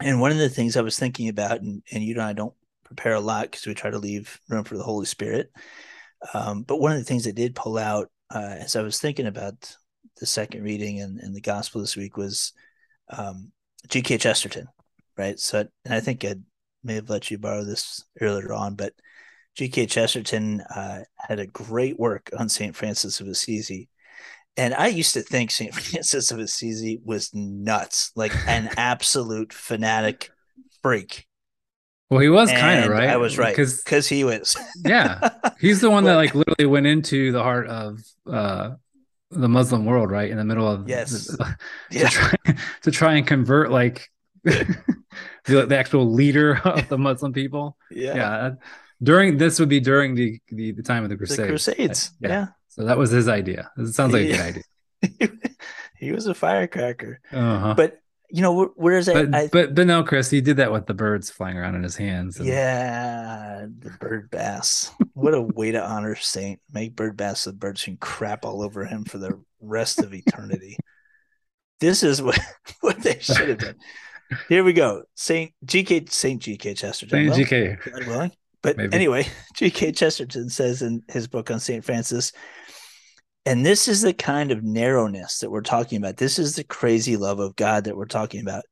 And 0.01 0.21
one 0.21 0.33
of 0.33 0.39
the 0.39 0.49
things 0.49 0.77
I 0.77 0.83
was 0.83 0.99
thinking 0.99 1.29
about, 1.29 1.61
and, 1.61 1.83
and 1.93 2.03
you 2.03 2.15
and 2.15 2.23
I 2.23 2.33
don't 2.33 2.55
prepare 2.85 3.15
a 3.15 3.21
lot 3.21 3.51
because 3.51 3.67
we 3.67 3.75
try 3.75 3.91
to 3.91 3.99
leave 3.99 4.41
room 4.49 4.65
for 4.65 4.77
the 4.77 4.83
Holy 4.83 5.07
Spirit. 5.07 5.51
Um, 6.33 6.63
but 6.63 6.81
one 6.81 6.93
of 6.93 6.99
the 6.99 7.05
things 7.05 7.27
I 7.27 7.33
did 7.33 7.55
pull 7.55 7.79
out 7.79 8.11
uh, 8.35 8.57
as 8.61 8.77
I 8.77 8.83
was 8.83 8.99
thinking 8.99 9.27
about 9.27 9.77
the 10.19 10.27
second 10.27 10.63
reading 10.63 11.01
and, 11.01 11.19
and 11.21 11.35
the 11.35 11.41
gospel 11.41 11.81
this 11.81 11.97
week 11.97 12.17
was 12.17 12.53
um, 13.11 13.53
G.K. 13.89 14.19
Chesterton, 14.19 14.69
right? 15.17 15.39
So, 15.39 15.67
and 15.85 15.95
I 15.95 16.01
think 16.01 16.25
I 16.25 16.37
may 16.85 16.95
have 16.95 17.11
let 17.11 17.31
you 17.31 17.39
borrow 17.39 17.65
this 17.65 18.05
earlier 18.21 18.53
on, 18.53 18.75
but 18.75 18.93
G.K. 19.57 19.87
Chesterton 19.87 20.61
uh, 20.63 21.05
had 21.17 21.39
a 21.39 21.47
great 21.47 21.99
work 21.99 22.31
on 22.39 22.49
St. 22.49 22.75
Francis 22.75 23.21
of 23.21 23.29
Assisi. 23.29 23.89
And 24.57 24.75
I 24.75 24.89
used 24.89 25.15
to 25.15 25.23
think 25.23 25.51
St. 25.51 25.75
Francis 25.75 26.31
of 26.31 26.39
Assisi 26.39 27.01
was 27.05 27.33
nuts, 27.35 28.13
like 28.17 28.35
an 28.47 28.71
absolute 28.77 29.53
fanatic 29.53 30.31
freak. 30.83 31.27
Well, 32.11 32.21
he 32.21 32.29
was 32.29 32.51
kind 32.51 32.85
of 32.85 32.91
right. 32.91 33.09
I 33.09 33.17
was 33.17 33.39
right 33.39 33.57
because 33.57 34.07
he 34.07 34.25
was. 34.25 34.57
yeah, 34.85 35.31
he's 35.59 35.81
the 35.81 35.91
one 35.91 36.05
that 36.05 36.15
like 36.15 36.35
literally 36.35 36.67
went 36.67 36.87
into 36.87 37.33
the 37.33 37.43
heart 37.43 37.67
of 37.67 37.99
uh 38.31 38.75
the 39.31 39.49
Muslim 39.49 39.85
world, 39.85 40.11
right 40.11 40.31
in 40.31 40.37
the 40.37 40.45
middle 40.45 40.69
of 40.69 40.89
Yes. 40.89 41.27
to 41.27 41.57
yeah. 41.91 42.09
try 42.09 42.37
to 42.83 42.91
try 42.91 43.15
and 43.15 43.27
convert 43.27 43.71
like 43.73 44.11
the, 45.47 45.67
the 45.67 45.77
actual 45.79 46.11
leader 46.13 46.57
of 46.65 46.89
the 46.89 46.99
Muslim 46.99 47.33
people. 47.33 47.77
yeah. 47.91 48.15
Yeah. 48.17 48.51
During 49.03 49.37
this 49.37 49.59
would 49.59 49.69
be 49.69 49.81
during 49.81 50.15
the 50.15 50.41
the, 50.49 50.73
the 50.73 50.83
time 50.83 51.03
of 51.03 51.11
the 51.11 51.17
The 51.17 51.19
Crusades. 51.27 51.49
Crusades. 51.49 52.11
Yeah. 52.21 52.29
Yeah. 52.29 52.47
So 52.69 52.85
that 52.85 52.97
was 52.97 53.11
his 53.11 53.29
idea. 53.29 53.71
It 53.77 53.93
sounds 53.95 54.13
like 54.13 54.23
a 54.23 54.33
good 54.33 54.41
idea. 55.21 55.31
he 55.99 56.13
was 56.13 56.27
a 56.27 56.35
firecracker. 56.35 57.21
Uh-huh. 57.33 57.75
But 57.77 57.99
you 58.31 58.41
know, 58.43 58.65
wh- 58.65 58.79
whereas 58.79 59.09
I, 59.09 59.13
but, 59.27 59.35
I 59.35 59.47
but 59.49 59.75
but 59.75 59.87
no, 59.87 60.03
Chris, 60.05 60.31
he 60.31 60.41
did 60.41 60.57
that 60.57 60.73
with 60.73 60.87
the 60.87 60.95
birds 60.95 61.29
flying 61.31 61.57
around 61.59 61.75
in 61.75 61.83
his 61.83 61.97
hands. 61.97 62.39
and- 62.39 62.47
yeah, 62.49 63.67
the 63.79 63.91
bird 64.01 64.31
bass. 64.31 64.91
What 65.13 65.35
a 65.35 65.43
way 65.43 65.73
to 65.73 65.85
honor 65.85 66.17
Saint. 66.17 66.61
Make 66.73 66.97
bird 66.97 67.17
bass 67.17 67.41
so 67.41 67.51
the 67.51 67.57
birds 67.57 67.85
can 67.85 67.97
crap 67.99 68.45
all 68.45 68.63
over 68.63 68.85
him 68.87 69.05
for 69.05 69.19
the 69.19 69.41
rest 69.61 69.99
of 69.99 70.15
eternity. 70.15 70.77
This 71.81 72.03
is 72.05 72.23
what, 72.23 72.39
what 72.81 73.01
they 73.03 73.19
should 73.19 73.49
have 73.49 73.59
done. 73.59 73.75
Here 74.49 74.65
we 74.65 74.73
go. 74.73 75.03
Saint 75.15 75.53
GK 75.65 76.11
Saint 76.11 76.43
GK 76.43 76.77
Chesterton. 76.77 77.29
Saint 77.29 77.31
Well, 77.31 77.39
GK. 77.39 77.93
God 77.93 78.07
willing. 78.07 78.33
But 78.63 78.79
Maybe. 78.79 78.95
anyway, 78.95 79.27
G.K. 79.57 79.93
Chesterton 79.93 80.49
says 80.49 80.81
in 80.81 81.03
his 81.09 81.29
book 81.29 81.51
on 81.51 81.61
St. 81.61 81.85
Francis, 81.85 82.33
and 83.45 83.65
this 83.65 83.89
is 83.89 84.01
the 84.01 84.15
kind 84.15 84.51
of 84.51 84.65
narrowness 84.65 85.41
that 85.41 85.51
we're 85.51 85.61
talking 85.61 85.99
about. 85.99 86.17
This 86.17 86.39
is 86.39 86.57
the 86.57 86.65
crazy 86.65 87.19
love 87.19 87.41
of 87.41 87.57
God 87.57 87.85
that 87.85 87.95
we're 87.95 88.07
talking 88.07 88.41
about. 88.41 88.65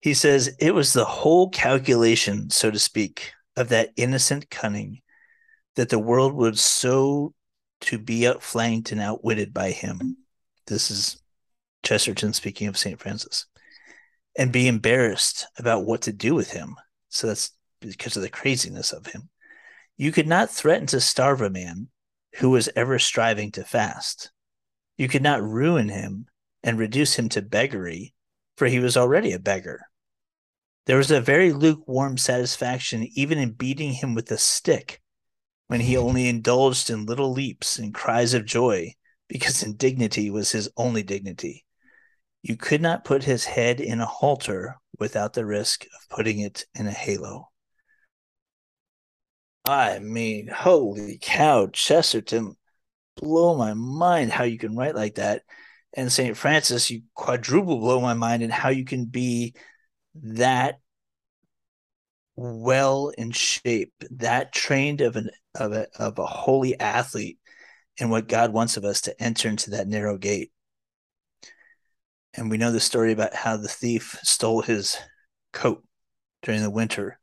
He 0.00 0.14
says 0.14 0.56
it 0.58 0.74
was 0.74 0.94
the 0.94 1.04
whole 1.04 1.50
calculation, 1.50 2.48
so 2.48 2.70
to 2.70 2.78
speak, 2.78 3.32
of 3.54 3.68
that 3.68 3.90
innocent 3.96 4.48
cunning 4.48 5.02
that 5.76 5.90
the 5.90 5.98
world 5.98 6.32
would 6.32 6.58
so 6.58 7.34
to 7.82 7.98
be 7.98 8.26
outflanked 8.26 8.92
and 8.92 9.00
outwitted 9.02 9.52
by 9.52 9.72
him. 9.72 10.16
This 10.66 10.90
is 10.90 11.22
Chesterton 11.82 12.32
speaking 12.32 12.66
of 12.66 12.78
St. 12.78 12.98
Francis. 12.98 13.44
And 14.40 14.50
be 14.50 14.68
embarrassed 14.68 15.46
about 15.58 15.84
what 15.84 16.00
to 16.02 16.14
do 16.14 16.34
with 16.34 16.52
him. 16.52 16.76
So 17.10 17.26
that's 17.26 17.50
because 17.82 18.16
of 18.16 18.22
the 18.22 18.30
craziness 18.30 18.90
of 18.90 19.04
him. 19.04 19.28
You 19.98 20.12
could 20.12 20.26
not 20.26 20.48
threaten 20.48 20.86
to 20.86 21.00
starve 21.00 21.42
a 21.42 21.50
man 21.50 21.88
who 22.36 22.48
was 22.48 22.70
ever 22.74 22.98
striving 22.98 23.52
to 23.52 23.64
fast. 23.64 24.30
You 24.96 25.08
could 25.08 25.22
not 25.22 25.42
ruin 25.42 25.90
him 25.90 26.24
and 26.62 26.78
reduce 26.78 27.16
him 27.16 27.28
to 27.28 27.42
beggary, 27.42 28.14
for 28.56 28.66
he 28.66 28.78
was 28.78 28.96
already 28.96 29.32
a 29.32 29.38
beggar. 29.38 29.82
There 30.86 30.96
was 30.96 31.10
a 31.10 31.20
very 31.20 31.52
lukewarm 31.52 32.16
satisfaction 32.16 33.08
even 33.12 33.36
in 33.36 33.52
beating 33.52 33.92
him 33.92 34.14
with 34.14 34.30
a 34.30 34.38
stick 34.38 35.02
when 35.66 35.80
he 35.80 35.98
only 35.98 36.30
indulged 36.30 36.88
in 36.88 37.04
little 37.04 37.30
leaps 37.30 37.78
and 37.78 37.92
cries 37.92 38.32
of 38.32 38.46
joy 38.46 38.94
because 39.28 39.62
indignity 39.62 40.30
was 40.30 40.52
his 40.52 40.70
only 40.78 41.02
dignity. 41.02 41.66
You 42.42 42.56
could 42.56 42.80
not 42.80 43.04
put 43.04 43.24
his 43.24 43.44
head 43.44 43.80
in 43.80 44.00
a 44.00 44.06
halter 44.06 44.76
without 44.98 45.34
the 45.34 45.46
risk 45.46 45.84
of 45.84 46.08
putting 46.16 46.40
it 46.40 46.64
in 46.74 46.86
a 46.86 46.92
halo. 46.92 47.48
I 49.66 49.98
mean, 49.98 50.48
holy 50.48 51.18
cow, 51.20 51.68
Chesterton, 51.72 52.56
blow 53.16 53.56
my 53.56 53.74
mind 53.74 54.32
how 54.32 54.44
you 54.44 54.58
can 54.58 54.76
write 54.76 54.94
like 54.94 55.16
that. 55.16 55.42
And 55.92 56.10
St. 56.10 56.36
Francis, 56.36 56.90
you 56.90 57.02
quadruple 57.14 57.78
blow 57.78 58.00
my 58.00 58.14
mind 58.14 58.42
in 58.42 58.50
how 58.50 58.70
you 58.70 58.84
can 58.84 59.06
be 59.06 59.54
that 60.14 60.78
well 62.36 63.12
in 63.18 63.32
shape, 63.32 63.92
that 64.10 64.52
trained 64.52 65.00
of 65.00 65.16
an 65.16 65.30
of 65.54 65.72
a 65.72 65.86
of 65.98 66.18
a 66.18 66.26
holy 66.26 66.78
athlete 66.78 67.38
and 67.98 68.10
what 68.10 68.28
God 68.28 68.52
wants 68.52 68.76
of 68.76 68.84
us 68.84 69.02
to 69.02 69.22
enter 69.22 69.48
into 69.48 69.70
that 69.70 69.88
narrow 69.88 70.16
gate. 70.16 70.52
And 72.34 72.50
we 72.50 72.58
know 72.58 72.70
the 72.72 72.80
story 72.80 73.12
about 73.12 73.34
how 73.34 73.56
the 73.56 73.68
thief 73.68 74.18
stole 74.22 74.62
his 74.62 74.96
coat 75.52 75.84
during 76.42 76.62
the 76.62 76.70
winter 76.70 77.18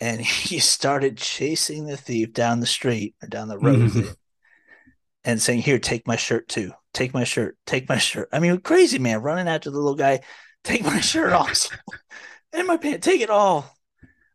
and 0.00 0.20
he 0.24 0.58
started 0.58 1.16
chasing 1.16 1.86
the 1.86 1.96
thief 1.96 2.32
down 2.32 2.60
the 2.60 2.66
street 2.66 3.14
or 3.22 3.28
down 3.28 3.48
the 3.48 3.58
road 3.58 3.90
Mhm. 3.90 4.14
and 5.24 5.40
saying, 5.40 5.60
Here, 5.62 5.78
take 5.78 6.06
my 6.06 6.16
shirt 6.16 6.48
too. 6.48 6.72
Take 6.92 7.14
my 7.14 7.24
shirt. 7.24 7.56
Take 7.66 7.88
my 7.88 7.98
shirt. 7.98 8.28
I 8.32 8.38
mean, 8.38 8.58
crazy 8.60 8.98
man 8.98 9.22
running 9.22 9.48
after 9.48 9.70
the 9.70 9.76
little 9.76 9.94
guy. 9.94 10.20
Take 10.64 10.82
my 10.84 11.00
shirt 11.00 11.32
off. 11.32 11.68
and 12.52 12.66
my 12.66 12.76
pants. 12.76 13.06
Take 13.06 13.20
it 13.20 13.30
all. 13.30 13.72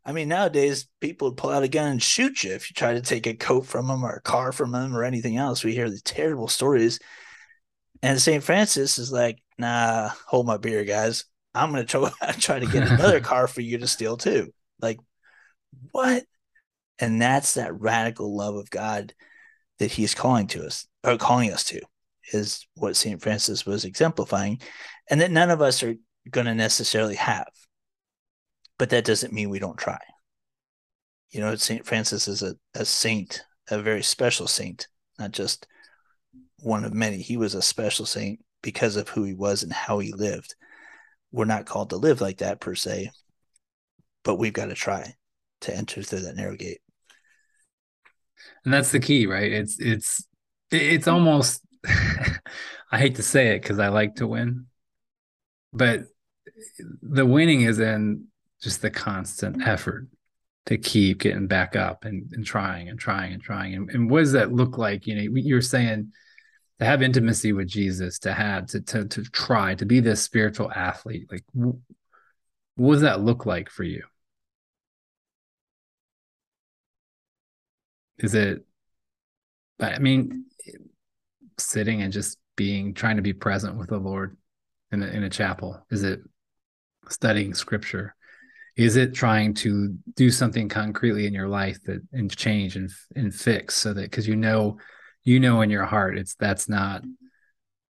I 0.04 0.12
mean, 0.12 0.28
nowadays 0.28 0.88
people 1.00 1.28
would 1.28 1.36
pull 1.36 1.50
out 1.50 1.62
a 1.62 1.68
gun 1.68 1.92
and 1.92 2.02
shoot 2.02 2.42
you 2.42 2.52
if 2.52 2.68
you 2.70 2.74
try 2.74 2.94
to 2.94 3.00
take 3.00 3.26
a 3.26 3.34
coat 3.34 3.66
from 3.66 3.86
them 3.86 4.04
or 4.04 4.14
a 4.14 4.20
car 4.20 4.50
from 4.50 4.72
them 4.72 4.96
or 4.96 5.04
anything 5.04 5.36
else. 5.36 5.62
We 5.62 5.74
hear 5.74 5.88
the 5.90 6.00
terrible 6.00 6.48
stories. 6.48 6.98
And 8.02 8.20
St. 8.20 8.42
Francis 8.42 8.98
is 8.98 9.12
like, 9.12 9.41
nah, 9.58 10.10
hold 10.26 10.46
my 10.46 10.56
beer, 10.56 10.84
guys. 10.84 11.24
I'm 11.54 11.70
gonna 11.70 11.84
try, 11.84 12.10
try 12.38 12.58
to 12.58 12.66
get 12.66 12.88
another 12.88 13.20
car 13.32 13.46
for 13.46 13.60
you 13.60 13.78
to 13.78 13.86
steal 13.86 14.16
too. 14.16 14.52
Like, 14.80 14.98
what? 15.90 16.24
And 16.98 17.20
that's 17.20 17.54
that 17.54 17.78
radical 17.78 18.36
love 18.36 18.54
of 18.54 18.70
God 18.70 19.14
that 19.78 19.90
he's 19.90 20.14
calling 20.14 20.46
to 20.48 20.64
us 20.64 20.86
or 21.04 21.16
calling 21.16 21.52
us 21.52 21.64
to 21.64 21.80
is 22.32 22.66
what 22.74 22.96
St. 22.96 23.20
Francis 23.20 23.66
was 23.66 23.84
exemplifying, 23.84 24.60
and 25.10 25.20
that 25.20 25.30
none 25.30 25.50
of 25.50 25.60
us 25.60 25.82
are 25.82 25.94
going 26.30 26.46
to 26.46 26.54
necessarily 26.54 27.16
have. 27.16 27.50
But 28.78 28.90
that 28.90 29.04
doesn't 29.04 29.32
mean 29.32 29.50
we 29.50 29.58
don't 29.58 29.78
try. 29.78 29.98
You 31.30 31.40
know, 31.40 31.54
St. 31.56 31.84
Francis 31.84 32.28
is 32.28 32.42
a, 32.42 32.54
a 32.74 32.84
saint, 32.84 33.42
a 33.70 33.80
very 33.80 34.02
special 34.02 34.46
saint, 34.46 34.86
not 35.18 35.32
just 35.32 35.66
one 36.60 36.84
of 36.84 36.92
many. 36.92 37.18
He 37.18 37.36
was 37.36 37.54
a 37.54 37.62
special 37.62 38.06
saint 38.06 38.40
because 38.62 38.96
of 38.96 39.08
who 39.08 39.24
he 39.24 39.34
was 39.34 39.62
and 39.62 39.72
how 39.72 39.98
he 39.98 40.12
lived. 40.12 40.54
We're 41.30 41.44
not 41.44 41.66
called 41.66 41.90
to 41.90 41.96
live 41.96 42.20
like 42.20 42.38
that 42.38 42.60
per 42.60 42.74
se, 42.74 43.10
but 44.22 44.36
we've 44.36 44.52
got 44.52 44.66
to 44.66 44.74
try 44.74 45.14
to 45.62 45.76
enter 45.76 46.02
through 46.02 46.20
that 46.20 46.36
narrow 46.36 46.56
gate. 46.56 46.80
and 48.64 48.74
that's 48.74 48.90
the 48.90 48.98
key 48.98 49.26
right 49.26 49.52
it's 49.52 49.78
it's 49.78 50.26
it's 50.72 51.06
almost 51.06 51.62
I 52.92 52.98
hate 52.98 53.16
to 53.16 53.22
say 53.22 53.54
it 53.56 53.62
because 53.62 53.78
I 53.78 53.88
like 53.88 54.16
to 54.16 54.26
win, 54.26 54.66
but 55.72 56.02
the 57.00 57.26
winning 57.26 57.62
is 57.62 57.78
in 57.78 58.26
just 58.62 58.82
the 58.82 58.90
constant 58.90 59.66
effort 59.66 60.08
to 60.66 60.78
keep 60.78 61.20
getting 61.20 61.46
back 61.46 61.74
up 61.74 62.04
and, 62.04 62.30
and 62.32 62.44
trying 62.44 62.88
and 62.88 62.98
trying 62.98 63.32
and 63.32 63.42
trying. 63.42 63.74
And, 63.74 63.90
and 63.90 64.10
what 64.10 64.20
does 64.20 64.32
that 64.32 64.52
look 64.52 64.78
like? 64.78 65.06
You 65.06 65.16
know, 65.16 65.40
you're 65.40 65.62
saying 65.62 66.12
to 66.82 66.88
have 66.88 67.00
intimacy 67.00 67.52
with 67.52 67.68
Jesus, 67.68 68.18
to 68.20 68.32
have 68.32 68.66
to 68.66 68.80
to 68.80 69.04
to 69.06 69.22
try 69.22 69.76
to 69.76 69.86
be 69.86 70.00
this 70.00 70.20
spiritual 70.20 70.70
athlete. 70.72 71.30
Like, 71.30 71.44
what 71.54 72.94
does 72.94 73.02
that 73.02 73.20
look 73.20 73.46
like 73.46 73.70
for 73.70 73.84
you? 73.84 74.02
Is 78.18 78.34
it? 78.34 78.66
I 79.78 80.00
mean, 80.00 80.46
sitting 81.56 82.02
and 82.02 82.12
just 82.12 82.38
being 82.56 82.94
trying 82.94 83.16
to 83.16 83.22
be 83.22 83.32
present 83.32 83.78
with 83.78 83.88
the 83.88 83.98
Lord 83.98 84.36
in 84.90 85.04
a, 85.04 85.06
in 85.06 85.22
a 85.22 85.30
chapel. 85.30 85.86
Is 85.90 86.02
it 86.02 86.20
studying 87.08 87.54
Scripture? 87.54 88.16
Is 88.76 88.96
it 88.96 89.14
trying 89.14 89.54
to 89.54 89.96
do 90.16 90.32
something 90.32 90.68
concretely 90.68 91.26
in 91.26 91.32
your 91.32 91.48
life 91.48 91.78
that 91.84 92.00
and 92.12 92.34
change 92.36 92.74
and 92.74 92.90
and 93.14 93.32
fix 93.32 93.76
so 93.76 93.94
that 93.94 94.10
because 94.10 94.26
you 94.26 94.34
know 94.34 94.78
you 95.24 95.40
know 95.40 95.60
in 95.60 95.70
your 95.70 95.84
heart 95.84 96.18
it's 96.18 96.34
that's 96.34 96.68
not 96.68 97.02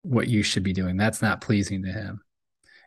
what 0.02 0.28
you 0.28 0.42
should 0.42 0.62
be 0.62 0.72
doing. 0.72 0.96
That's 0.96 1.22
not 1.22 1.40
pleasing 1.40 1.84
to 1.84 1.92
Him. 1.92 2.20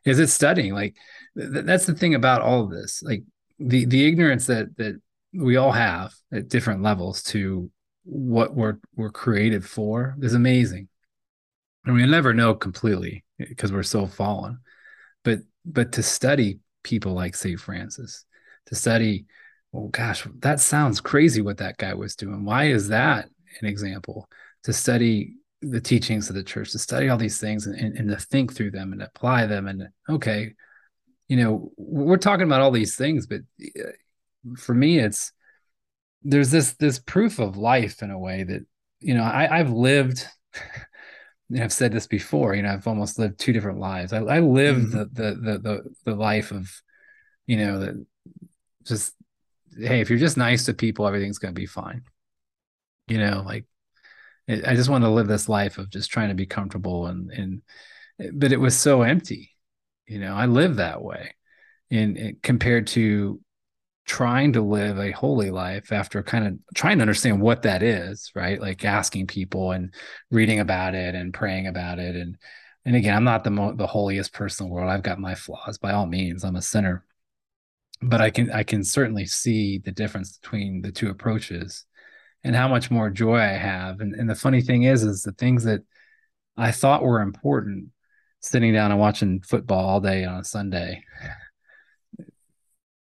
Is 0.05 0.19
it 0.19 0.27
studying? 0.27 0.73
Like 0.73 0.95
th- 1.37 1.65
that's 1.65 1.85
the 1.85 1.95
thing 1.95 2.13
about 2.13 2.41
all 2.41 2.63
of 2.63 2.69
this. 2.69 3.01
Like 3.01 3.23
the 3.59 3.85
the 3.85 4.07
ignorance 4.07 4.47
that 4.47 4.75
that 4.77 4.99
we 5.33 5.55
all 5.57 5.71
have 5.71 6.13
at 6.31 6.49
different 6.49 6.83
levels 6.83 7.23
to 7.23 7.69
what 8.03 8.53
we're 8.53 8.77
we're 8.95 9.11
created 9.11 9.65
for 9.65 10.15
is 10.21 10.33
amazing. 10.33 10.87
And 11.85 11.95
we 11.95 12.05
never 12.05 12.33
know 12.33 12.53
completely 12.53 13.23
because 13.37 13.71
we're 13.71 13.83
so 13.83 14.07
fallen. 14.07 14.59
But 15.23 15.39
but 15.65 15.93
to 15.93 16.03
study 16.03 16.59
people 16.83 17.13
like 17.13 17.35
St. 17.35 17.59
Francis, 17.59 18.25
to 18.67 18.75
study, 18.75 19.25
oh 19.73 19.87
gosh, 19.87 20.27
that 20.39 20.59
sounds 20.59 21.01
crazy 21.01 21.41
what 21.41 21.57
that 21.57 21.77
guy 21.77 21.93
was 21.93 22.15
doing. 22.15 22.45
Why 22.45 22.65
is 22.65 22.89
that 22.89 23.29
an 23.61 23.67
example? 23.67 24.29
To 24.63 24.73
study 24.73 25.35
the 25.61 25.81
teachings 25.81 26.29
of 26.29 26.35
the 26.35 26.43
church, 26.43 26.71
to 26.71 26.79
study 26.79 27.09
all 27.09 27.17
these 27.17 27.39
things 27.39 27.65
and, 27.67 27.75
and, 27.75 27.97
and 27.97 28.09
to 28.09 28.17
think 28.17 28.53
through 28.53 28.71
them 28.71 28.93
and 28.93 29.01
apply 29.01 29.45
them. 29.45 29.67
And 29.67 29.89
okay, 30.09 30.53
you 31.27 31.37
know, 31.37 31.71
we're 31.77 32.17
talking 32.17 32.45
about 32.45 32.61
all 32.61 32.71
these 32.71 32.95
things, 32.95 33.27
but 33.27 33.41
uh, 33.79 33.91
for 34.57 34.73
me, 34.73 34.99
it's 34.99 35.31
there's 36.23 36.51
this 36.51 36.73
this 36.73 36.99
proof 36.99 37.39
of 37.39 37.57
life 37.57 38.01
in 38.01 38.11
a 38.11 38.19
way 38.19 38.43
that 38.43 38.65
you 38.99 39.13
know 39.13 39.23
I, 39.23 39.59
I've 39.59 39.71
lived 39.71 40.25
and 41.49 41.63
I've 41.63 41.73
said 41.73 41.91
this 41.91 42.07
before, 42.07 42.55
you 42.55 42.63
know, 42.63 42.73
I've 42.73 42.87
almost 42.87 43.19
lived 43.19 43.39
two 43.39 43.53
different 43.53 43.79
lives. 43.79 44.13
I, 44.13 44.19
I 44.19 44.39
live 44.39 44.77
mm-hmm. 44.77 44.97
the, 44.97 45.05
the, 45.05 45.35
the 45.35 45.59
the 45.59 45.95
the 46.05 46.15
life 46.15 46.51
of, 46.51 46.69
you 47.45 47.57
know, 47.57 47.79
that 47.79 48.05
just 48.83 49.13
hey, 49.77 50.01
if 50.01 50.09
you're 50.09 50.19
just 50.19 50.37
nice 50.37 50.65
to 50.65 50.73
people, 50.73 51.07
everything's 51.07 51.39
gonna 51.39 51.53
be 51.53 51.67
fine. 51.67 52.03
You 53.07 53.19
know, 53.19 53.43
like 53.45 53.65
I 54.47 54.75
just 54.75 54.89
want 54.89 55.03
to 55.03 55.09
live 55.09 55.27
this 55.27 55.49
life 55.49 55.77
of 55.77 55.89
just 55.89 56.11
trying 56.11 56.29
to 56.29 56.35
be 56.35 56.45
comfortable 56.45 57.07
and 57.07 57.31
and 57.31 57.61
but 58.33 58.51
it 58.51 58.59
was 58.59 58.77
so 58.77 59.01
empty. 59.01 59.51
You 60.07 60.19
know, 60.19 60.33
I 60.35 60.45
live 60.45 60.77
that 60.77 61.01
way, 61.01 61.35
and 61.91 62.37
compared 62.41 62.87
to 62.87 63.41
trying 64.05 64.53
to 64.53 64.61
live 64.61 64.99
a 64.99 65.11
holy 65.11 65.49
life 65.49 65.91
after 65.91 66.21
kind 66.21 66.47
of 66.47 66.53
trying 66.75 66.97
to 66.99 67.01
understand 67.01 67.41
what 67.41 67.63
that 67.63 67.81
is 67.81 68.31
right? 68.35 68.61
Like 68.61 68.85
asking 68.85 69.27
people 69.27 69.71
and 69.71 69.93
reading 70.29 70.59
about 70.59 70.93
it 70.93 71.15
and 71.15 71.33
praying 71.33 71.67
about 71.67 71.99
it. 71.99 72.15
And 72.15 72.37
and 72.85 72.95
again 72.95 73.15
i'm 73.15 73.23
not 73.23 73.43
the 73.43 73.49
mo- 73.49 73.75
the 73.75 73.87
holiest 73.87 74.31
person 74.33 74.65
in 74.65 74.69
the 74.69 74.75
world. 74.75 74.89
I've 74.91 75.03
got 75.03 75.19
my 75.19 75.35
flaws 75.35 75.77
by 75.79 75.93
all 75.93 76.05
means. 76.05 76.43
I'm 76.43 76.55
a 76.55 76.61
sinner. 76.61 77.03
But 78.01 78.21
i 78.21 78.29
can 78.29 78.51
i 78.51 78.63
can 78.63 78.83
certainly 78.83 79.25
see 79.25 79.79
the 79.79 79.91
difference 79.91 80.37
between 80.37 80.81
the 80.81 80.91
two 80.91 81.09
approaches 81.09 81.85
and 82.45 82.55
how 82.55 82.67
much 82.67 82.89
more 82.89 83.09
joy 83.09 83.37
i 83.37 83.57
have 83.57 83.99
and, 83.99 84.15
and 84.15 84.29
the 84.29 84.35
funny 84.35 84.61
thing 84.61 84.83
is 84.83 85.03
is 85.03 85.23
the 85.23 85.33
things 85.33 85.63
that 85.63 85.81
i 86.55 86.71
thought 86.71 87.03
were 87.03 87.21
important 87.21 87.87
sitting 88.39 88.73
down 88.73 88.91
and 88.91 88.99
watching 88.99 89.41
football 89.41 89.85
all 89.85 89.99
day 89.99 90.23
on 90.23 90.39
a 90.39 90.43
sunday 90.43 91.03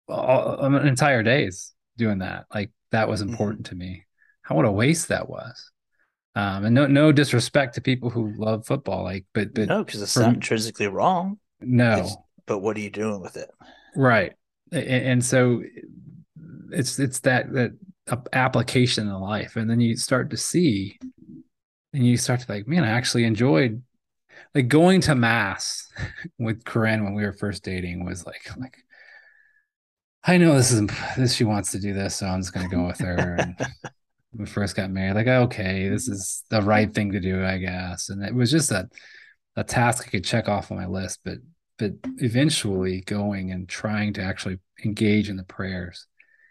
all, 0.09 0.75
entire 0.77 1.23
days 1.23 1.73
doing 1.97 2.19
that. 2.19 2.45
Like 2.53 2.71
that 2.91 3.07
was 3.07 3.21
mm-hmm. 3.21 3.31
important 3.31 3.63
mm-hmm. 3.63 3.79
to 3.79 3.85
me. 3.85 4.05
How 4.41 4.55
what 4.55 4.65
a 4.65 4.71
waste 4.71 5.09
that 5.09 5.29
was. 5.29 5.71
Um, 6.35 6.65
and 6.65 6.75
no 6.75 6.85
no 6.85 7.11
disrespect 7.11 7.75
to 7.75 7.81
people 7.81 8.11
who 8.11 8.31
love 8.37 8.65
football, 8.65 9.03
like 9.03 9.25
but 9.33 9.53
but 9.55 9.67
no, 9.67 9.83
because 9.83 10.01
it's 10.01 10.15
not 10.15 10.35
intrinsically 10.35 10.87
wrong. 10.87 11.39
No, 11.59 12.01
it's, 12.01 12.15
but 12.45 12.59
what 12.59 12.77
are 12.77 12.79
you 12.79 12.91
doing 12.91 13.21
with 13.21 13.37
it? 13.37 13.49
Right, 13.95 14.33
and, 14.71 14.85
and 14.85 15.25
so 15.25 15.63
it's 16.71 16.99
it's 16.99 17.21
that 17.21 17.51
that 17.53 17.71
application 18.33 19.07
in 19.07 19.13
life, 19.13 19.55
and 19.55 19.69
then 19.69 19.79
you 19.79 19.97
start 19.97 20.29
to 20.31 20.37
see, 20.37 20.97
and 21.93 22.05
you 22.05 22.17
start 22.17 22.41
to 22.41 22.51
like, 22.51 22.67
man, 22.67 22.83
I 22.83 22.89
actually 22.89 23.25
enjoyed 23.25 23.81
like 24.53 24.67
going 24.67 25.01
to 25.01 25.15
mass 25.15 25.87
with 26.39 26.63
Corinne 26.65 27.03
when 27.03 27.13
we 27.13 27.23
were 27.23 27.33
first 27.33 27.63
dating 27.63 28.05
was 28.05 28.25
like 28.25 28.49
like 28.57 28.77
I 30.23 30.37
know 30.37 30.55
this 30.55 30.71
is 30.71 30.89
this 31.15 31.33
she 31.33 31.45
wants 31.45 31.71
to 31.71 31.79
do 31.79 31.93
this, 31.93 32.17
so 32.17 32.27
I'm 32.27 32.41
just 32.41 32.53
gonna 32.53 32.67
go 32.67 32.85
with 32.85 32.99
her. 32.99 33.37
And 33.39 33.55
we 34.33 34.45
first 34.45 34.75
got 34.75 34.91
married, 34.91 35.15
like 35.15 35.27
okay, 35.27 35.87
this 35.89 36.07
is 36.07 36.43
the 36.49 36.61
right 36.61 36.93
thing 36.93 37.13
to 37.13 37.19
do, 37.19 37.45
I 37.45 37.57
guess. 37.57 38.09
And 38.09 38.23
it 38.23 38.33
was 38.33 38.51
just 38.51 38.71
a 38.71 38.89
a 39.55 39.63
task 39.63 40.03
I 40.05 40.09
could 40.09 40.25
check 40.25 40.49
off 40.49 40.71
on 40.71 40.77
my 40.77 40.85
list, 40.87 41.19
but 41.23 41.37
but 41.77 41.93
eventually 42.17 43.01
going 43.01 43.51
and 43.51 43.69
trying 43.69 44.13
to 44.13 44.21
actually 44.21 44.59
engage 44.83 45.29
in 45.29 45.37
the 45.37 45.43
prayers 45.43 46.07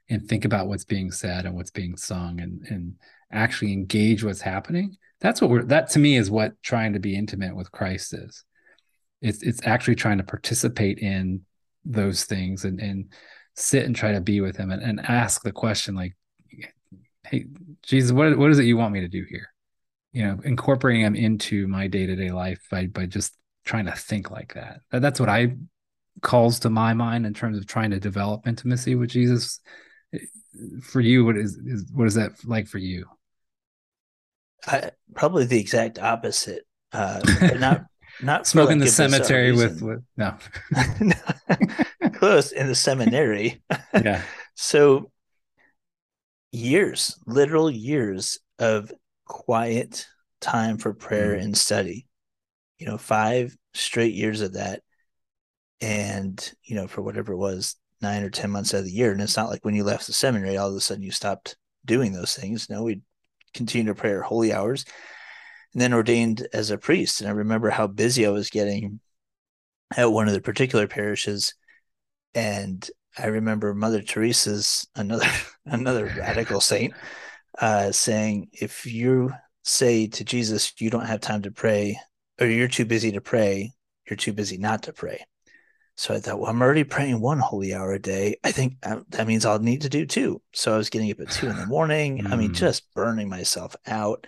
and 0.08 0.28
think 0.28 0.44
about 0.44 0.68
what's 0.68 0.84
being 0.84 1.10
said 1.10 1.46
and 1.46 1.54
what's 1.54 1.70
being 1.70 1.96
sung 1.96 2.40
and 2.40 2.66
and 2.68 2.94
actually 3.32 3.72
engage 3.72 4.22
what's 4.22 4.40
happening. 4.40 4.96
That's 5.20 5.40
what 5.40 5.50
we're 5.50 5.64
that 5.64 5.90
to 5.90 5.98
me 5.98 6.16
is 6.16 6.30
what 6.30 6.60
trying 6.62 6.92
to 6.92 7.00
be 7.00 7.16
intimate 7.16 7.56
with 7.56 7.72
Christ 7.72 8.14
is. 8.14 8.44
It's 9.20 9.42
it's 9.42 9.60
actually 9.64 9.96
trying 9.96 10.18
to 10.18 10.24
participate 10.24 10.98
in 10.98 11.42
those 11.84 12.24
things 12.24 12.64
and 12.64 12.80
and 12.80 13.12
sit 13.54 13.86
and 13.86 13.96
try 13.96 14.12
to 14.12 14.20
be 14.20 14.40
with 14.40 14.56
him 14.56 14.70
and, 14.70 14.82
and 14.82 15.00
ask 15.00 15.42
the 15.42 15.52
question 15.52 15.94
like 15.94 16.14
hey 17.24 17.46
jesus 17.82 18.12
what, 18.12 18.36
what 18.36 18.50
is 18.50 18.58
it 18.58 18.64
you 18.64 18.76
want 18.76 18.92
me 18.92 19.00
to 19.00 19.08
do 19.08 19.24
here 19.28 19.48
you 20.12 20.22
know 20.22 20.38
incorporating 20.44 21.02
him 21.02 21.14
into 21.14 21.66
my 21.66 21.86
day-to-day 21.86 22.30
life 22.30 22.60
by, 22.70 22.86
by 22.86 23.06
just 23.06 23.36
trying 23.64 23.86
to 23.86 23.92
think 23.92 24.30
like 24.30 24.54
that 24.54 24.80
that's 24.92 25.18
what 25.18 25.28
i 25.28 25.54
calls 26.22 26.58
to 26.58 26.70
my 26.70 26.92
mind 26.92 27.26
in 27.26 27.34
terms 27.34 27.56
of 27.56 27.66
trying 27.66 27.90
to 27.90 28.00
develop 28.00 28.46
intimacy 28.46 28.94
with 28.94 29.10
jesus 29.10 29.60
for 30.82 31.00
you 31.00 31.24
what 31.24 31.36
is, 31.36 31.56
is 31.56 31.84
what 31.92 32.06
is 32.06 32.14
that 32.14 32.32
like 32.44 32.66
for 32.66 32.78
you 32.78 33.06
I, 34.66 34.90
probably 35.14 35.44
the 35.44 35.60
exact 35.60 35.98
opposite 35.98 36.66
uh 36.92 37.20
not 37.58 37.84
not 38.22 38.46
smoking 38.46 38.78
the 38.78 38.88
cemetery 38.88 39.52
with, 39.52 39.82
with 39.82 40.02
no 40.16 40.34
close 42.16 42.52
in 42.52 42.66
the 42.66 42.74
seminary. 42.74 43.62
Yeah. 43.94 44.22
so 44.54 45.10
years, 46.52 47.18
literal 47.26 47.70
years 47.70 48.38
of 48.58 48.92
quiet 49.24 50.06
time 50.40 50.76
for 50.76 50.92
prayer 50.92 51.34
mm. 51.36 51.42
and 51.42 51.56
study. 51.56 52.06
You 52.78 52.86
know, 52.86 52.98
five 52.98 53.56
straight 53.72 54.12
years 54.12 54.42
of 54.42 54.54
that. 54.54 54.82
And, 55.80 56.38
you 56.62 56.76
know, 56.76 56.88
for 56.88 57.00
whatever 57.00 57.32
it 57.32 57.38
was, 57.38 57.76
nine 58.00 58.22
or 58.22 58.30
10 58.30 58.50
months 58.50 58.74
out 58.74 58.80
of 58.80 58.84
the 58.84 58.92
year. 58.92 59.12
And 59.12 59.20
it's 59.20 59.36
not 59.36 59.50
like 59.50 59.64
when 59.64 59.74
you 59.74 59.84
left 59.84 60.06
the 60.06 60.12
seminary, 60.12 60.56
all 60.56 60.68
of 60.68 60.76
a 60.76 60.80
sudden 60.80 61.02
you 61.02 61.10
stopped 61.10 61.56
doing 61.84 62.12
those 62.12 62.34
things. 62.34 62.68
No, 62.68 62.82
we 62.82 63.00
continued 63.54 63.94
to 63.94 64.00
pray 64.00 64.12
our 64.12 64.22
holy 64.22 64.52
hours 64.52 64.84
and 65.72 65.80
then 65.80 65.94
ordained 65.94 66.46
as 66.52 66.70
a 66.70 66.78
priest. 66.78 67.20
And 67.20 67.28
I 67.28 67.32
remember 67.32 67.70
how 67.70 67.86
busy 67.86 68.26
I 68.26 68.30
was 68.30 68.50
getting 68.50 69.00
at 69.96 70.12
one 70.12 70.28
of 70.28 70.34
the 70.34 70.40
particular 70.40 70.86
parishes 70.86 71.54
and 72.34 72.88
I 73.18 73.26
remember 73.26 73.72
Mother 73.72 74.02
Teresa's 74.02 74.86
another 74.94 75.26
another 75.66 76.06
radical 76.06 76.60
saint 76.60 76.92
uh, 77.58 77.90
saying, 77.92 78.48
if 78.52 78.84
you 78.84 79.32
say 79.64 80.06
to 80.06 80.24
Jesus 80.24 80.72
you 80.78 80.90
don't 80.90 81.06
have 81.06 81.20
time 81.20 81.42
to 81.42 81.50
pray, 81.50 81.98
or 82.40 82.46
you're 82.46 82.68
too 82.68 82.84
busy 82.84 83.12
to 83.12 83.20
pray, 83.20 83.72
you're 84.08 84.16
too 84.16 84.34
busy 84.34 84.58
not 84.58 84.82
to 84.84 84.92
pray. 84.92 85.24
So 85.96 86.14
I 86.14 86.20
thought, 86.20 86.38
well, 86.38 86.50
I'm 86.50 86.60
already 86.60 86.84
praying 86.84 87.20
one 87.20 87.38
holy 87.38 87.72
hour 87.72 87.92
a 87.92 87.98
day. 87.98 88.36
I 88.44 88.52
think 88.52 88.76
uh, 88.82 89.00
that 89.08 89.26
means 89.26 89.46
I'll 89.46 89.58
need 89.58 89.82
to 89.82 89.88
do 89.88 90.04
two. 90.04 90.42
So 90.52 90.74
I 90.74 90.76
was 90.76 90.90
getting 90.90 91.10
up 91.10 91.20
at 91.20 91.30
two 91.30 91.48
in 91.48 91.56
the 91.56 91.66
morning. 91.66 92.18
Mm. 92.18 92.32
I 92.32 92.36
mean, 92.36 92.50
mm. 92.50 92.54
just 92.54 92.92
burning 92.94 93.30
myself 93.30 93.74
out. 93.86 94.26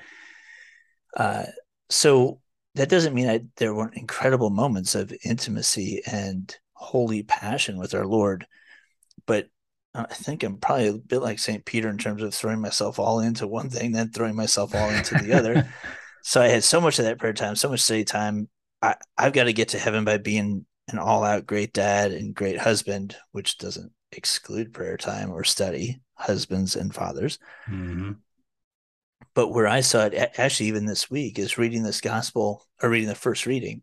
Uh, 1.15 1.45
so 1.91 2.41
that 2.75 2.89
doesn't 2.89 3.15
mean 3.15 3.29
I, 3.29 3.43
there 3.57 3.75
weren't 3.75 3.97
incredible 3.97 4.49
moments 4.49 4.95
of 4.95 5.13
intimacy 5.25 6.03
and 6.11 6.57
holy 6.73 7.23
passion 7.23 7.77
with 7.79 7.95
our 7.95 8.07
Lord. 8.07 8.47
But 9.27 9.49
I 9.95 10.05
think 10.07 10.45
I'm 10.45 10.57
probably 10.57 10.89
a 10.89 10.93
bit 10.95 11.21
like 11.21 11.39
St. 11.39 11.65
Peter 11.67 11.91
in 11.91 11.99
terms 11.99 12.23
of 12.23 12.33
throwing 12.33 12.61
myself 12.61 12.99
all 12.99 13.21
into 13.21 13.47
one 13.47 13.69
thing, 13.69 13.93
then 13.93 14.11
throwing 14.11 14.37
myself 14.37 14.75
all 14.75 14.89
into 14.89 15.17
the 15.17 15.35
other. 15.35 15.69
so 16.23 16.41
I 16.41 16.49
had 16.49 16.65
so 16.65 16.81
much 16.81 16.99
of 16.99 17.05
that 17.05 17.19
prayer 17.19 17.35
time, 17.35 17.57
so 17.57 17.69
much 17.69 17.81
study 17.81 18.05
time. 18.05 18.49
I, 18.81 18.95
I've 19.19 19.33
got 19.35 19.45
to 19.45 19.53
get 19.53 19.71
to 19.71 19.79
heaven 19.79 20.05
by 20.05 20.17
being 20.17 20.65
an 20.89 20.99
all 20.99 21.25
out 21.25 21.47
great 21.47 21.73
dad 21.73 22.13
and 22.13 22.35
great 22.35 22.59
husband, 22.59 23.17
which 23.33 23.59
doesn't 23.59 23.93
exclude 24.13 24.73
prayer 24.73 24.97
time 24.97 25.31
or 25.31 25.45
study, 25.45 26.01
husbands 26.15 26.77
and 26.77 26.95
fathers. 26.95 27.39
Mm-hmm. 27.69 28.13
But 29.35 29.49
where 29.49 29.69
I 29.69 29.83
saw 29.83 30.07
it 30.07 30.33
actually, 30.39 30.67
even 30.67 30.87
this 30.87 31.11
week, 31.11 31.39
is 31.39 31.59
reading 31.59 31.83
this 31.83 32.01
gospel 32.01 32.67
or 32.83 32.89
reading 32.89 33.09
the 33.09 33.15
first 33.15 33.47
reading, 33.47 33.83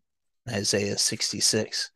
Isaiah 0.50 0.98
66. 0.98 1.92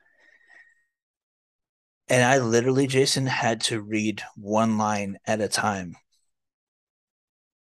And 2.07 2.23
I 2.23 2.39
literally, 2.39 2.87
Jason, 2.87 3.25
had 3.25 3.61
to 3.61 3.81
read 3.81 4.23
one 4.35 4.77
line 4.77 5.17
at 5.25 5.41
a 5.41 5.47
time. 5.47 5.95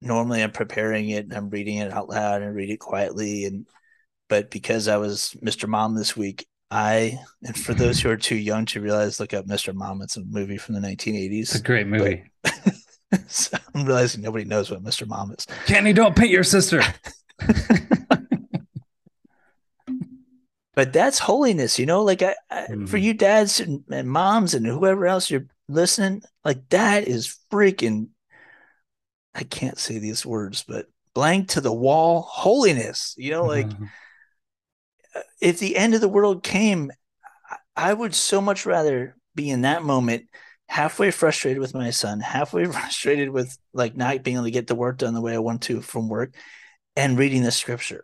Normally, 0.01 0.42
I'm 0.42 0.53
preparing 0.53 1.09
it 1.09 1.24
and 1.24 1.32
I'm 1.32 1.51
reading 1.51 1.78
it 1.78 1.92
out 1.92 2.09
loud 2.09 2.42
and 2.42 2.55
read 2.55 2.70
it 2.70 2.78
quietly. 2.78 3.44
And 3.44 3.66
but 4.28 4.51
because 4.51 4.88
I 4.88 4.99
was 4.99 5.34
Mr. 5.42 5.68
Mom 5.68 5.94
this 5.94 6.16
week, 6.16 6.47
I 6.71 7.19
and 7.45 7.57
for 7.57 7.75
those 7.75 8.01
who 8.01 8.11
are 8.11 8.17
too 8.17 8.37
young 8.37 8.67
to 8.67 8.81
realize, 8.81 9.21
look 9.21 9.33
up 9.35 9.47
Mr. 9.47 9.73
Mom. 9.75 10.03
It's 10.03 10.17
a 10.17 10.25
movie 10.25 10.59
from 10.59 10.75
the 10.75 10.81
1980s. 10.81 11.41
It's 11.41 11.55
a 11.55 11.62
great 11.62 11.87
movie. 11.87 12.25
so 13.29 13.57
I'm 13.75 13.85
realizing 13.87 14.23
nobody 14.23 14.45
knows 14.45 14.71
what 14.71 14.83
Mr. 14.83 15.07
Mom 15.07 15.31
is. 15.33 15.47
Kenny, 15.67 15.93
don't 15.93 16.17
paint 16.17 16.31
your 16.31 16.43
sister. 16.43 16.83
but 20.75 20.93
that's 20.93 21.21
holiness, 21.21 21.79
you 21.79 21.87
know. 21.87 22.03
Like 22.03 22.23
I, 22.23 22.35
I 22.51 22.62
mm-hmm. 22.62 22.87
for 22.87 22.97
you 22.97 23.14
dads 23.14 23.61
and, 23.61 23.85
and 23.91 24.09
moms 24.09 24.55
and 24.55 24.67
whoever 24.67 25.07
else 25.07 25.31
you're 25.31 25.47
listening, 25.69 26.23
like 26.45 26.69
that 26.71 27.07
is 27.07 27.39
freaking. 27.51 28.09
I 29.37 29.45
can't 29.45 29.79
say 29.79 29.99
these 29.99 30.27
words, 30.27 30.64
but 30.67 30.87
blank 31.14 31.51
to 31.51 31.61
the 31.61 31.73
wall 31.73 32.23
holiness. 32.23 33.14
You 33.17 33.31
know, 33.31 33.45
like. 33.45 33.69
Mm-hmm 33.69 33.85
if 35.41 35.59
the 35.59 35.76
end 35.76 35.95
of 35.95 36.01
the 36.01 36.09
world 36.09 36.43
came, 36.43 36.91
I 37.76 37.93
would 37.93 38.14
so 38.14 38.41
much 38.41 38.66
rather 38.66 39.16
be 39.34 39.51
in 39.51 39.62
that 39.62 39.82
moment 39.82 40.28
halfway 40.68 41.11
frustrated 41.11 41.61
with 41.61 41.74
my 41.74 41.91
son, 41.91 42.20
halfway 42.20 42.64
frustrated 42.66 43.30
with 43.30 43.57
like 43.72 43.97
not 43.97 44.22
being 44.22 44.37
able 44.37 44.45
to 44.45 44.51
get 44.51 44.66
the 44.66 44.74
work 44.74 44.99
done 44.99 45.14
the 45.14 45.20
way 45.20 45.34
I 45.34 45.39
want 45.39 45.62
to 45.62 45.80
from 45.80 46.09
work 46.09 46.34
and 46.95 47.18
reading 47.18 47.43
the 47.43 47.51
scripture. 47.51 48.03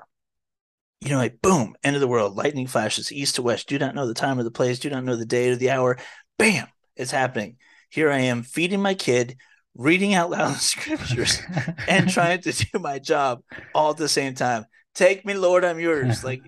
You 1.00 1.10
know, 1.10 1.16
like 1.16 1.42
boom, 1.42 1.74
end 1.82 1.96
of 1.96 2.00
the 2.00 2.08
world, 2.08 2.36
lightning 2.36 2.68
flashes 2.68 3.10
east 3.10 3.36
to 3.36 3.42
west, 3.42 3.68
do 3.68 3.78
not 3.78 3.94
know 3.94 4.06
the 4.06 4.14
time 4.14 4.38
or 4.38 4.44
the 4.44 4.52
place, 4.52 4.78
do 4.78 4.90
not 4.90 5.04
know 5.04 5.16
the 5.16 5.26
day 5.26 5.50
or 5.50 5.56
the 5.56 5.70
hour. 5.70 5.98
Bam, 6.38 6.68
it's 6.96 7.10
happening. 7.10 7.56
Here 7.90 8.10
I 8.10 8.18
am 8.18 8.44
feeding 8.44 8.80
my 8.80 8.94
kid, 8.94 9.36
reading 9.74 10.14
out 10.14 10.30
loud 10.30 10.50
the 10.54 10.60
scriptures, 10.60 11.40
and 11.88 12.08
trying 12.08 12.40
to 12.42 12.52
do 12.52 12.78
my 12.78 13.00
job 13.00 13.40
all 13.74 13.90
at 13.90 13.96
the 13.96 14.08
same 14.08 14.34
time. 14.34 14.64
Take 14.94 15.26
me, 15.26 15.34
Lord, 15.34 15.64
I'm 15.64 15.80
yours. 15.80 16.22
Like 16.22 16.42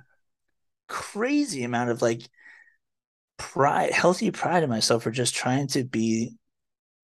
crazy 0.89 1.65
amount 1.65 1.91
of 1.91 2.03
like 2.03 2.23
pride, 3.39 3.93
healthy 3.93 4.31
pride 4.31 4.63
in 4.63 4.71
myself 4.71 5.03
for 5.03 5.11
just 5.11 5.35
trying 5.35 5.69
to 5.69 5.85
be 5.85 6.37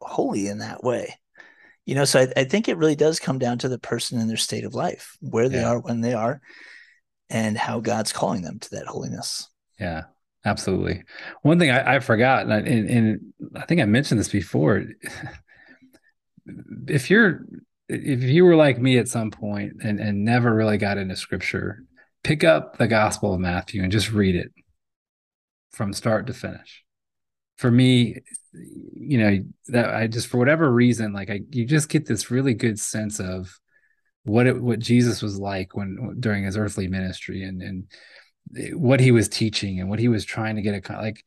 holy 0.00 0.48
in 0.48 0.58
that 0.58 0.82
way. 0.82 1.18
You 1.86 1.94
know, 1.94 2.04
so 2.04 2.20
I, 2.20 2.40
I 2.40 2.44
think 2.44 2.68
it 2.68 2.76
really 2.76 2.96
does 2.96 3.18
come 3.18 3.38
down 3.38 3.58
to 3.58 3.68
the 3.68 3.78
person 3.78 4.18
and 4.18 4.28
their 4.28 4.36
state 4.36 4.64
of 4.64 4.74
life, 4.74 5.16
where 5.20 5.48
they 5.48 5.60
yeah. 5.60 5.70
are 5.70 5.80
when 5.80 6.00
they 6.00 6.14
are, 6.14 6.40
and 7.28 7.56
how 7.56 7.80
God's 7.80 8.12
calling 8.12 8.42
them 8.42 8.58
to 8.60 8.70
that 8.70 8.86
holiness. 8.86 9.48
Yeah, 9.78 10.04
absolutely. 10.44 11.02
One 11.42 11.58
thing 11.58 11.70
I, 11.70 11.96
I 11.96 12.00
forgot, 12.00 12.42
and 12.42 12.52
I, 12.52 12.58
and, 12.58 12.90
and 12.90 13.20
I 13.56 13.66
think 13.66 13.80
I 13.80 13.86
mentioned 13.86 14.20
this 14.20 14.28
before. 14.28 14.84
if 16.86 17.10
you're 17.10 17.44
if 17.88 18.22
you 18.22 18.44
were 18.44 18.56
like 18.56 18.78
me 18.78 18.98
at 18.98 19.08
some 19.08 19.32
point 19.32 19.72
and, 19.82 19.98
and 19.98 20.24
never 20.24 20.54
really 20.54 20.78
got 20.78 20.96
into 20.96 21.16
scripture 21.16 21.82
pick 22.22 22.44
up 22.44 22.78
the 22.78 22.88
Gospel 22.88 23.34
of 23.34 23.40
Matthew 23.40 23.82
and 23.82 23.92
just 23.92 24.12
read 24.12 24.34
it 24.34 24.52
from 25.70 25.92
start 25.92 26.26
to 26.26 26.32
finish. 26.32 26.84
For 27.56 27.70
me, 27.70 28.20
you 28.52 29.18
know, 29.18 29.44
that 29.68 29.94
I 29.94 30.06
just 30.06 30.28
for 30.28 30.38
whatever 30.38 30.70
reason, 30.72 31.12
like 31.12 31.30
I 31.30 31.40
you 31.50 31.66
just 31.66 31.88
get 31.88 32.06
this 32.06 32.30
really 32.30 32.54
good 32.54 32.78
sense 32.78 33.20
of 33.20 33.58
what 34.24 34.46
it 34.46 34.60
what 34.60 34.78
Jesus 34.78 35.22
was 35.22 35.38
like 35.38 35.76
when 35.76 36.16
during 36.18 36.44
his 36.44 36.56
earthly 36.56 36.88
ministry 36.88 37.42
and 37.42 37.62
and 37.62 37.84
what 38.72 39.00
he 39.00 39.12
was 39.12 39.28
teaching 39.28 39.80
and 39.80 39.88
what 39.88 39.98
he 39.98 40.08
was 40.08 40.24
trying 40.24 40.56
to 40.56 40.62
get 40.62 40.90
a 40.90 40.92
like 40.94 41.24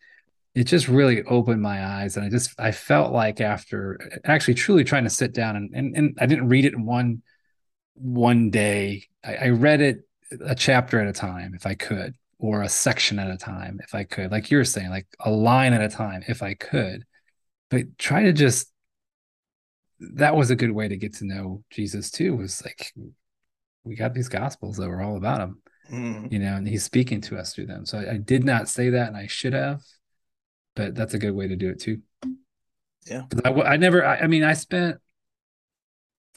it 0.56 0.66
just 0.66 0.88
really 0.88 1.24
opened 1.24 1.62
my 1.62 1.84
eyes 1.84 2.18
and 2.18 2.26
i 2.26 2.30
just 2.30 2.54
i 2.60 2.72
felt 2.72 3.14
like 3.14 3.40
after 3.40 3.98
actually 4.26 4.54
truly 4.54 4.84
trying 4.84 5.06
to 5.06 5.10
sit 5.10 5.34
down 5.34 5.56
and 5.56 5.74
and, 5.74 5.96
and 5.96 6.18
i 6.20 6.26
didn't 6.26 6.50
read 6.50 6.66
it 6.66 6.74
in 6.74 6.86
one 6.86 7.22
one 7.94 8.50
day 8.50 9.06
I, 9.24 9.36
I 9.36 9.50
read 9.50 9.80
it 9.80 10.02
a 10.42 10.56
chapter 10.56 11.00
at 11.00 11.08
a 11.08 11.14
time 11.14 11.54
if 11.56 11.66
I 11.66 11.76
could, 11.76 12.16
or 12.40 12.62
a 12.62 12.70
section 12.70 13.20
at 13.20 13.32
a 13.32 13.38
time 13.38 13.80
if 13.84 13.96
I 13.96 14.04
could, 14.04 14.32
like 14.32 14.52
you're 14.52 14.66
saying, 14.66 14.90
like 14.90 15.08
a 15.20 15.32
line 15.32 15.74
at 15.74 15.82
a 15.82 15.90
time 15.90 16.24
if 16.28 16.44
I 16.44 16.54
could. 16.54 17.06
But 17.70 17.98
try 17.98 18.24
to 18.24 18.34
just 18.34 18.72
that 20.00 20.36
was 20.36 20.52
a 20.52 20.56
good 20.56 20.72
way 20.72 20.88
to 20.88 20.98
get 20.98 21.16
to 21.16 21.26
know 21.26 21.64
Jesus 21.70 22.12
too, 22.12 22.36
was 22.36 22.64
like 22.64 22.94
we 23.84 23.96
got 23.96 24.14
these 24.14 24.30
gospels 24.30 24.78
that 24.78 24.90
were 24.90 25.02
all 25.02 25.18
about 25.18 25.42
him. 25.42 25.62
Mm. 25.92 26.32
You 26.32 26.40
know, 26.40 26.56
and 26.56 26.68
he's 26.68 26.84
speaking 26.84 27.20
to 27.22 27.38
us 27.38 27.54
through 27.54 27.66
them. 27.66 27.86
So 27.86 28.00
I, 28.00 28.14
I 28.14 28.18
did 28.18 28.44
not 28.44 28.70
say 28.70 28.90
that, 28.92 29.08
and 29.08 29.18
I 29.18 29.28
should 29.28 29.54
have, 29.54 29.82
but 30.76 30.96
that's 30.96 31.14
a 31.14 31.20
good 31.20 31.34
way 31.34 31.48
to 31.48 31.56
do 31.56 31.70
it 31.70 31.80
too. 31.80 32.02
Yeah, 33.06 33.24
I, 33.44 33.50
I 33.50 33.78
never. 33.78 34.06
I, 34.06 34.20
I 34.20 34.28
mean, 34.28 34.44
I 34.44 34.54
spent 34.54 34.98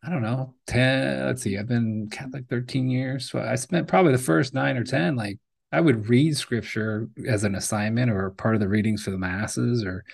I 0.05 0.11
don't 0.11 0.23
know, 0.23 0.55
10, 0.67 1.27
let's 1.27 1.43
see, 1.43 1.59
I've 1.59 1.67
been 1.67 2.09
Catholic 2.11 2.45
13 2.49 2.89
years. 2.89 3.31
So 3.31 3.41
I 3.41 3.57
spent 3.57 3.89
probably 3.89 4.13
the 4.13 4.19
first 4.19 4.55
nine 4.55 4.77
or 4.77 4.85
10, 4.85 5.17
like 5.17 5.39
I 5.73 5.81
would 5.81 6.09
read 6.09 6.37
scripture 6.37 7.09
as 7.27 7.45
an 7.45 7.55
assignment 7.55 8.11
or 8.11 8.31
part 8.31 8.55
of 8.55 8.61
the 8.61 8.69
readings 8.69 9.03
for 9.03 9.11
the 9.11 9.19
masses 9.19 9.85
or 9.85 10.05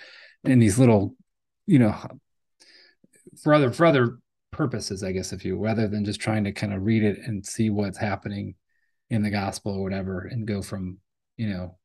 in 0.44 0.58
these 0.58 0.78
little, 0.78 1.14
you 1.66 1.78
know, 1.78 1.94
for 3.42 3.52
other, 3.52 3.70
for 3.70 3.84
other 3.84 4.18
purposes, 4.50 5.02
I 5.02 5.12
guess, 5.12 5.32
if 5.32 5.44
you, 5.44 5.58
rather 5.58 5.88
than 5.88 6.04
just 6.04 6.20
trying 6.20 6.44
to 6.44 6.52
kind 6.52 6.72
of 6.72 6.82
read 6.82 7.02
it 7.02 7.18
and 7.18 7.44
see 7.44 7.68
what's 7.68 7.98
happening 7.98 8.54
in 9.10 9.22
the 9.22 9.30
gospel 9.30 9.74
or 9.74 9.82
whatever 9.82 10.20
and 10.20 10.46
go 10.46 10.62
from, 10.62 10.98
you 11.36 11.48
know, 11.48 11.76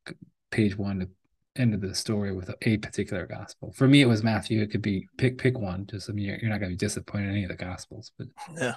page 0.52 0.78
one 0.78 1.00
to 1.00 1.10
end 1.58 1.74
of 1.74 1.82
the 1.82 1.96
story 1.96 2.34
with 2.34 2.50
a 2.50 2.78
particular 2.78 3.26
gospel. 3.26 3.74
For 3.76 3.88
me, 3.88 4.02
it 4.02 4.08
was 4.08 4.24
Matthew. 4.24 4.62
It 4.62 4.72
could 4.72 4.82
be 4.82 5.08
pick 5.18 5.38
pick 5.38 5.58
one. 5.58 5.86
Just 5.90 6.10
I 6.10 6.14
mean, 6.14 6.26
you're, 6.26 6.38
you're 6.38 6.50
not 6.50 6.60
going 6.60 6.72
to 6.72 6.76
be 6.76 6.86
disappointed 6.86 7.26
in 7.26 7.32
any 7.32 7.44
of 7.44 7.50
the 7.50 7.56
gospels, 7.56 8.12
but 8.18 8.28
yeah. 8.56 8.76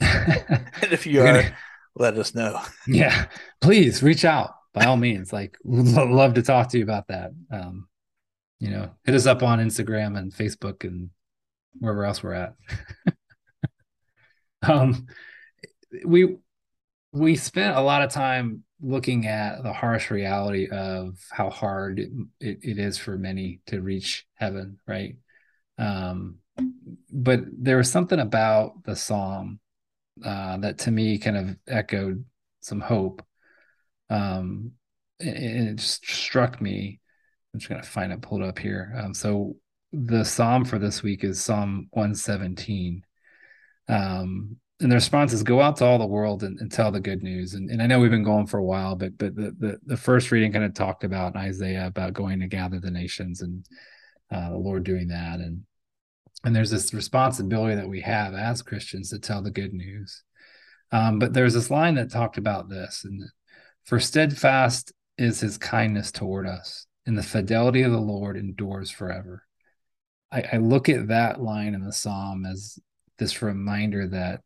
and 0.00 0.92
if 0.92 1.06
you 1.06 1.20
are, 1.22 1.26
gonna, 1.26 1.56
let 1.94 2.16
us 2.18 2.34
know. 2.34 2.60
yeah, 2.86 3.26
please 3.60 4.02
reach 4.02 4.24
out 4.24 4.54
by 4.72 4.84
all 4.84 4.96
means. 4.96 5.32
Like, 5.32 5.56
love 5.64 6.34
to 6.34 6.42
talk 6.42 6.70
to 6.70 6.78
you 6.78 6.84
about 6.84 7.08
that. 7.08 7.32
Um, 7.50 7.88
you 8.58 8.70
know, 8.70 8.90
hit 9.04 9.14
us 9.14 9.26
up 9.26 9.42
on 9.42 9.58
Instagram 9.58 10.18
and 10.18 10.32
Facebook 10.32 10.84
and 10.84 11.10
wherever 11.78 12.04
else 12.04 12.22
we're 12.22 12.34
at. 12.34 12.54
um, 14.62 15.06
we 16.04 16.36
we 17.12 17.36
spent 17.36 17.76
a 17.76 17.80
lot 17.80 18.02
of 18.02 18.10
time 18.10 18.64
looking 18.82 19.26
at 19.26 19.62
the 19.62 19.72
harsh 19.72 20.10
reality 20.10 20.68
of 20.68 21.18
how 21.30 21.48
hard 21.50 22.00
it, 22.00 22.10
it, 22.40 22.78
is 22.78 22.98
for 22.98 23.16
many 23.16 23.60
to 23.66 23.80
reach 23.80 24.26
heaven, 24.34 24.78
right? 24.86 25.16
Um, 25.78 26.36
but 27.12 27.40
there 27.52 27.76
was 27.76 27.90
something 27.90 28.18
about 28.18 28.82
the 28.84 28.96
psalm 28.96 29.60
uh, 30.24 30.58
that 30.58 30.78
to 30.78 30.90
me 30.90 31.18
kind 31.18 31.36
of 31.36 31.56
echoed 31.68 32.24
some 32.60 32.80
hope. 32.80 33.24
Um, 34.10 34.72
and 35.20 35.68
it 35.68 35.76
just 35.76 36.04
struck 36.04 36.60
me. 36.60 37.00
I'm 37.54 37.60
just 37.60 37.70
going 37.70 37.80
to 37.80 37.88
find 37.88 38.12
it 38.12 38.20
pulled 38.20 38.42
up 38.42 38.58
here. 38.58 38.92
Um, 38.96 39.14
so 39.14 39.56
the 39.92 40.24
psalm 40.24 40.64
for 40.64 40.78
this 40.78 41.02
week 41.02 41.22
is 41.22 41.40
Psalm 41.40 41.88
117. 41.90 43.04
Um, 43.88 44.56
and 44.82 44.90
the 44.90 44.96
response 44.96 45.32
is 45.32 45.42
go 45.44 45.60
out 45.60 45.76
to 45.76 45.84
all 45.84 45.98
the 45.98 46.06
world 46.06 46.42
and, 46.42 46.58
and 46.60 46.70
tell 46.70 46.90
the 46.90 47.00
good 47.00 47.22
news. 47.22 47.54
And, 47.54 47.70
and 47.70 47.80
I 47.80 47.86
know 47.86 48.00
we've 48.00 48.10
been 48.10 48.24
going 48.24 48.46
for 48.46 48.58
a 48.58 48.64
while, 48.64 48.96
but 48.96 49.16
but 49.16 49.34
the, 49.36 49.54
the, 49.58 49.78
the 49.86 49.96
first 49.96 50.30
reading 50.30 50.52
kind 50.52 50.64
of 50.64 50.74
talked 50.74 51.04
about 51.04 51.36
Isaiah 51.36 51.86
about 51.86 52.12
going 52.12 52.40
to 52.40 52.48
gather 52.48 52.80
the 52.80 52.90
nations 52.90 53.40
and 53.40 53.64
uh, 54.30 54.50
the 54.50 54.56
Lord 54.56 54.84
doing 54.84 55.08
that. 55.08 55.38
And 55.38 55.62
and 56.44 56.54
there's 56.54 56.70
this 56.70 56.92
responsibility 56.92 57.76
that 57.76 57.88
we 57.88 58.00
have 58.00 58.34
as 58.34 58.62
Christians 58.62 59.10
to 59.10 59.20
tell 59.20 59.42
the 59.42 59.52
good 59.52 59.72
news. 59.72 60.24
Um, 60.90 61.20
but 61.20 61.32
there's 61.32 61.54
this 61.54 61.70
line 61.70 61.94
that 61.94 62.10
talked 62.10 62.36
about 62.36 62.68
this, 62.68 63.04
and 63.04 63.22
for 63.84 64.00
steadfast 64.00 64.92
is 65.16 65.40
His 65.40 65.56
kindness 65.58 66.10
toward 66.10 66.46
us, 66.46 66.86
and 67.06 67.16
the 67.16 67.22
fidelity 67.22 67.82
of 67.82 67.92
the 67.92 68.00
Lord 68.00 68.36
endures 68.36 68.90
forever. 68.90 69.44
I, 70.32 70.44
I 70.54 70.56
look 70.56 70.88
at 70.88 71.08
that 71.08 71.40
line 71.40 71.74
in 71.74 71.84
the 71.84 71.92
psalm 71.92 72.44
as 72.44 72.78
this 73.18 73.40
reminder 73.40 74.08
that 74.08 74.40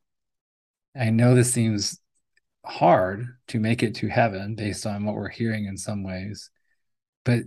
I 0.98 1.10
know 1.10 1.34
this 1.34 1.52
seems 1.52 2.00
hard 2.64 3.26
to 3.48 3.60
make 3.60 3.82
it 3.82 3.94
to 3.96 4.08
heaven 4.08 4.54
based 4.56 4.86
on 4.86 5.04
what 5.04 5.14
we're 5.14 5.28
hearing 5.28 5.66
in 5.66 5.76
some 5.76 6.02
ways, 6.02 6.50
but 7.24 7.42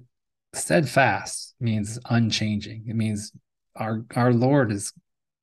steadfast 0.53 1.55
means 1.59 1.99
unchanging. 2.09 2.85
It 2.87 2.95
means 2.95 3.31
our 3.75 4.05
our 4.15 4.33
Lord 4.33 4.71
is 4.71 4.93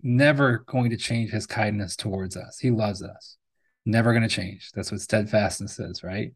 never 0.02 0.58
going 0.66 0.90
to 0.90 0.96
change 0.96 1.30
his 1.30 1.46
kindness 1.46 1.96
towards 1.96 2.36
us. 2.36 2.58
He 2.58 2.70
loves 2.70 3.02
us. 3.02 3.36
never 3.84 4.12
going 4.12 4.22
to 4.22 4.28
change. 4.28 4.70
That's 4.74 4.90
what 4.92 5.00
steadfastness 5.00 5.78
is, 5.78 6.02
right? 6.02 6.32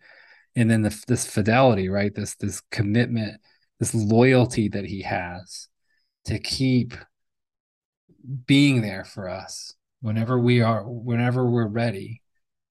And 0.56 0.70
then 0.70 0.82
the, 0.82 1.04
this 1.08 1.26
fidelity, 1.26 1.88
right? 1.88 2.14
This 2.14 2.34
this 2.36 2.60
commitment, 2.70 3.40
this 3.78 3.94
loyalty 3.94 4.68
that 4.68 4.84
he 4.86 5.02
has 5.02 5.68
to 6.26 6.38
keep 6.38 6.94
being 8.46 8.82
there 8.82 9.04
for 9.04 9.28
us 9.28 9.74
whenever 10.00 10.38
we 10.38 10.60
are, 10.62 10.82
whenever 10.82 11.48
we're 11.48 11.66
ready. 11.66 12.22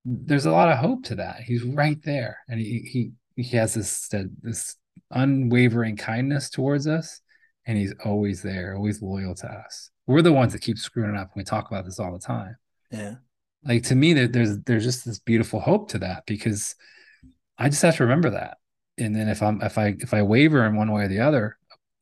There's 0.05 0.45
a 0.45 0.51
lot 0.51 0.69
of 0.69 0.79
hope 0.79 1.03
to 1.05 1.15
that. 1.15 1.41
He's 1.41 1.63
right 1.63 2.01
there, 2.03 2.39
and 2.47 2.59
he 2.59 2.79
he 2.79 3.11
he 3.35 3.55
has 3.57 3.73
this 3.73 4.09
this 4.41 4.75
unwavering 5.11 5.97
kindness 5.97 6.49
towards 6.49 6.87
us, 6.87 7.21
and 7.65 7.77
he's 7.77 7.93
always 8.05 8.41
there, 8.41 8.75
always 8.75 9.01
loyal 9.01 9.35
to 9.35 9.47
us. 9.47 9.91
We're 10.07 10.21
the 10.21 10.33
ones 10.33 10.53
that 10.53 10.61
keep 10.61 10.77
screwing 10.77 11.15
it 11.15 11.17
up. 11.17 11.31
We 11.35 11.43
talk 11.43 11.69
about 11.69 11.85
this 11.85 11.99
all 11.99 12.13
the 12.13 12.19
time. 12.19 12.55
Yeah 12.91 13.15
like 13.63 13.83
to 13.83 13.95
me 13.95 14.13
that 14.13 14.33
there's 14.33 14.59
there's 14.59 14.83
just 14.83 15.05
this 15.05 15.19
beautiful 15.19 15.59
hope 15.59 15.89
to 15.91 15.99
that 15.99 16.23
because 16.25 16.75
I 17.57 17.69
just 17.69 17.81
have 17.81 17.97
to 17.97 18.03
remember 18.03 18.31
that. 18.31 18.57
And 18.97 19.15
then 19.15 19.29
if 19.29 19.41
I'm 19.41 19.61
if 19.61 19.77
I 19.77 19.95
if 19.99 20.13
I 20.13 20.21
waver 20.21 20.65
in 20.65 20.75
one 20.75 20.91
way 20.91 21.03
or 21.03 21.07
the 21.07 21.19
other, 21.19 21.57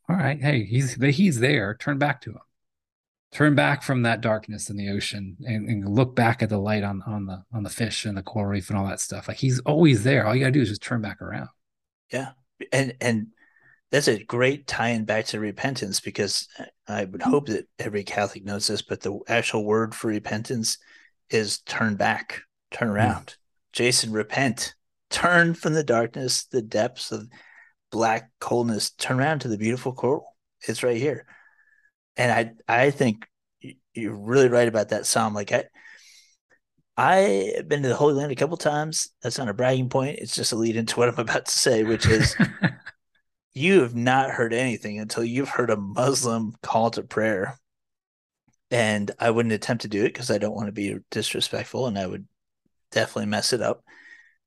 all 0.09 0.15
right, 0.15 0.41
hey, 0.41 0.63
he's 0.63 0.93
he's 0.93 1.39
there. 1.39 1.75
Turn 1.75 1.97
back 1.97 2.21
to 2.21 2.31
him. 2.31 2.39
Turn 3.33 3.55
back 3.55 3.83
from 3.83 4.03
that 4.03 4.21
darkness 4.21 4.69
in 4.69 4.77
the 4.77 4.89
ocean 4.89 5.35
and, 5.45 5.67
and 5.67 5.87
look 5.87 6.15
back 6.15 6.41
at 6.41 6.49
the 6.49 6.57
light 6.57 6.83
on 6.83 7.01
on 7.05 7.25
the 7.25 7.43
on 7.53 7.63
the 7.63 7.69
fish 7.69 8.05
and 8.05 8.17
the 8.17 8.23
coral 8.23 8.49
reef 8.49 8.69
and 8.69 8.79
all 8.79 8.87
that 8.87 9.01
stuff. 9.01 9.27
Like 9.27 9.37
he's 9.37 9.59
always 9.59 10.03
there. 10.03 10.25
All 10.25 10.33
you 10.33 10.41
gotta 10.41 10.51
do 10.51 10.61
is 10.61 10.69
just 10.69 10.81
turn 10.81 11.01
back 11.01 11.21
around. 11.21 11.49
Yeah. 12.11 12.31
And 12.71 12.95
and 13.01 13.27
that's 13.91 14.07
a 14.07 14.23
great 14.23 14.67
tie-in 14.67 15.05
back 15.05 15.25
to 15.27 15.39
repentance 15.39 15.99
because 15.99 16.47
I 16.87 17.05
would 17.05 17.21
hope 17.21 17.47
that 17.47 17.67
every 17.79 18.03
Catholic 18.03 18.43
knows 18.43 18.67
this, 18.67 18.81
but 18.81 19.01
the 19.01 19.19
actual 19.27 19.65
word 19.65 19.95
for 19.95 20.07
repentance 20.07 20.77
is 21.29 21.59
turn 21.59 21.95
back, 21.95 22.41
turn 22.71 22.89
hmm. 22.89 22.95
around. 22.95 23.25
Mm. 23.27 23.35
Jason, 23.73 24.11
repent, 24.11 24.73
turn 25.09 25.53
from 25.53 25.73
the 25.73 25.83
darkness, 25.83 26.45
the 26.45 26.61
depths 26.61 27.11
of 27.11 27.27
black 27.91 28.29
coldness, 28.39 28.91
turn 28.91 29.19
around 29.19 29.39
to 29.39 29.47
the 29.47 29.57
beautiful 29.57 29.93
coral. 29.93 30.35
It's 30.67 30.83
right 30.83 30.97
here. 30.97 31.25
And 32.17 32.31
I, 32.67 32.83
I 32.85 32.91
think 32.91 33.27
you're 33.93 34.15
really 34.15 34.49
right 34.49 34.67
about 34.67 34.89
that 34.89 35.05
psalm. 35.05 35.33
Like 35.33 35.51
I, 35.51 35.65
I 36.97 37.53
have 37.55 37.69
been 37.69 37.83
to 37.83 37.89
the 37.89 37.95
Holy 37.95 38.15
Land 38.15 38.31
a 38.31 38.35
couple 38.35 38.57
times. 38.57 39.09
That's 39.21 39.37
not 39.37 39.49
a 39.49 39.53
bragging 39.53 39.89
point. 39.89 40.19
It's 40.19 40.35
just 40.35 40.51
a 40.51 40.55
lead 40.55 40.75
into 40.75 40.97
what 40.97 41.09
I'm 41.09 41.19
about 41.19 41.45
to 41.45 41.51
say, 41.51 41.83
which 41.83 42.07
is 42.07 42.35
you 43.53 43.81
have 43.81 43.95
not 43.95 44.31
heard 44.31 44.53
anything 44.53 44.99
until 44.99 45.23
you've 45.23 45.49
heard 45.49 45.69
a 45.69 45.77
Muslim 45.77 46.55
call 46.63 46.89
to 46.91 47.03
prayer 47.03 47.57
and 48.69 49.11
I 49.19 49.31
wouldn't 49.31 49.53
attempt 49.53 49.83
to 49.83 49.87
do 49.87 50.03
it 50.03 50.13
because 50.13 50.29
I 50.29 50.37
don't 50.37 50.55
want 50.55 50.67
to 50.67 50.73
be 50.73 50.97
disrespectful 51.11 51.87
and 51.87 51.97
I 51.97 52.05
would 52.05 52.27
definitely 52.91 53.27
mess 53.27 53.53
it 53.53 53.61
up. 53.61 53.83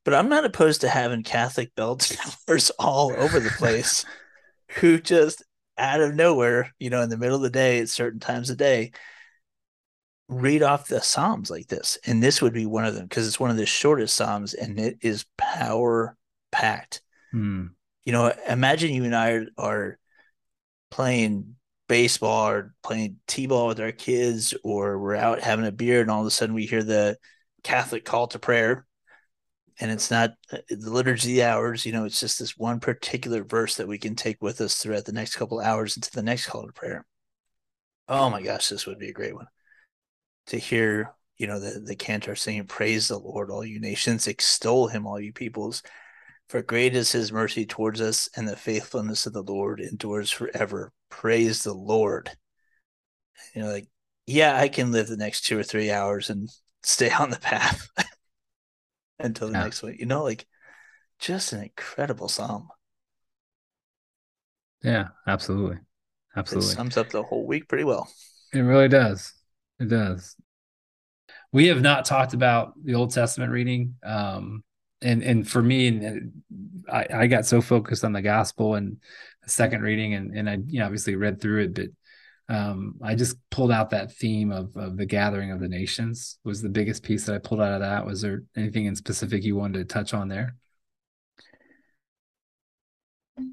But 0.04 0.14
I'm 0.14 0.28
not 0.28 0.44
opposed 0.44 0.82
to 0.82 0.88
having 0.88 1.22
Catholic 1.22 1.74
bell 1.74 1.96
towers 2.48 2.70
all 2.78 3.12
over 3.12 3.40
the 3.40 3.50
place 3.50 4.04
who 4.76 5.00
just 5.00 5.42
out 5.80 6.00
of 6.00 6.14
nowhere, 6.14 6.72
you 6.78 6.90
know, 6.90 7.02
in 7.02 7.10
the 7.10 7.16
middle 7.16 7.36
of 7.36 7.42
the 7.42 7.50
day 7.50 7.80
at 7.80 7.88
certain 7.88 8.20
times 8.20 8.50
of 8.50 8.56
day, 8.56 8.92
read 10.28 10.62
off 10.62 10.86
the 10.86 11.00
Psalms 11.00 11.50
like 11.50 11.66
this. 11.66 11.98
And 12.06 12.22
this 12.22 12.40
would 12.40 12.52
be 12.52 12.66
one 12.66 12.84
of 12.84 12.94
them 12.94 13.04
because 13.04 13.26
it's 13.26 13.40
one 13.40 13.50
of 13.50 13.56
the 13.56 13.66
shortest 13.66 14.14
Psalms 14.14 14.54
and 14.54 14.78
it 14.78 14.98
is 15.00 15.24
power 15.36 16.16
packed. 16.52 17.02
Hmm. 17.32 17.68
You 18.04 18.12
know, 18.12 18.32
imagine 18.48 18.94
you 18.94 19.04
and 19.04 19.16
I 19.16 19.32
are, 19.32 19.46
are 19.58 19.98
playing 20.90 21.56
baseball 21.88 22.48
or 22.48 22.74
playing 22.84 23.16
t-ball 23.26 23.66
with 23.66 23.80
our 23.80 23.90
kids 23.90 24.54
or 24.62 24.98
we're 24.98 25.16
out 25.16 25.40
having 25.40 25.66
a 25.66 25.72
beer 25.72 26.00
and 26.00 26.10
all 26.10 26.20
of 26.20 26.26
a 26.26 26.30
sudden 26.30 26.54
we 26.54 26.64
hear 26.64 26.84
the 26.84 27.18
catholic 27.64 28.04
call 28.04 28.28
to 28.28 28.38
prayer 28.38 28.86
and 29.80 29.90
it's 29.90 30.10
not 30.10 30.30
uh, 30.52 30.58
the 30.68 30.90
liturgy 30.90 31.42
hours 31.42 31.84
you 31.84 31.92
know 31.92 32.04
it's 32.04 32.20
just 32.20 32.38
this 32.38 32.56
one 32.56 32.80
particular 32.80 33.42
verse 33.42 33.76
that 33.76 33.88
we 33.88 33.98
can 33.98 34.14
take 34.14 34.40
with 34.40 34.60
us 34.60 34.76
throughout 34.76 35.04
the 35.04 35.12
next 35.12 35.36
couple 35.36 35.60
hours 35.60 35.96
into 35.96 36.10
the 36.12 36.22
next 36.22 36.46
call 36.46 36.66
to 36.66 36.72
prayer 36.72 37.04
oh 38.08 38.30
my 38.30 38.42
gosh 38.42 38.68
this 38.68 38.86
would 38.86 38.98
be 38.98 39.08
a 39.08 39.14
great 39.14 39.34
one 39.34 39.46
to 40.46 40.58
hear 40.58 41.12
you 41.38 41.46
know 41.46 41.58
the 41.58 41.80
the 41.80 41.96
cantor 41.96 42.34
saying 42.36 42.64
praise 42.66 43.08
the 43.08 43.18
lord 43.18 43.50
all 43.50 43.64
you 43.64 43.80
nations 43.80 44.26
extol 44.26 44.88
him 44.88 45.06
all 45.06 45.20
you 45.20 45.32
peoples 45.32 45.82
for 46.50 46.62
great 46.62 46.96
is 46.96 47.12
his 47.12 47.30
mercy 47.30 47.64
towards 47.64 48.00
us, 48.00 48.28
and 48.36 48.48
the 48.48 48.56
faithfulness 48.56 49.24
of 49.24 49.32
the 49.32 49.42
Lord 49.44 49.78
endures 49.78 50.32
forever. 50.32 50.92
Praise 51.08 51.62
the 51.62 51.72
Lord. 51.72 52.28
You 53.54 53.62
know, 53.62 53.70
like, 53.70 53.86
yeah, 54.26 54.56
I 54.56 54.66
can 54.66 54.90
live 54.90 55.06
the 55.06 55.16
next 55.16 55.42
two 55.42 55.56
or 55.56 55.62
three 55.62 55.92
hours 55.92 56.28
and 56.28 56.48
stay 56.82 57.10
on 57.18 57.30
the 57.30 57.38
path 57.38 57.88
until 59.24 59.48
the 59.48 59.54
yeah. 59.54 59.64
next 59.64 59.82
week. 59.82 60.00
You 60.00 60.06
know, 60.06 60.24
like 60.24 60.46
just 61.18 61.52
an 61.52 61.62
incredible 61.62 62.28
psalm. 62.28 62.68
Yeah, 64.82 65.08
absolutely. 65.26 65.78
Absolutely. 66.36 66.70
It 66.70 66.76
sums 66.76 66.96
up 66.96 67.10
the 67.10 67.22
whole 67.22 67.46
week 67.46 67.68
pretty 67.68 67.84
well. 67.84 68.08
It 68.52 68.60
really 68.60 68.88
does. 68.88 69.32
It 69.78 69.88
does. 69.88 70.36
We 71.52 71.66
have 71.66 71.82
not 71.82 72.04
talked 72.04 72.34
about 72.34 72.72
the 72.82 72.94
Old 72.94 73.12
Testament 73.12 73.52
reading. 73.52 73.96
Um, 74.02 74.64
and 75.02 75.22
and 75.22 75.48
for 75.48 75.62
me 75.62 75.88
and 75.88 76.42
I, 76.90 77.06
I 77.10 77.26
got 77.26 77.46
so 77.46 77.60
focused 77.60 78.04
on 78.04 78.12
the 78.12 78.22
gospel 78.22 78.74
and 78.74 78.98
the 79.42 79.50
second 79.50 79.82
reading 79.82 80.14
and 80.14 80.36
and 80.36 80.50
I 80.50 80.58
you 80.66 80.80
know 80.80 80.84
obviously 80.84 81.16
read 81.16 81.40
through 81.40 81.64
it 81.64 81.74
but 81.74 81.86
um, 82.50 82.96
I 83.00 83.14
just 83.14 83.36
pulled 83.50 83.70
out 83.70 83.90
that 83.90 84.12
theme 84.12 84.50
of, 84.50 84.76
of 84.76 84.96
the 84.96 85.06
gathering 85.06 85.52
of 85.52 85.60
the 85.60 85.68
nations 85.68 86.38
was 86.44 86.60
the 86.60 86.68
biggest 86.68 87.04
piece 87.04 87.26
that 87.26 87.34
I 87.36 87.38
pulled 87.38 87.60
out 87.60 87.74
of 87.74 87.80
that. 87.80 88.04
Was 88.04 88.22
there 88.22 88.42
anything 88.56 88.86
in 88.86 88.96
specific 88.96 89.44
you 89.44 89.54
wanted 89.54 89.78
to 89.78 89.84
touch 89.84 90.12
on 90.12 90.26
there? 90.26 90.56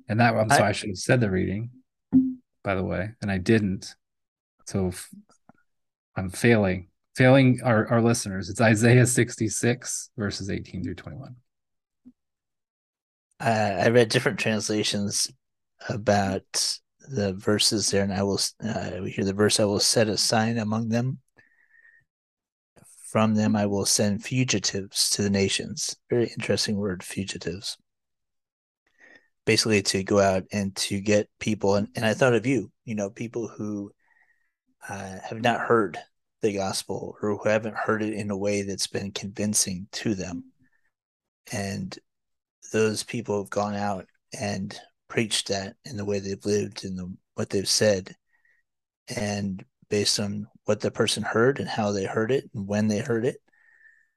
And 0.09 0.19
that 0.19 0.35
I'm 0.35 0.49
sorry, 0.49 0.63
I, 0.63 0.69
I 0.69 0.71
should 0.71 0.89
have 0.89 0.97
said 0.97 1.21
the 1.21 1.29
reading, 1.29 1.69
by 2.63 2.73
the 2.73 2.83
way, 2.83 3.11
and 3.21 3.29
I 3.29 3.37
didn't. 3.37 3.95
So 4.65 4.91
I'm 6.15 6.31
failing 6.31 6.89
failing 7.15 7.59
our, 7.63 7.87
our 7.87 8.01
listeners. 8.01 8.49
It's 8.49 8.61
Isaiah 8.61 9.05
66, 9.05 10.11
verses 10.17 10.49
18 10.49 10.83
through 10.83 10.95
21. 10.95 11.35
Uh, 13.39 13.43
I 13.43 13.89
read 13.89 14.09
different 14.09 14.39
translations 14.39 15.31
about 15.89 16.79
the 17.07 17.33
verses 17.33 17.89
there, 17.91 18.03
and 18.03 18.13
I 18.13 18.23
will 18.23 18.39
uh, 18.63 18.91
we 19.01 19.11
hear 19.11 19.25
the 19.25 19.33
verse 19.33 19.59
I 19.59 19.65
will 19.65 19.79
set 19.79 20.09
a 20.09 20.17
sign 20.17 20.57
among 20.57 20.89
them. 20.89 21.19
From 23.09 23.35
them 23.35 23.55
I 23.55 23.65
will 23.65 23.85
send 23.85 24.23
fugitives 24.23 25.09
to 25.11 25.21
the 25.21 25.29
nations. 25.29 25.95
Very 26.09 26.27
interesting 26.37 26.77
word, 26.77 27.03
fugitives. 27.03 27.77
Basically, 29.45 29.81
to 29.83 30.03
go 30.03 30.19
out 30.19 30.43
and 30.51 30.75
to 30.75 30.99
get 30.99 31.29
people, 31.39 31.75
and, 31.75 31.87
and 31.95 32.05
I 32.05 32.13
thought 32.13 32.33
of 32.33 32.45
you, 32.45 32.69
you 32.83 32.95
know, 32.95 33.09
people 33.09 33.47
who 33.47 33.91
uh, 34.89 35.17
have 35.23 35.41
not 35.41 35.61
heard 35.61 35.97
the 36.41 36.53
gospel 36.53 37.15
or 37.21 37.37
who 37.37 37.49
haven't 37.49 37.75
heard 37.75 38.03
it 38.03 38.13
in 38.13 38.29
a 38.29 38.37
way 38.37 38.61
that's 38.61 38.87
been 38.87 39.11
convincing 39.11 39.87
to 39.91 40.13
them. 40.13 40.51
And 41.51 41.97
those 42.73 43.03
people 43.03 43.41
have 43.41 43.49
gone 43.49 43.75
out 43.75 44.05
and 44.37 44.77
preached 45.07 45.47
that 45.47 45.75
in 45.85 45.97
the 45.97 46.05
way 46.05 46.19
they've 46.19 46.45
lived 46.45 46.83
and 46.83 46.97
the, 46.97 47.13
what 47.35 47.49
they've 47.49 47.67
said. 47.67 48.15
And 49.15 49.63
based 49.89 50.19
on 50.19 50.47
what 50.65 50.81
the 50.81 50.91
person 50.91 51.23
heard 51.23 51.59
and 51.59 51.69
how 51.69 51.91
they 51.91 52.05
heard 52.05 52.31
it 52.31 52.49
and 52.53 52.67
when 52.67 52.87
they 52.87 52.99
heard 52.99 53.25
it, 53.25 53.37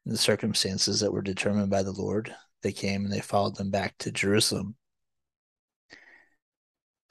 and 0.04 0.14
the 0.14 0.18
circumstances 0.18 1.00
that 1.00 1.12
were 1.12 1.22
determined 1.22 1.70
by 1.70 1.82
the 1.82 1.92
Lord, 1.92 2.34
they 2.62 2.72
came 2.72 3.04
and 3.04 3.12
they 3.12 3.20
followed 3.20 3.56
them 3.56 3.70
back 3.70 3.96
to 3.98 4.10
Jerusalem. 4.10 4.76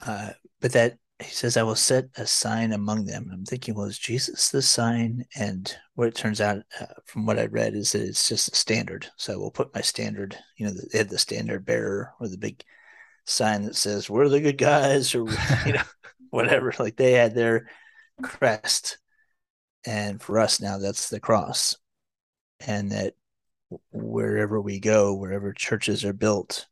Uh, 0.04 0.30
but 0.60 0.72
that 0.72 0.96
he 1.20 1.30
says, 1.30 1.56
I 1.56 1.62
will 1.62 1.74
set 1.74 2.06
a 2.16 2.26
sign 2.26 2.72
among 2.72 3.04
them. 3.04 3.30
I'm 3.32 3.44
thinking, 3.44 3.74
well, 3.74 3.86
is 3.86 3.98
Jesus 3.98 4.48
the 4.50 4.62
sign? 4.62 5.24
And 5.36 5.74
what 5.94 6.08
it 6.08 6.14
turns 6.14 6.40
out 6.40 6.62
uh, 6.80 6.86
from 7.04 7.26
what 7.26 7.38
I 7.38 7.46
read 7.46 7.74
is 7.74 7.92
that 7.92 8.02
it's 8.02 8.28
just 8.28 8.52
a 8.52 8.56
standard. 8.56 9.06
So 9.16 9.34
I 9.34 9.36
will 9.36 9.50
put 9.50 9.74
my 9.74 9.82
standard, 9.82 10.36
you 10.56 10.66
know, 10.66 10.72
they 10.72 10.98
had 10.98 11.10
the 11.10 11.18
standard 11.18 11.66
bearer 11.66 12.12
or 12.20 12.28
the 12.28 12.38
big 12.38 12.64
sign 13.24 13.62
that 13.64 13.76
says, 13.76 14.10
we're 14.10 14.28
the 14.28 14.40
good 14.40 14.58
guys 14.58 15.14
or, 15.14 15.28
you 15.66 15.72
know, 15.72 15.82
whatever. 16.30 16.72
Like 16.78 16.96
they 16.96 17.12
had 17.12 17.34
their 17.34 17.68
crest. 18.22 18.98
And 19.86 20.20
for 20.20 20.38
us 20.38 20.60
now, 20.60 20.78
that's 20.78 21.08
the 21.08 21.20
cross. 21.20 21.76
And 22.60 22.92
that 22.92 23.14
wherever 23.90 24.60
we 24.60 24.80
go, 24.80 25.14
wherever 25.14 25.52
churches 25.52 26.04
are 26.04 26.12
built, 26.12 26.66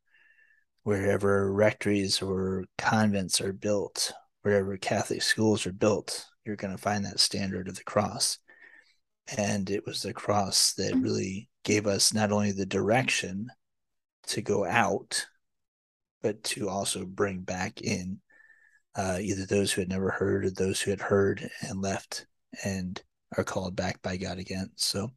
wherever 0.82 1.52
rectories 1.52 2.20
or 2.20 2.64
convents 2.76 3.40
are 3.40 3.52
built, 3.52 4.12
wherever 4.42 4.76
Catholic 4.76 5.22
schools 5.22 5.66
are 5.66 5.72
built, 5.72 6.26
you're 6.44 6.56
going 6.56 6.76
to 6.76 6.82
find 6.82 7.04
that 7.04 7.20
standard 7.20 7.68
of 7.68 7.76
the 7.76 7.84
cross. 7.84 8.38
And 9.36 9.68
it 9.70 9.84
was 9.84 10.02
the 10.02 10.14
cross 10.14 10.72
that 10.74 10.94
really 10.94 11.48
gave 11.64 11.86
us 11.86 12.14
not 12.14 12.32
only 12.32 12.52
the 12.52 12.66
direction 12.66 13.48
to 14.28 14.40
go 14.40 14.64
out, 14.64 15.26
but 16.22 16.42
to 16.42 16.68
also 16.68 17.04
bring 17.04 17.40
back 17.40 17.80
in 17.80 18.20
uh, 18.96 19.18
either 19.20 19.46
those 19.46 19.72
who 19.72 19.80
had 19.80 19.88
never 19.88 20.10
heard 20.10 20.44
or 20.44 20.50
those 20.50 20.80
who 20.80 20.90
had 20.90 21.00
heard 21.00 21.48
and 21.62 21.80
left 21.80 22.26
and 22.64 23.00
are 23.36 23.44
called 23.44 23.76
back 23.76 24.02
by 24.02 24.16
God 24.16 24.38
again. 24.38 24.70
So 24.76 25.12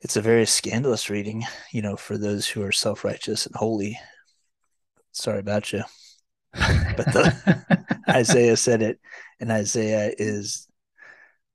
it's 0.00 0.16
a 0.16 0.22
very 0.22 0.46
scandalous 0.46 1.10
reading, 1.10 1.44
you 1.72 1.82
know, 1.82 1.96
for 1.96 2.18
those 2.18 2.46
who 2.46 2.62
are 2.62 2.72
self 2.72 3.04
righteous 3.04 3.46
and 3.46 3.54
holy. 3.54 3.98
Sorry 5.12 5.40
about 5.40 5.72
you. 5.72 5.82
but 6.52 7.06
the, 7.06 7.86
Isaiah 8.08 8.56
said 8.56 8.82
it, 8.82 8.98
and 9.40 9.50
Isaiah 9.50 10.12
is 10.18 10.66